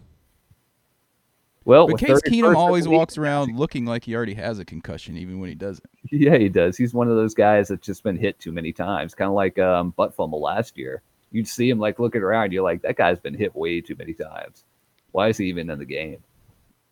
Well, 1.64 1.86
but 1.86 1.98
Case 1.98 2.20
Keenum 2.22 2.56
always 2.56 2.88
walks 2.88 3.18
around 3.18 3.56
looking 3.56 3.84
like 3.84 4.04
he 4.04 4.14
already 4.14 4.34
has 4.34 4.58
a 4.58 4.64
concussion, 4.64 5.16
even 5.18 5.40
when 5.40 5.48
he 5.50 5.54
doesn't. 5.54 5.84
Yeah, 6.10 6.38
he 6.38 6.48
does. 6.48 6.76
He's 6.76 6.94
one 6.94 7.08
of 7.08 7.16
those 7.16 7.34
guys 7.34 7.68
that's 7.68 7.86
just 7.86 8.02
been 8.02 8.16
hit 8.16 8.38
too 8.38 8.50
many 8.50 8.72
times, 8.72 9.14
kind 9.14 9.28
of 9.28 9.34
like 9.34 9.58
um, 9.58 9.90
butt 9.90 10.14
fumble 10.14 10.40
last 10.40 10.78
year. 10.78 11.02
You'd 11.32 11.46
see 11.46 11.68
him 11.68 11.78
like 11.78 11.98
looking 11.98 12.22
around, 12.22 12.52
you're 12.52 12.62
like, 12.62 12.82
that 12.82 12.96
guy's 12.96 13.18
been 13.20 13.34
hit 13.34 13.54
way 13.54 13.80
too 13.80 13.94
many 13.96 14.14
times. 14.14 14.64
Why 15.12 15.28
is 15.28 15.36
he 15.36 15.46
even 15.46 15.70
in 15.70 15.78
the 15.78 15.84
game? 15.84 16.18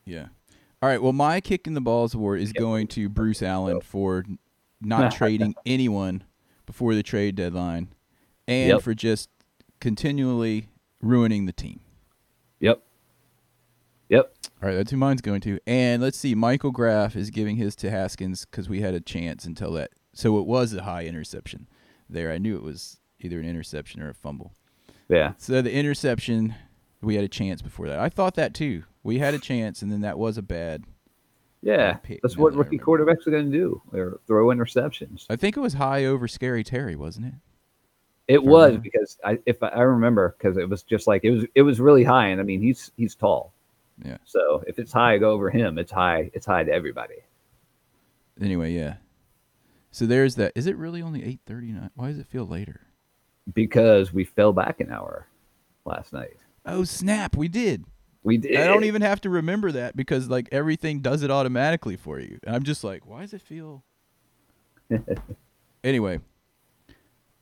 Yeah. 0.05 0.27
All 0.83 0.89
right. 0.89 1.03
Well, 1.03 1.13
my 1.13 1.41
kick 1.41 1.67
in 1.67 1.75
the 1.75 1.81
balls 1.81 2.15
award 2.15 2.41
is 2.41 2.53
going 2.53 2.87
to 2.89 3.09
Bruce 3.09 3.43
Allen 3.43 3.81
for 3.81 4.25
not 4.81 5.13
trading 5.17 5.55
anyone 5.67 6.23
before 6.67 6.95
the 6.95 7.03
trade 7.03 7.35
deadline, 7.35 7.89
and 8.47 8.69
Yep. 8.69 8.83
for 8.83 8.95
just 8.95 9.31
continually 9.81 10.69
ruining 11.01 11.47
the 11.47 11.53
team. 11.53 11.81
Yep. 12.61 12.83
Yep. 14.11 14.35
All 14.61 14.69
right, 14.69 14.75
that's 14.75 14.91
who 14.91 14.97
mine's 14.97 15.21
going 15.21 15.41
to. 15.43 15.61
And 15.67 16.03
let's 16.03 16.19
see, 16.19 16.35
Michael 16.35 16.73
Graff 16.73 17.15
is 17.15 17.31
giving 17.31 17.57
his 17.57 17.77
to 17.77 17.91
Haskins 17.91 18.45
because 18.45 18.69
we 18.69 18.81
had 18.81 18.95
a 18.95 19.01
chance 19.01 19.45
until 19.45 19.73
that. 19.73 19.91
So 20.15 20.39
it 20.39 20.47
was 20.47 20.75
a 20.75 20.83
high 20.83 21.05
interception 21.05 21.69
there. 22.11 22.33
I 22.33 22.39
knew 22.39 22.57
it 22.57 22.63
was 22.63 22.99
either 23.21 23.39
an 23.39 23.47
interception 23.47 24.03
or 24.03 24.09
a 24.09 24.15
fumble. 24.15 24.53
Yeah. 25.09 25.35
So 25.39 25.63
the 25.63 25.73
interception, 25.73 26.57
we 27.01 27.15
had 27.15 27.25
a 27.25 27.29
chance 27.29 27.63
before 27.63 27.87
that. 27.87 28.01
I 28.01 28.09
thought 28.09 28.35
that 28.35 28.53
too. 28.53 28.83
We 29.05 29.19
had 29.19 29.33
a 29.33 29.39
chance, 29.39 29.81
and 29.81 29.93
then 29.93 30.01
that 30.01 30.19
was 30.19 30.37
a 30.37 30.43
bad. 30.43 30.85
Yeah. 31.63 31.95
pick, 31.95 32.21
That's 32.23 32.37
what 32.37 32.53
that 32.53 32.59
rookie 32.59 32.79
quarterbacks 32.79 33.27
are 33.29 33.31
going 33.31 33.51
to 33.51 33.57
do. 33.57 33.83
Or 33.93 34.21
throw 34.27 34.49
interceptions. 34.49 35.27
I 35.31 35.37
think 35.37 35.57
it 35.57 35.61
was 35.61 35.75
high 35.75 36.05
over 36.05 36.27
Scary 36.27 36.65
Terry, 36.65 36.97
wasn't 36.97 37.27
it? 37.27 37.35
It 38.27 38.45
was 38.45 38.77
because 38.77 39.19
I, 39.25 39.39
if 39.47 39.63
I, 39.63 39.69
I 39.69 39.83
remember, 39.83 40.35
because 40.37 40.59
it 40.59 40.69
was 40.69 40.83
just 40.83 41.07
like 41.07 41.25
it 41.25 41.31
was, 41.31 41.45
it 41.55 41.63
was 41.63 41.81
really 41.81 42.05
high, 42.05 42.27
and 42.27 42.41
I 42.41 42.45
mean, 42.45 42.61
he's 42.61 42.93
he's 42.97 43.15
tall. 43.15 43.55
Yeah. 44.05 44.19
So 44.25 44.63
if 44.67 44.79
it's 44.79 44.93
high 44.93 45.19
over 45.19 45.51
him, 45.51 45.79
it's 45.79 45.93
high. 45.93 46.31
It's 46.35 46.47
high 46.47 46.65
to 46.65 46.73
everybody. 46.73 47.17
Anyway, 48.41 48.73
yeah. 48.73 48.97
So 49.91 50.07
there's 50.07 50.37
that. 50.37 50.53
Is 50.55 50.67
it 50.67 50.77
really 50.77 51.03
only 51.03 51.25
eight 51.25 51.41
thirty 51.47 51.73
nine? 51.73 51.91
Why 51.95 52.09
does 52.09 52.19
it 52.19 52.27
feel 52.27 52.47
later? 52.47 52.83
Because 53.53 54.13
we 54.13 54.25
fell 54.25 54.53
back 54.53 54.81
an 54.81 54.93
hour 54.93 55.27
last 55.85 56.13
night. 56.13 56.37
Oh 56.67 56.85
snap! 56.85 57.37
We 57.37 57.49
did. 57.49 57.85
We 58.23 58.37
did. 58.37 58.57
I 58.57 58.67
don't 58.67 58.85
even 58.85 59.03
have 59.03 59.21
to 59.23 59.31
remember 59.31 59.73
that 59.73 59.97
because 59.97 60.29
like 60.29 60.49
everything 60.53 61.01
does 61.01 61.23
it 61.23 61.31
automatically 61.31 61.97
for 61.97 62.21
you. 62.21 62.39
And 62.45 62.55
I'm 62.55 62.63
just 62.63 62.85
like, 62.85 63.07
why 63.07 63.23
does 63.23 63.33
it 63.33 63.43
feel? 63.43 63.85
anyway, 65.85 66.21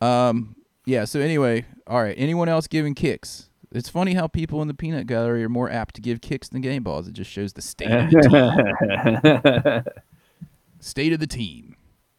um, 0.01 0.57
yeah. 0.85 1.05
So 1.05 1.21
anyway, 1.21 1.65
all 1.87 2.03
right. 2.03 2.15
Anyone 2.17 2.49
else 2.49 2.67
giving 2.67 2.95
kicks? 2.95 3.51
It's 3.73 3.89
funny 3.89 4.15
how 4.15 4.27
people 4.29 4.63
in 4.63 4.69
the 4.69 4.75
peanut 4.75 5.07
gallery 5.07 5.43
are 5.45 5.49
more 5.49 5.71
apt 5.71 5.97
to 5.97 6.01
give 6.01 6.21
kicks 6.21 6.49
than 6.49 6.61
game 6.61 6.83
balls. 6.83 7.09
It 7.09 7.13
just 7.15 7.31
shows 7.31 7.53
the 7.53 7.63
state 7.63 7.91
of 7.91 8.11
the 8.11 9.83
team. 9.85 9.93
state 10.81 11.13
of 11.13 11.21
the 11.21 11.27
team. 11.27 11.77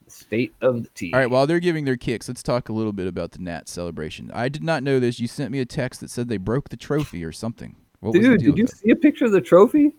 State 0.08 0.54
of 0.62 0.84
the 0.84 0.90
team. 0.90 1.14
All 1.14 1.20
right, 1.20 1.30
while 1.30 1.48
they're 1.48 1.60
giving 1.60 1.86
their 1.86 1.98
kicks, 1.98 2.28
let's 2.28 2.44
talk 2.44 2.70
a 2.70 2.74
little 2.74 2.94
bit 2.94 3.08
about 3.08 3.32
the 3.32 3.40
Nats 3.40 3.72
celebration. 3.72 4.32
I 4.34 4.50
did 4.50 4.64
not 4.64 4.84
know 4.84 5.00
this. 5.00 5.20
You 5.20 5.28
sent 5.28 5.52
me 5.52 5.60
a 5.60 5.66
text 5.66 6.00
that 6.02 6.10
said 6.10 6.28
they 6.28 6.38
broke 6.38 6.70
the 6.70 6.78
trophy 6.78 7.24
or 7.24 7.32
something. 7.32 7.76
What 8.00 8.14
was 8.14 8.22
the 8.22 8.30
Dude, 8.30 8.40
deal 8.40 8.52
did 8.52 8.58
you 8.60 8.66
that? 8.68 8.78
see 8.78 8.90
a 8.92 8.96
picture 8.96 9.26
of 9.26 9.32
the 9.32 9.42
trophy? 9.42 9.94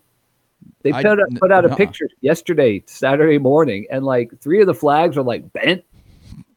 They 0.82 0.92
I- 0.92 1.03
put, 1.03 1.20
out, 1.20 1.28
put 1.40 1.53
out 1.53 1.64
a 1.64 1.68
nuh-uh. 1.68 1.76
picture 1.76 2.09
yesterday, 2.20 2.82
Saturday 2.86 3.38
morning, 3.38 3.86
and 3.90 4.05
like 4.05 4.30
three 4.40 4.61
of 4.61 4.66
the 4.66 4.74
flags 4.74 5.16
were 5.16 5.22
like 5.22 5.53
bent, 5.53 5.84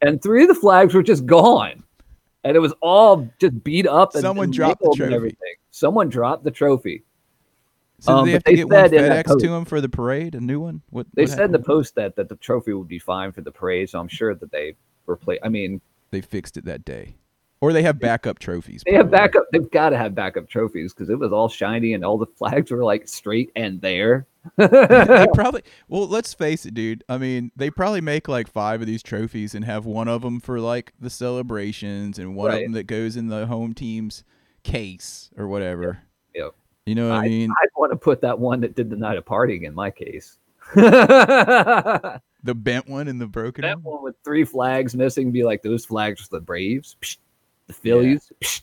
and 0.02 0.22
three 0.22 0.44
of 0.44 0.48
the 0.48 0.56
flags 0.56 0.94
were 0.94 1.04
just 1.04 1.26
gone, 1.26 1.84
and 2.44 2.56
it 2.56 2.60
was 2.60 2.74
all 2.82 3.30
just 3.40 3.64
beat 3.64 3.88
up. 3.88 4.14
And, 4.16 4.22
Someone 4.22 4.46
and 4.46 4.54
dropped 4.54 4.82
the 4.82 4.94
trophy. 4.96 5.14
everything. 5.14 5.56
Someone 5.72 6.10
dropped 6.10 6.44
the 6.44 6.52
trophy. 6.52 7.04
So 8.00 8.18
Um, 8.18 8.26
they 8.26 8.32
have 8.32 8.44
to 8.44 8.52
they 8.52 8.56
get 8.58 8.68
one 8.70 8.90
FedEx 8.90 9.40
to 9.40 9.54
him 9.54 9.66
for 9.66 9.80
the 9.80 9.90
parade? 9.90 10.34
A 10.34 10.42
new 10.42 10.60
one? 10.60 10.82
What 10.90 11.06
They 11.14 11.24
what 11.24 11.32
said 11.32 11.46
in 11.46 11.52
the 11.52 11.60
post 11.60 11.94
that 11.96 12.16
that 12.16 12.30
the 12.30 12.36
trophy 12.36 12.74
would 12.74 12.88
be 12.88 13.00
fine 13.00 13.32
for 13.32 13.42
the 13.42 13.52
parade, 13.52 13.90
so 13.90 14.00
I'm 14.00 14.08
sure 14.08 14.34
that 14.34 14.52
they 14.52 14.76
replace. 15.08 15.40
I 15.44 15.50
mean, 15.50 15.82
they 16.10 16.22
fixed 16.22 16.58
it 16.58 16.66
that 16.66 16.84
day, 16.84 17.16
or 17.62 17.74
they 17.74 17.84
have 17.84 18.00
backup 18.00 18.40
trophies. 18.40 18.82
they 18.86 18.94
have 18.94 19.12
backup. 19.12 19.46
They've 19.52 19.70
got 19.70 19.90
to 19.92 19.98
have 19.98 20.16
backup 20.16 20.50
trophies 20.50 20.94
because 20.94 21.10
it 21.10 21.20
was 21.20 21.32
all 21.32 21.48
shiny 21.48 21.94
and 21.94 22.04
all 22.04 22.18
the 22.18 22.26
flags 22.26 22.72
were 22.72 22.84
like 22.84 23.08
straight 23.08 23.52
and 23.56 23.80
there. 23.82 24.26
They 24.58 25.28
probably 25.34 25.62
well 25.88 26.08
let's 26.08 26.34
face 26.34 26.66
it 26.66 26.74
dude. 26.74 27.04
I 27.08 27.18
mean 27.18 27.52
they 27.56 27.70
probably 27.70 28.02
make 28.02 28.28
like 28.28 28.48
five 28.48 28.82
of 28.82 28.88
these 28.88 29.04
trophies 29.04 29.54
and 29.56 29.66
have 29.66 29.86
one 29.86 30.08
of 30.08 30.22
them 30.22 30.40
for 30.40 30.60
like 30.60 30.94
the 31.00 31.10
celebrations 31.10 32.18
and 32.18 32.36
one 32.36 32.52
of 32.52 32.60
them 32.60 32.72
that 32.74 32.88
goes 32.88 33.16
in 33.16 33.28
the 33.28 33.46
home 33.46 33.74
team's 33.74 34.24
case 34.64 35.30
or 35.38 35.48
whatever. 35.48 36.00
Yep. 36.36 36.56
you 36.86 36.96
know 36.96 37.10
what 37.10 37.18
i, 37.18 37.26
I, 37.26 37.30
mean? 37.30 37.52
I'd 37.62 37.70
want 37.76 37.92
to 37.92 37.98
put 37.98 38.22
that 38.22 38.40
one 38.40 38.62
that 38.62 38.76
did 38.76 38.90
the 38.90 38.96
night 38.96 39.18
of 39.18 39.26
partying 39.26 39.64
in 39.64 39.76
my 39.76 39.92
case. 39.92 40.38
the 40.76 42.22
bent 42.44 42.88
one 42.88 43.08
and 43.08 43.20
the 43.20 43.28
broken 43.28 43.66
one? 43.66 43.84
one 43.84 44.04
with 44.04 44.16
three 44.24 44.46
flags 44.46 44.96
missing, 44.96 45.32
be 45.32 45.44
like 45.44 45.62
those 45.62 45.86
flags 45.86 46.22
for 46.22 46.38
the 46.38 46.42
Braves, 46.42 46.96
psh, 47.02 47.18
the 47.68 47.74
Phillies, 47.74 48.32
psh, 48.42 48.62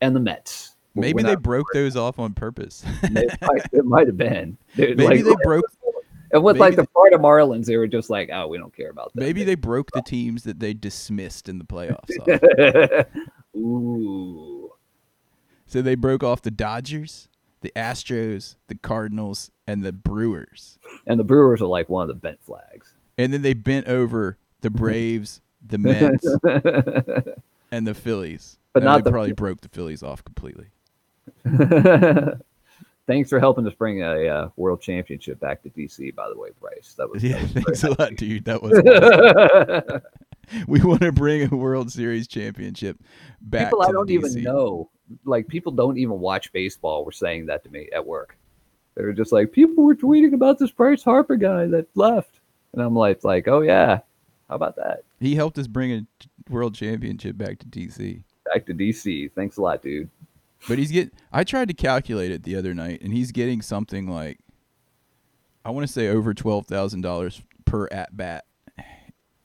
and 0.00 0.14
the 0.14 0.20
Mets. 0.20 0.75
Maybe 0.96 1.22
they 1.22 1.34
broke 1.36 1.66
those 1.72 1.96
off 1.96 2.18
on 2.18 2.32
purpose 2.34 2.84
it, 3.02 3.38
might, 3.42 3.62
it 3.72 3.84
might 3.84 4.06
have 4.06 4.16
been. 4.16 4.56
Dude, 4.76 4.96
maybe 4.96 5.22
like- 5.22 5.24
they 5.24 5.30
oh, 5.30 5.36
broke 5.44 5.64
And 6.32 6.42
with 6.42 6.58
like 6.58 6.76
the 6.76 6.86
Florida 6.86 7.18
Marlins, 7.18 7.66
they 7.66 7.76
were 7.76 7.86
just 7.86 8.10
like, 8.10 8.30
"Oh, 8.32 8.48
we 8.48 8.58
don't 8.58 8.74
care 8.74 8.90
about 8.90 9.12
that." 9.14 9.20
maybe 9.20 9.44
they 9.44 9.54
broke 9.54 9.90
the 9.92 10.02
teams 10.02 10.42
that 10.44 10.58
they 10.58 10.74
dismissed 10.74 11.48
in 11.48 11.58
the 11.58 11.64
playoffs. 11.64 13.06
Ooh, 13.56 14.72
so 15.66 15.82
they 15.82 15.94
broke 15.94 16.22
off 16.22 16.42
the 16.42 16.50
dodgers 16.50 17.28
the 17.62 17.72
astros 17.74 18.56
the 18.68 18.74
cardinals 18.74 19.50
and 19.66 19.82
the 19.82 19.92
brewers 19.92 20.78
and 21.06 21.18
the 21.18 21.24
Brewers 21.24 21.62
are 21.62 21.66
like 21.66 21.88
one 21.88 22.02
of 22.02 22.08
the 22.08 22.14
bent 22.14 22.38
flags. 22.42 22.92
and 23.18 23.32
then 23.32 23.42
they 23.42 23.54
bent 23.54 23.86
over 23.88 24.36
the 24.60 24.70
braves 24.82 25.40
the 25.66 25.78
mets 25.78 26.26
and 27.72 27.86
the 27.86 27.94
Phillies. 27.94 28.58
But 28.72 28.82
And 28.82 28.84
not 28.86 28.98
they 28.98 29.02
the- 29.04 29.10
probably 29.10 29.32
broke 29.32 29.60
the 29.62 29.68
Phillies 29.68 30.02
off 30.02 30.24
completely. 30.24 30.66
Thanks 33.06 33.30
for 33.30 33.38
helping 33.38 33.66
us 33.66 33.74
bring 33.74 34.02
a 34.02 34.26
uh, 34.26 34.48
world 34.56 34.80
championship 34.80 35.38
back 35.38 35.62
to 35.62 35.70
DC. 35.70 36.12
By 36.14 36.28
the 36.28 36.36
way, 36.36 36.48
Bryce, 36.60 36.94
that 36.98 37.08
was, 37.08 37.22
Yeah, 37.22 37.38
that 37.38 37.54
was 37.54 37.64
thanks 37.80 37.84
a 37.84 37.90
lot, 38.02 38.16
dude. 38.16 38.44
That 38.44 38.62
was 38.62 38.72
awesome. 38.80 40.02
we 40.66 40.82
want 40.82 41.02
to 41.02 41.12
bring 41.12 41.52
a 41.52 41.54
World 41.54 41.92
Series 41.92 42.26
championship 42.26 42.98
back. 43.40 43.66
people 43.66 43.82
I 43.82 43.92
don't 43.92 44.08
DC. 44.08 44.12
even 44.12 44.42
know, 44.42 44.90
like 45.24 45.46
people 45.46 45.70
don't 45.70 45.98
even 45.98 46.18
watch 46.18 46.52
baseball, 46.52 47.04
were 47.04 47.12
saying 47.12 47.46
that 47.46 47.62
to 47.64 47.70
me 47.70 47.88
at 47.94 48.04
work. 48.04 48.36
They 48.96 49.04
were 49.04 49.12
just 49.12 49.30
like, 49.30 49.52
people 49.52 49.84
were 49.84 49.94
tweeting 49.94 50.32
about 50.32 50.58
this 50.58 50.72
Bryce 50.72 51.04
Harper 51.04 51.36
guy 51.36 51.66
that 51.66 51.86
left, 51.94 52.40
and 52.72 52.82
I'm 52.82 52.96
like, 52.96 53.22
like, 53.22 53.46
oh 53.46 53.60
yeah, 53.60 54.00
how 54.48 54.56
about 54.56 54.74
that? 54.76 55.04
He 55.20 55.36
helped 55.36 55.58
us 55.58 55.68
bring 55.68 55.92
a 55.92 56.06
World 56.50 56.74
Championship 56.74 57.36
back 57.36 57.58
to 57.60 57.66
DC. 57.66 58.22
Back 58.52 58.66
to 58.66 58.74
DC. 58.74 59.30
Thanks 59.34 59.58
a 59.58 59.62
lot, 59.62 59.82
dude. 59.82 60.10
But 60.68 60.78
he's 60.78 60.90
get. 60.90 61.12
I 61.32 61.44
tried 61.44 61.68
to 61.68 61.74
calculate 61.74 62.30
it 62.30 62.42
the 62.42 62.56
other 62.56 62.74
night, 62.74 63.00
and 63.02 63.12
he's 63.12 63.32
getting 63.32 63.62
something 63.62 64.08
like, 64.08 64.38
I 65.64 65.70
want 65.70 65.86
to 65.86 65.92
say 65.92 66.08
over 66.08 66.34
twelve 66.34 66.66
thousand 66.66 67.02
dollars 67.02 67.40
per 67.64 67.88
at 67.90 68.16
bat 68.16 68.44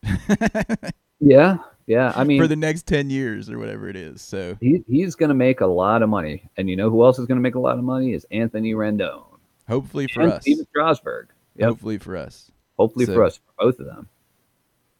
Yeah, 1.20 1.58
yeah. 1.86 2.12
I 2.16 2.24
mean, 2.24 2.42
for 2.42 2.48
the 2.48 2.56
next 2.56 2.88
ten 2.88 3.10
years 3.10 3.50
or 3.50 3.60
whatever 3.60 3.88
it 3.88 3.96
is. 3.96 4.22
So 4.22 4.58
he, 4.60 4.84
he's 4.88 5.16
going 5.16 5.30
to 5.30 5.36
make 5.36 5.62
a 5.62 5.68
lot 5.68 6.02
of 6.02 6.10
money, 6.10 6.50
and 6.58 6.70
you 6.70 6.76
know 6.76 6.90
who 6.90 7.04
else 7.04 7.20
is 7.20 7.28
going 7.28 7.38
to 7.38 7.42
make 7.44 7.56
a 7.56 7.60
lot 7.60 7.78
of 7.78 7.84
money 7.84 8.14
is 8.14 8.26
Anthony 8.32 8.74
Rendon 8.74 9.24
hopefully 9.68 10.08
for 10.08 10.22
and 10.22 10.34
us, 10.34 10.42
Stephen 10.42 10.66
Strasburg. 10.70 11.30
Yep. 11.56 11.70
hopefully 11.70 11.98
for 11.98 12.18
us. 12.18 12.52
Hopefully 12.78 13.06
So- 13.06 13.14
for 13.14 13.24
us, 13.24 13.38
for 13.38 13.66
both 13.66 13.80
of 13.80 13.86
them. 13.86 14.08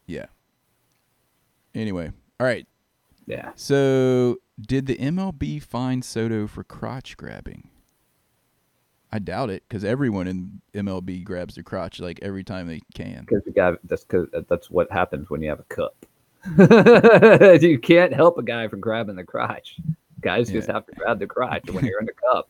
Yeah. 0.06 0.26
Anyway, 1.74 2.10
all 2.38 2.46
right. 2.46 2.66
Yeah. 3.32 3.52
So, 3.56 4.36
did 4.60 4.86
the 4.86 4.96
MLB 4.96 5.62
fine 5.62 6.02
Soto 6.02 6.46
for 6.46 6.62
crotch 6.62 7.16
grabbing? 7.16 7.70
I 9.10 9.18
doubt 9.18 9.50
it 9.50 9.62
because 9.68 9.84
everyone 9.84 10.26
in 10.26 10.60
MLB 10.74 11.24
grabs 11.24 11.54
their 11.54 11.64
crotch 11.64 11.98
like 12.00 12.18
every 12.22 12.44
time 12.44 12.66
they 12.66 12.80
can. 12.94 13.24
because 13.26 13.42
the 13.44 13.50
guy 13.50 13.72
that's 13.84 14.04
cause 14.04 14.26
uh, 14.34 14.42
that's 14.48 14.70
what 14.70 14.90
happens 14.90 15.30
when 15.30 15.42
you 15.42 15.48
have 15.48 15.60
a 15.60 15.64
cup. 15.64 16.06
you 17.62 17.78
can't 17.78 18.12
help 18.12 18.36
a 18.36 18.42
guy 18.42 18.68
from 18.68 18.80
grabbing 18.80 19.16
the 19.16 19.24
crotch. 19.24 19.76
Guys 20.20 20.50
just 20.50 20.68
have 20.68 20.86
to 20.86 20.92
grab 20.92 21.18
the 21.18 21.26
crotch 21.26 21.70
when 21.70 21.84
you're 21.84 22.00
in 22.00 22.06
the 22.06 22.12
cup. 22.12 22.48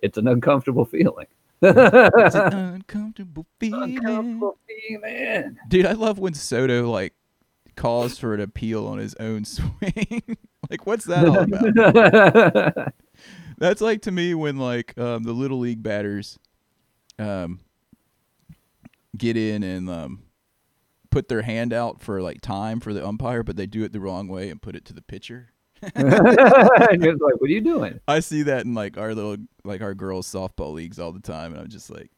It's 0.00 0.18
an 0.18 0.28
uncomfortable 0.28 0.84
feeling. 0.84 1.26
It's 1.62 2.34
an 2.34 2.52
uncomfortable 2.74 3.46
feeling. 3.58 3.98
uncomfortable 3.98 4.58
feeling. 4.66 5.56
Dude, 5.68 5.86
I 5.86 5.92
love 5.92 6.18
when 6.18 6.34
Soto 6.34 6.90
like 6.90 7.14
calls 7.76 8.18
for 8.18 8.34
an 8.34 8.40
appeal 8.40 8.86
on 8.86 8.98
his 8.98 9.14
own 9.16 9.44
swing. 9.44 10.22
like, 10.70 10.86
what's 10.86 11.04
that 11.04 11.26
all 11.26 11.40
about? 11.40 12.94
That's 13.58 13.80
like 13.80 14.02
to 14.02 14.10
me 14.10 14.34
when 14.34 14.58
like 14.58 14.98
um, 14.98 15.22
the 15.22 15.32
little 15.32 15.58
league 15.58 15.82
batters 15.82 16.38
um, 17.18 17.60
get 19.16 19.36
in 19.36 19.62
and 19.62 19.88
um, 19.88 20.22
put 21.10 21.28
their 21.28 21.42
hand 21.42 21.72
out 21.72 22.00
for 22.00 22.20
like 22.20 22.40
time 22.40 22.80
for 22.80 22.92
the 22.92 23.06
umpire, 23.06 23.42
but 23.42 23.56
they 23.56 23.66
do 23.66 23.84
it 23.84 23.92
the 23.92 24.00
wrong 24.00 24.26
way 24.26 24.50
and 24.50 24.60
put 24.60 24.74
it 24.74 24.84
to 24.86 24.92
the 24.92 25.02
pitcher. 25.02 25.50
and 25.94 26.10
like, 26.10 27.40
what 27.40 27.48
are 27.48 27.52
you 27.52 27.60
doing? 27.60 28.00
I 28.08 28.20
see 28.20 28.42
that 28.44 28.64
in 28.64 28.74
like 28.74 28.96
our 28.96 29.14
little 29.14 29.36
like 29.64 29.82
our 29.82 29.94
girls 29.94 30.26
softball 30.26 30.72
leagues 30.72 30.98
all 30.98 31.12
the 31.12 31.20
time, 31.20 31.52
and 31.52 31.60
I'm 31.60 31.68
just 31.68 31.90
like, 31.90 32.10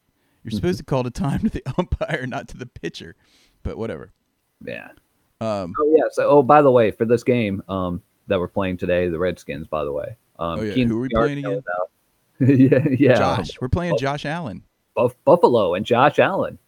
you're 0.43 0.53
supposed 0.53 0.79
to 0.79 0.85
call 0.85 1.03
the 1.03 1.11
time 1.11 1.41
to 1.41 1.49
the 1.51 1.63
umpire, 1.77 2.27
not 2.27 2.49
to 2.49 2.57
the 2.57 2.67
pitcher. 2.67 3.17
But 3.63 3.77
whatever. 3.77 4.13
Yeah. 4.65 4.91
Um, 5.41 5.74
Oh 5.78 5.95
yeah. 5.97 6.05
So 6.12 6.28
oh 6.28 6.43
by 6.43 6.62
the 6.62 6.70
way, 6.70 6.91
for 6.91 7.05
this 7.05 7.22
game 7.22 7.62
um 7.68 8.03
that 8.28 8.39
we're 8.39 8.49
playing 8.49 8.76
today, 8.78 9.09
the 9.09 9.18
Redskins, 9.18 9.66
by 9.66 9.84
the 9.84 9.93
way. 9.93 10.16
Um 10.39 10.61
Oh, 10.61 10.62
yeah. 10.62 10.74
Keenan 10.74 10.91
Who 10.91 10.99
are 10.99 11.01
we 11.03 11.09
playing 11.11 11.39
again? 11.45 11.62
yeah, 12.41 12.84
yeah. 12.99 13.14
Josh, 13.14 13.51
we're 13.61 13.68
playing 13.68 13.97
Josh 13.99 14.24
Allen. 14.24 14.62
Buff- 14.95 15.16
Buffalo 15.24 15.74
and 15.74 15.84
Josh 15.87 16.18
Allen. 16.18 16.59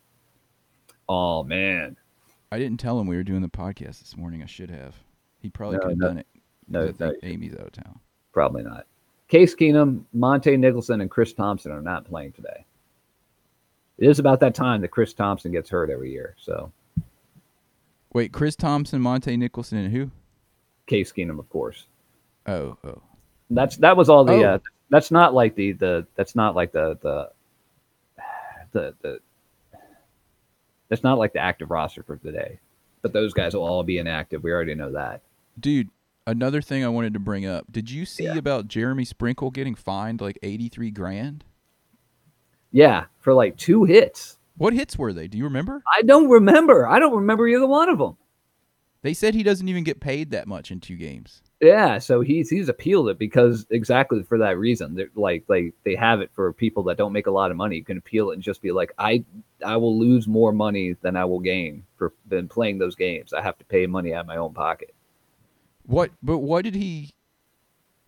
Oh 1.09 1.43
man. 1.45 1.97
I 2.51 2.59
didn't 2.59 2.81
tell 2.81 2.99
him 2.99 3.07
we 3.07 3.17
were 3.17 3.23
doing 3.25 3.43
the 3.43 3.49
podcast 3.49 4.01
this 4.01 4.17
morning. 4.17 4.43
I 4.43 4.47
should 4.47 4.71
have. 4.71 4.95
He 5.41 5.51
probably 5.51 5.77
No, 5.79 5.83
could 5.83 5.91
have 5.91 5.99
no. 5.99 6.07
done 6.09 6.19
it. 6.19 6.27
No, 6.69 6.93
no, 6.99 7.13
Amy's 7.23 7.55
out 7.55 7.61
of 7.67 7.73
town. 7.73 7.99
Probably 8.33 8.63
not. 8.63 8.87
Case 9.29 9.55
Keenum, 9.55 10.05
Montae 10.17 10.59
Nicholson, 10.59 11.01
and 11.03 11.11
Chris 11.11 11.33
Thompson 11.35 11.73
are 11.73 11.83
not 11.83 12.07
playing 12.07 12.33
today. 12.33 12.65
It 13.99 14.09
is 14.09 14.19
about 14.19 14.41
that 14.41 14.55
time 14.55 14.81
that 14.83 14.89
Chris 14.89 15.13
Thompson 15.13 15.53
gets 15.53 15.69
hurt 15.69 15.91
every 15.91 16.11
year. 16.13 16.35
So 16.39 16.73
Wait, 18.13 18.33
Chris 18.33 18.57
Thompson, 18.57 19.01
Montae 19.01 19.39
Nicholson, 19.39 19.79
and 19.79 19.93
who? 19.93 20.11
Case 20.87 21.13
Keenum, 21.13 21.39
of 21.39 21.49
course. 21.51 21.87
Oh, 22.47 22.77
oh. 22.85 23.03
That's 23.51 23.77
that 23.79 23.97
was 23.97 24.09
all 24.09 24.25
the. 24.25 24.45
Oh. 24.45 24.55
Uh, 24.55 24.59
that's 24.91 25.11
not 25.11 25.35
like 25.35 25.55
the 25.55 25.73
the. 25.73 26.07
That's 26.17 26.35
not 26.35 26.55
like 26.55 26.73
the 26.73 26.99
the. 27.03 27.31
The 28.73 28.95
the. 29.03 29.21
That's 30.89 31.03
not 31.03 31.19
like 31.19 31.35
the 31.35 31.41
active 31.41 31.71
roster 31.71 32.03
for 32.03 32.17
today, 32.17 32.59
but 33.03 33.13
those 33.13 33.35
guys 33.35 33.55
will 33.55 33.65
all 33.65 33.83
be 33.83 33.99
inactive. 33.99 34.43
We 34.43 34.53
already 34.53 34.75
know 34.75 34.93
that. 34.93 35.21
Dude, 35.61 35.91
another 36.27 36.63
thing 36.63 36.83
I 36.85 36.89
wanted 36.89 37.13
to 37.13 37.19
bring 37.21 37.45
up. 37.45 37.71
Did 37.71 37.91
you 37.91 38.07
see 38.07 38.25
Yeah. 38.25 38.37
about 38.37 38.69
Jeremy 38.69 39.05
Sprinkle 39.05 39.51
getting 39.51 39.75
fined 39.75 40.23
like 40.23 40.39
83 40.43 40.91
grand? 40.91 41.45
Yeah, 42.73 43.05
for 43.21 43.35
like 43.35 43.57
two 43.59 43.85
hits. 43.85 44.38
What 44.59 44.75
hits 44.75 44.99
were 44.99 45.13
they? 45.13 45.29
Do 45.29 45.39
you 45.39 45.45
remember? 45.45 45.83
I 45.97 46.03
don't 46.03 46.29
remember. 46.29 46.87
I 46.87 46.99
don't 46.99 47.15
remember 47.15 47.47
either 47.49 47.67
one 47.67 47.89
of 47.89 47.99
them. 47.99 48.17
They 49.03 49.15
said 49.15 49.35
he 49.35 49.45
doesn't 49.45 49.69
even 49.69 49.85
get 49.85 50.01
paid 50.01 50.33
that 50.33 50.49
much 50.49 50.73
in 50.73 50.81
two 50.81 50.97
games. 50.97 51.41
Yeah, 51.61 51.99
so 51.99 52.21
he's 52.21 52.51
he's 52.51 52.69
appealed 52.69 53.09
it 53.09 53.19
because 53.19 53.65
exactly 53.71 54.25
for 54.25 54.39
that 54.39 54.59
reason. 54.59 54.97
They're 54.97 55.11
like 55.15 55.45
like 55.49 55.75
they 55.85 55.95
have 55.95 56.21
it 56.21 56.31
for 56.33 56.53
people 56.53 56.83
that 56.85 56.97
don't 56.97 57.13
make 57.13 57.29
a 57.29 57.31
lot 57.31 57.53
of 57.53 57.57
money. 57.57 57.77
You 57.77 57.85
can 57.85 57.99
appeal 57.99 58.31
it 58.31 58.35
and 58.35 58.43
just 58.43 58.61
be 58.61 58.73
like, 58.73 58.93
I 58.99 59.25
I 59.65 59.77
will 59.77 59.97
lose 59.97 60.27
more 60.27 60.53
money 60.53 60.97
than 61.03 61.17
I 61.17 61.25
will 61.25 61.39
gain 61.39 61.85
for 61.97 62.13
than 62.29 62.49
playing 62.49 62.79
those 62.79 62.97
games. 62.97 63.33
I 63.33 63.41
have 63.41 63.57
to 63.59 63.65
pay 63.65 63.87
money 63.87 64.15
out 64.15 64.23
of 64.23 64.27
my 64.27 64.37
own 64.37 64.53
pocket. 64.53 64.95
What? 65.87 66.11
But 66.23 66.39
what 66.39 66.65
did 66.65 66.75
he 66.75 67.11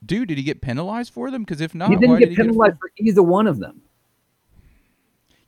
do? 0.05 0.27
Did 0.27 0.39
he 0.39 0.45
get 0.45 0.61
penalized 0.61 1.13
for 1.13 1.31
them? 1.31 1.43
Because 1.43 1.61
if 1.61 1.75
not, 1.75 1.91
he 1.91 1.97
didn't 1.97 2.11
why 2.11 2.19
get 2.19 2.25
did 2.27 2.31
he 2.31 2.37
get 2.37 2.47
a 2.47 2.49
penalized 2.49 2.79
for 2.81 2.91
either 2.99 3.23
one 3.23 3.47
of 3.47 3.61
them. 3.61 3.81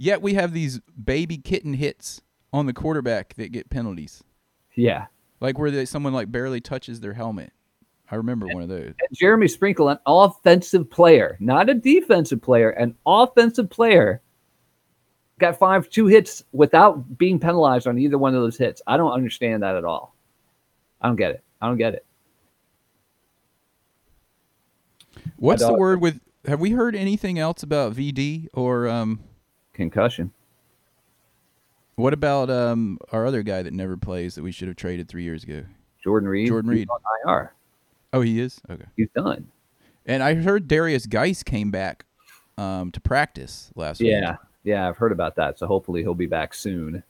Yet 0.03 0.21
we 0.21 0.35
have 0.35 0.53
these 0.53 0.81
baby 1.05 1.39
kitten 1.39 1.75
hits 1.75 2.23
on 2.53 2.67
the 2.67 2.73
quarterback 2.73 3.35
that 3.35 3.53
get 3.53 3.71
penalties, 3.71 4.25
Yeah. 4.75 5.07
like 5.41 5.61
where 5.61 5.71
they, 5.71 5.85
someone 5.85 6.13
like 6.13 6.33
barely 6.33 6.61
touches 6.61 6.99
their 6.99 7.13
helmet. 7.13 7.53
I 8.11 8.17
remember 8.17 8.49
one 8.49 8.65
of 8.65 8.69
those. 8.69 8.95
And 8.99 9.17
Jeremy 9.17 9.47
Sprinkle, 9.47 9.91
an 9.91 10.01
offensive 10.05 10.91
player, 10.91 11.37
not 11.39 11.71
a 11.71 11.75
defensive 11.75 12.43
player, 12.43 12.71
an 12.71 12.97
offensive 13.07 13.71
player, 13.71 14.21
got 15.39 15.57
five 15.57 15.89
two 15.89 16.09
hits 16.09 16.43
without 16.51 17.17
being 17.17 17.39
penalized 17.39 17.87
on 17.87 17.97
either 17.97 18.19
one 18.19 18.35
of 18.35 18.43
those 18.43 18.59
hits. 18.59 18.83
I 18.89 18.97
don't 18.97 19.13
understand 19.13 19.63
that 19.63 19.77
at 19.77 19.85
all. 19.85 20.17
I 21.01 21.07
don't 21.07 21.15
get 21.15 21.31
it. 21.31 21.45
I 21.61 21.69
don't 21.69 21.79
get 21.79 21.95
it. 21.95 22.05
What's 25.37 25.65
the 25.65 25.75
word 25.75 26.01
with 26.01 26.19
have 26.47 26.59
we 26.59 26.73
heard 26.73 26.97
anything 26.97 27.39
else 27.39 27.63
about 27.63 27.95
VD 27.95 28.49
or 28.53 28.89
um? 28.89 29.21
Concussion. 29.73 30.33
What 31.97 32.13
about 32.13 32.51
um 32.51 32.99
our 33.13 33.27
other 33.27 33.43
guy 33.43 33.63
that 33.63 33.73
never 33.73 33.97
plays 33.97 34.35
that 34.35 34.43
we 34.43 34.53
should 34.53 34.69
have 34.69 34.77
traded 34.77 35.09
three 35.09 35.23
years 35.25 35.45
ago? 35.45 35.65
Jordan 36.03 36.29
Reed. 36.29 36.49
Jordan 36.49 36.71
Reed. 36.71 36.89
on 36.89 37.01
IR. 37.29 37.53
Oh, 38.13 38.21
he 38.23 38.41
is. 38.41 38.61
Okay. 38.71 38.85
He's 38.97 39.09
done. 39.15 39.49
And 40.05 40.23
I 40.23 40.35
heard 40.35 40.69
Derrius 40.69 41.09
Guice 41.09 41.43
came 41.43 41.71
back 41.71 42.05
um 42.59 42.91
to 42.93 43.01
practice 43.01 43.71
last 43.77 44.01
week. 44.01 44.11
Yeah, 44.11 44.37
yeah, 44.65 44.89
I've 44.89 44.97
heard 44.97 45.13
about 45.13 45.37
that. 45.37 45.59
So 45.59 45.67
hopefully 45.67 46.03
he'll 46.03 46.15
be 46.15 46.27
back 46.27 46.55
soon. 46.55 47.03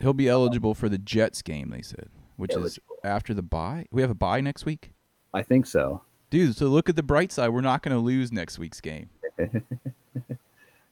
He'll 0.00 0.12
be 0.12 0.28
eligible 0.28 0.74
for 0.74 0.88
the 0.88 0.98
Jets 0.98 1.40
game. 1.42 1.70
They 1.70 1.80
said, 1.82 2.08
which 2.36 2.52
Eligible. 2.52 2.96
is 2.96 3.00
after 3.04 3.32
the 3.32 3.42
bye. 3.42 3.86
We 3.90 4.02
have 4.02 4.10
a 4.10 4.14
bye 4.14 4.40
next 4.42 4.66
week, 4.66 4.90
I 5.32 5.42
think 5.42 5.66
so. 5.66 6.02
dude. 6.30 6.54
So 6.56 6.66
look 6.66 6.88
at 6.90 6.96
the 6.96 7.02
bright 7.02 7.32
side. 7.32 7.48
We're 7.50 7.60
not 7.62 7.82
going 7.82 7.96
to 7.96 8.00
lose 8.02 8.30
next 8.32 8.58
week's 8.58 8.80
game. 8.80 9.08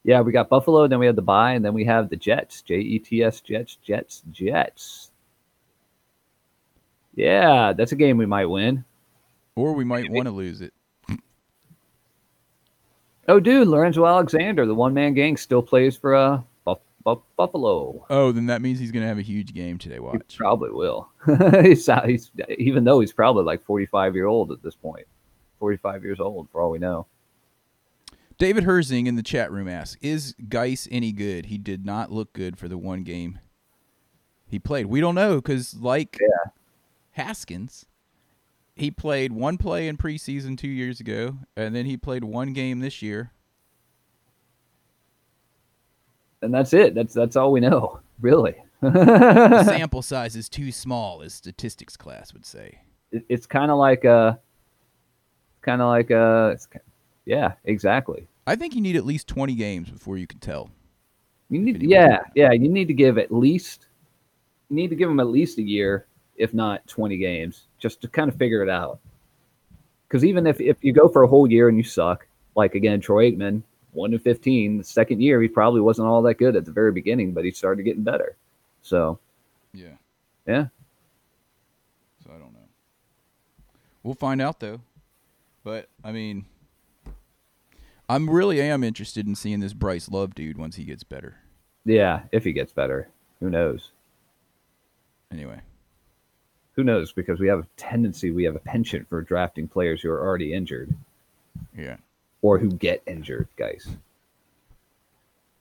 Yeah, 0.05 0.21
we 0.21 0.33
got 0.33 0.51
Buffalo, 0.51 0.87
then 0.87 0.99
we 0.99 1.07
have 1.07 1.17
the 1.17 1.23
bye, 1.23 1.53
and 1.53 1.65
then 1.65 1.73
we 1.73 1.85
have 1.87 2.11
the 2.11 2.17
Jets. 2.17 2.61
J 2.61 2.77
E 2.77 2.99
T 2.99 3.23
S 3.23 3.41
Jets, 3.41 3.77
Jets, 3.77 4.23
Jets. 4.31 5.11
Yeah, 7.15 7.73
that's 7.73 7.93
a 7.93 7.97
game 7.97 8.19
we 8.19 8.27
might 8.27 8.47
win. 8.47 8.85
Or 9.57 9.73
we 9.73 9.85
might 9.85 10.11
want 10.11 10.27
to 10.27 10.33
lose 10.33 10.61
it. 10.61 10.73
Oh, 13.27 13.41
dude, 13.41 13.69
Lorenzo 13.69 14.05
Alexander, 14.05 14.67
the 14.67 14.75
one 14.75 14.93
man 14.93 15.15
gang, 15.15 15.39
still 15.39 15.63
plays 15.63 15.97
for 15.97 16.15
uh, 16.15 16.43
Buff- 16.67 16.81
Buff- 17.05 17.23
Buffalo. 17.39 18.05
Oh, 18.11 18.33
then 18.33 18.45
that 18.47 18.61
means 18.61 18.79
he's 18.79 18.93
going 18.93 19.03
to 19.03 19.09
have 19.09 19.17
a 19.17 19.23
huge 19.23 19.55
game 19.55 19.79
today. 19.79 19.95
He 19.95 20.01
Watch. 20.01 20.37
probably 20.37 20.71
will. 20.71 21.09
he's, 21.63 21.89
he's, 22.05 22.31
even 22.59 22.85
though 22.85 23.01
he's 23.01 23.15
probably 23.15 23.45
like 23.45 23.65
45 23.65 24.15
year 24.15 24.27
old 24.27 24.53
at 24.53 24.63
this 24.63 24.77
45 25.59 26.05
years 26.05 26.21
old, 26.21 26.51
for 26.53 26.61
all 26.61 26.71
we 26.71 26.79
know. 26.79 27.07
David 28.39 28.65
Herzing 28.65 29.07
in 29.07 29.17
the 29.17 29.23
chat 29.23 29.51
room 29.51 29.69
asks, 29.69 29.97
"Is 30.03 30.35
Guice 30.49 30.89
any 30.91 31.13
good? 31.13 31.47
He 31.47 31.59
did 31.59 31.85
not 31.87 32.11
look 32.11 32.33
good 32.33 32.59
for 32.59 32.69
the 32.69 32.79
one 32.79 33.03
game 33.03 33.39
he 34.47 34.59
played. 34.59 34.87
We 34.87 35.01
don't 35.01 35.15
know 35.15 35.37
because, 35.37 35.75
like 35.75 36.19
Haskins, 37.13 37.87
he 38.77 38.91
played 38.91 39.33
one 39.33 39.57
play 39.59 39.89
in 39.89 39.97
preseason 39.97 40.57
two 40.59 40.69
years 40.69 41.01
ago, 41.01 41.39
and 41.57 41.75
then 41.75 41.87
he 41.87 41.97
played 41.97 42.25
one 42.25 42.53
game 42.53 42.81
this 42.81 43.03
year. 43.03 43.33
And 46.43 46.53
that's 46.53 46.73
it. 46.73 46.95
That's 46.95 47.15
that's 47.15 47.37
all 47.37 47.53
we 47.53 47.61
know, 47.61 48.01
really. 48.21 48.55
The 48.81 49.65
sample 49.67 50.03
size 50.03 50.37
is 50.37 50.49
too 50.49 50.71
small, 50.71 51.23
as 51.23 51.33
statistics 51.35 51.97
class 51.97 52.33
would 52.35 52.45
say. 52.45 52.81
it, 53.13 53.25
it's 53.29 53.47
kind 53.47 53.71
of 53.71 53.79
like 53.79 54.05
uh, 54.05 54.35
a, 54.35 54.39
kind 55.63 55.81
of 55.81 55.89
like 55.89 56.11
uh, 56.11 56.55
a, 56.55 56.57
ki- 56.71 56.84
yeah 57.27 57.53
exactly 57.65 58.27
I 58.47 58.57
think 58.57 58.75
you 58.75 58.81
need 58.83 58.97
at 58.97 59.07
least 59.07 59.27
twenty 59.29 59.55
games 59.55 59.89
before 59.91 60.19
you 60.19 60.27
can 60.27 60.39
tell. 60.39 60.71
you 61.51 61.59
need 61.61 61.83
yeah 61.83 62.21
yeah 62.35 62.53
you 62.53 62.69
need 62.69 62.89
to 62.89 62.95
give 62.95 63.17
at 63.19 63.33
least 63.33 63.87
you 64.71 64.77
need 64.77 64.89
to 64.89 64.97
give 64.97 65.09
them 65.09 65.21
at 65.21 65.29
least 65.29 65.59
a 65.59 65.63
year 65.63 66.07
if 66.37 66.53
not 66.53 66.87
20 66.89 67.17
games 67.17 67.65
just 67.79 68.01
to 68.03 68.09
kind 68.09 68.29
of 68.29 68.37
figure 68.37 68.63
it 68.63 68.69
out 68.69 68.99
because 70.09 70.25
even 70.25 70.47
if, 70.47 70.61
if 70.61 70.77
you 70.83 70.93
go 70.93 71.09
for 71.09 71.23
a 71.23 71.29
whole 71.29 71.49
year 71.51 71.69
and 71.69 71.77
you 71.79 71.85
suck 71.85 72.27
like 72.57 72.75
again 72.75 73.01
troy 73.01 73.31
aikman 73.31 73.63
1 73.93 74.11
to 74.11 74.19
15 74.19 74.79
the 74.79 74.85
second 74.85 75.23
year 75.23 75.41
he 75.41 75.47
probably 75.49 75.81
wasn't 75.81 76.07
all 76.09 76.21
that 76.23 76.35
good 76.35 76.57
at 76.57 76.65
the 76.65 76.73
very 76.73 76.91
beginning 76.93 77.33
but 77.33 77.45
he 77.45 77.51
started 77.53 77.85
getting 77.85 78.03
better 78.03 78.37
so 78.83 79.19
Yeah. 79.73 79.95
yeah 80.47 80.67
So 82.25 82.31
I 82.35 82.39
don't 82.39 82.53
know. 82.53 82.69
We'll 84.03 84.15
find 84.15 84.43
out 84.43 84.59
though. 84.61 84.81
But 85.63 85.89
I 86.03 86.11
mean, 86.13 86.45
I'm 88.09 88.29
really 88.29 88.61
am 88.61 88.85
interested 88.85 89.27
in 89.27 89.35
seeing 89.35 89.61
this 89.61 89.73
Bryce 89.73 90.11
Love 90.11 90.35
dude 90.35 90.59
once 90.59 90.77
he 90.77 90.85
gets 90.85 91.05
better. 91.05 91.37
yeah 91.85 92.23
if 92.33 92.45
he 92.45 92.53
gets 92.53 92.73
better 92.73 93.09
who 93.41 93.51
knows 93.51 93.91
Anyway, 95.33 95.61
who 96.77 96.85
knows 96.85 97.11
because 97.13 97.41
we 97.41 97.49
have 97.49 97.59
a 97.61 97.67
tendency 97.77 98.31
we 98.31 98.45
have 98.45 98.55
a 98.55 98.61
penchant 98.61 99.09
for 99.09 99.21
drafting 99.23 99.67
players 99.67 100.01
who 100.01 100.11
are 100.11 100.21
already 100.25 100.53
injured 100.55 100.95
yeah. 101.77 101.97
or 102.43 102.59
who 102.59 102.71
get 102.71 103.03
injured 103.07 103.49
guys 103.57 103.89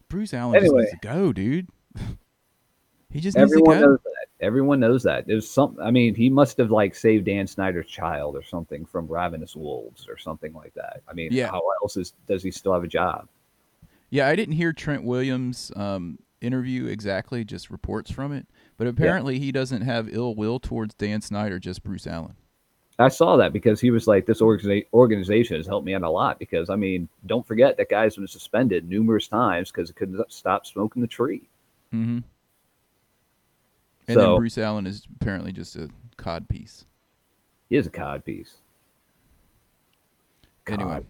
Bruce 0.10 0.34
Allen 0.34 0.58
Anyway. 0.58 0.84
just 0.84 0.92
needs 0.94 1.02
to 1.02 1.08
go, 1.08 1.34
dude. 1.34 1.68
he 3.10 3.20
just 3.20 3.36
needs 3.36 3.52
everyone 3.52 3.76
to 3.78 3.82
go. 3.82 3.88
knows 3.88 4.00
everyone 4.44 4.80
knows 4.80 5.02
that 5.04 5.26
there's 5.26 5.50
some 5.50 5.78
i 5.82 5.90
mean 5.90 6.14
he 6.14 6.30
must 6.30 6.58
have 6.58 6.70
like 6.70 6.94
saved 6.94 7.26
dan 7.26 7.48
snyder's 7.48 7.88
child 7.88 8.36
or 8.36 8.44
something 8.44 8.86
from 8.86 9.08
ravenous 9.08 9.56
wolves 9.56 10.06
or 10.08 10.18
something 10.18 10.54
like 10.54 10.74
that 10.74 11.02
i 11.10 11.14
mean 11.14 11.30
Yeah. 11.32 11.48
how 11.48 11.62
else 11.82 11.98
is, 11.98 12.14
does 12.28 12.44
he 12.44 12.52
still 12.52 12.74
have 12.74 12.84
a 12.84 12.88
job 12.88 13.28
Yeah, 14.10 14.28
I 14.28 14.36
didn't 14.36 14.54
hear 14.56 14.74
Trent 14.74 15.04
Williams' 15.04 15.72
um, 15.76 16.20
interview 16.40 16.86
exactly, 16.86 17.44
just 17.44 17.72
reports 17.72 18.12
from 18.12 18.32
it. 18.32 18.46
But 18.78 18.86
apparently, 18.86 19.40
he 19.40 19.52
doesn't 19.52 19.82
have 19.82 20.08
ill 20.14 20.36
will 20.36 20.60
towards 20.60 20.94
Dan 20.94 21.20
Snyder, 21.22 21.58
just 21.58 21.82
Bruce 21.84 22.06
Allen. 22.06 22.36
i 23.00 23.08
saw 23.10 23.38
that 23.38 23.54
because 23.54 23.82
he 23.82 23.90
was 23.90 24.06
like 24.06 24.28
this 24.28 24.40
organiza- 24.42 24.86
organization 24.94 25.58
has 25.58 25.66
helped 25.66 25.86
me 25.88 25.96
out 25.96 26.04
a 26.04 26.10
lot 26.10 26.38
because 26.38 26.70
i 26.70 26.76
mean 26.76 27.08
don't 27.26 27.48
forget 27.48 27.76
that 27.78 27.90
guy's 27.90 28.16
been 28.18 28.28
suspended 28.28 28.88
numerous 28.88 29.28
times 29.28 29.72
because 29.72 29.90
he 29.90 29.94
couldn't 29.94 30.22
stop 30.32 30.66
smoking 30.68 31.02
the 31.02 31.08
tree 31.08 31.42
Mm-hmm. 31.92 32.20
And 34.08 34.16
So- 34.16 34.22
then 34.22 34.36
Bruce 34.38 34.58
Allen 34.58 34.86
is 34.88 35.08
apparently 35.22 35.52
just 35.52 35.76
a 35.76 35.90
cod 36.18 36.48
piece. 36.50 36.86
he 37.70 37.76
is 37.78 37.88
a 37.88 37.90
cod 37.90 38.24
piece 38.26 38.56
Anyway, 40.68 41.06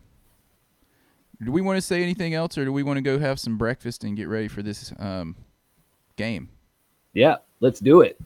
do 1.43 1.51
we 1.51 1.61
want 1.61 1.77
to 1.77 1.81
say 1.81 2.01
anything 2.01 2.33
else, 2.33 2.57
or 2.57 2.65
do 2.65 2.73
we 2.73 2.81
want 2.81 2.97
to 2.97 3.01
go 3.01 3.19
have 3.19 3.39
some 3.39 3.57
breakfast 3.57 4.03
and 4.03 4.17
get 4.17 4.27
ready 4.27 4.47
for 4.47 4.63
this 4.63 4.91
um, 4.99 5.35
game? 6.15 6.49
yeah 7.13 7.35
let's 7.59 7.79
do 7.79 8.01
it 8.01 8.19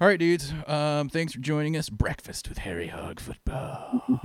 All 0.00 0.06
right, 0.08 0.18
dudes. 0.18 0.52
Um, 0.68 1.08
thanks 1.08 1.32
for 1.32 1.40
joining 1.40 1.76
us. 1.76 1.88
Breakfast 1.88 2.48
with 2.48 2.58
Harry 2.58 2.88
Hog 2.88 3.18
Football. 3.20 4.02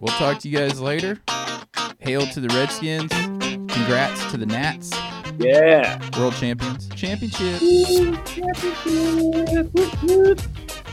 we'll 0.00 0.14
talk 0.18 0.38
to 0.40 0.48
you 0.48 0.56
guys 0.58 0.80
later. 0.80 1.20
Hail 1.98 2.26
to 2.26 2.40
the 2.40 2.48
Redskins. 2.48 3.10
Congrats 3.72 4.30
to 4.30 4.36
the 4.36 4.46
Nats, 4.46 4.90
yeah 5.38 5.98
world 6.18 6.34
champions. 6.34 6.88
Championship. 6.90 7.60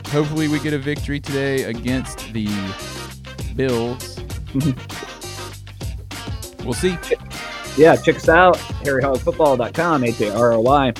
Hopefully, 0.07 0.47
we 0.47 0.59
get 0.59 0.73
a 0.73 0.77
victory 0.77 1.19
today 1.19 1.63
against 1.63 2.31
the 2.33 2.47
Bills. 3.55 4.19
we'll 6.63 6.73
see. 6.73 6.97
yeah 7.75 7.95
check 7.95 8.15
us 8.17 8.29
out 8.29 8.55
harryhogfootball.com 8.85 10.03
h-a-r-r-y 10.03 10.91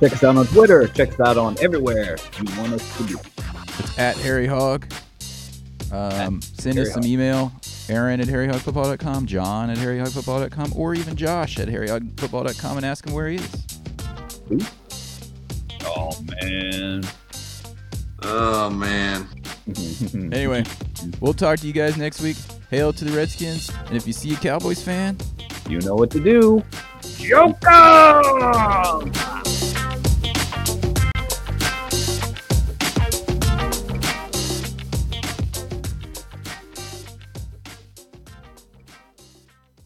check 0.00 0.12
us 0.12 0.24
out 0.24 0.36
on 0.36 0.46
twitter 0.46 0.88
check 0.88 1.10
us 1.12 1.20
out 1.20 1.36
on 1.36 1.54
everywhere 1.60 2.16
you 2.42 2.58
want 2.58 2.72
us 2.72 2.96
to 2.96 3.04
be 3.04 3.14
It's 3.78 3.98
at 3.98 4.16
Harry 4.16 4.46
Hog. 4.46 4.90
Um, 5.92 6.40
send 6.40 6.76
Harry 6.76 6.88
us 6.88 6.94
some 6.94 7.02
Hog. 7.02 7.10
email. 7.10 7.52
Aaron 7.90 8.20
at 8.20 8.28
harryhogfootball.com, 8.28 9.26
John 9.26 9.68
at 9.70 9.76
harryhogfootball.com, 9.78 10.72
or 10.76 10.94
even 10.94 11.16
Josh 11.16 11.58
at 11.58 11.68
harryhogfootball.com 11.68 12.76
and 12.76 12.86
ask 12.86 13.06
him 13.06 13.12
where 13.12 13.28
he 13.28 13.36
is. 13.36 13.66
Oh 15.84 16.16
man. 16.42 17.02
Oh 18.22 18.70
man. 18.70 19.26
Anyway, 20.32 20.64
we'll 21.20 21.32
talk 21.34 21.58
to 21.60 21.66
you 21.66 21.72
guys 21.72 21.96
next 21.96 22.20
week. 22.20 22.36
Hail 22.70 22.92
to 22.92 23.04
the 23.04 23.16
Redskins. 23.16 23.70
And 23.86 23.96
if 23.96 24.04
you 24.06 24.12
see 24.12 24.32
a 24.34 24.36
Cowboys 24.36 24.82
fan, 24.82 25.16
you 25.68 25.80
know 25.80 25.94
what 25.94 26.10
to 26.12 26.20
do. 26.20 26.64
Joker! 27.18 28.22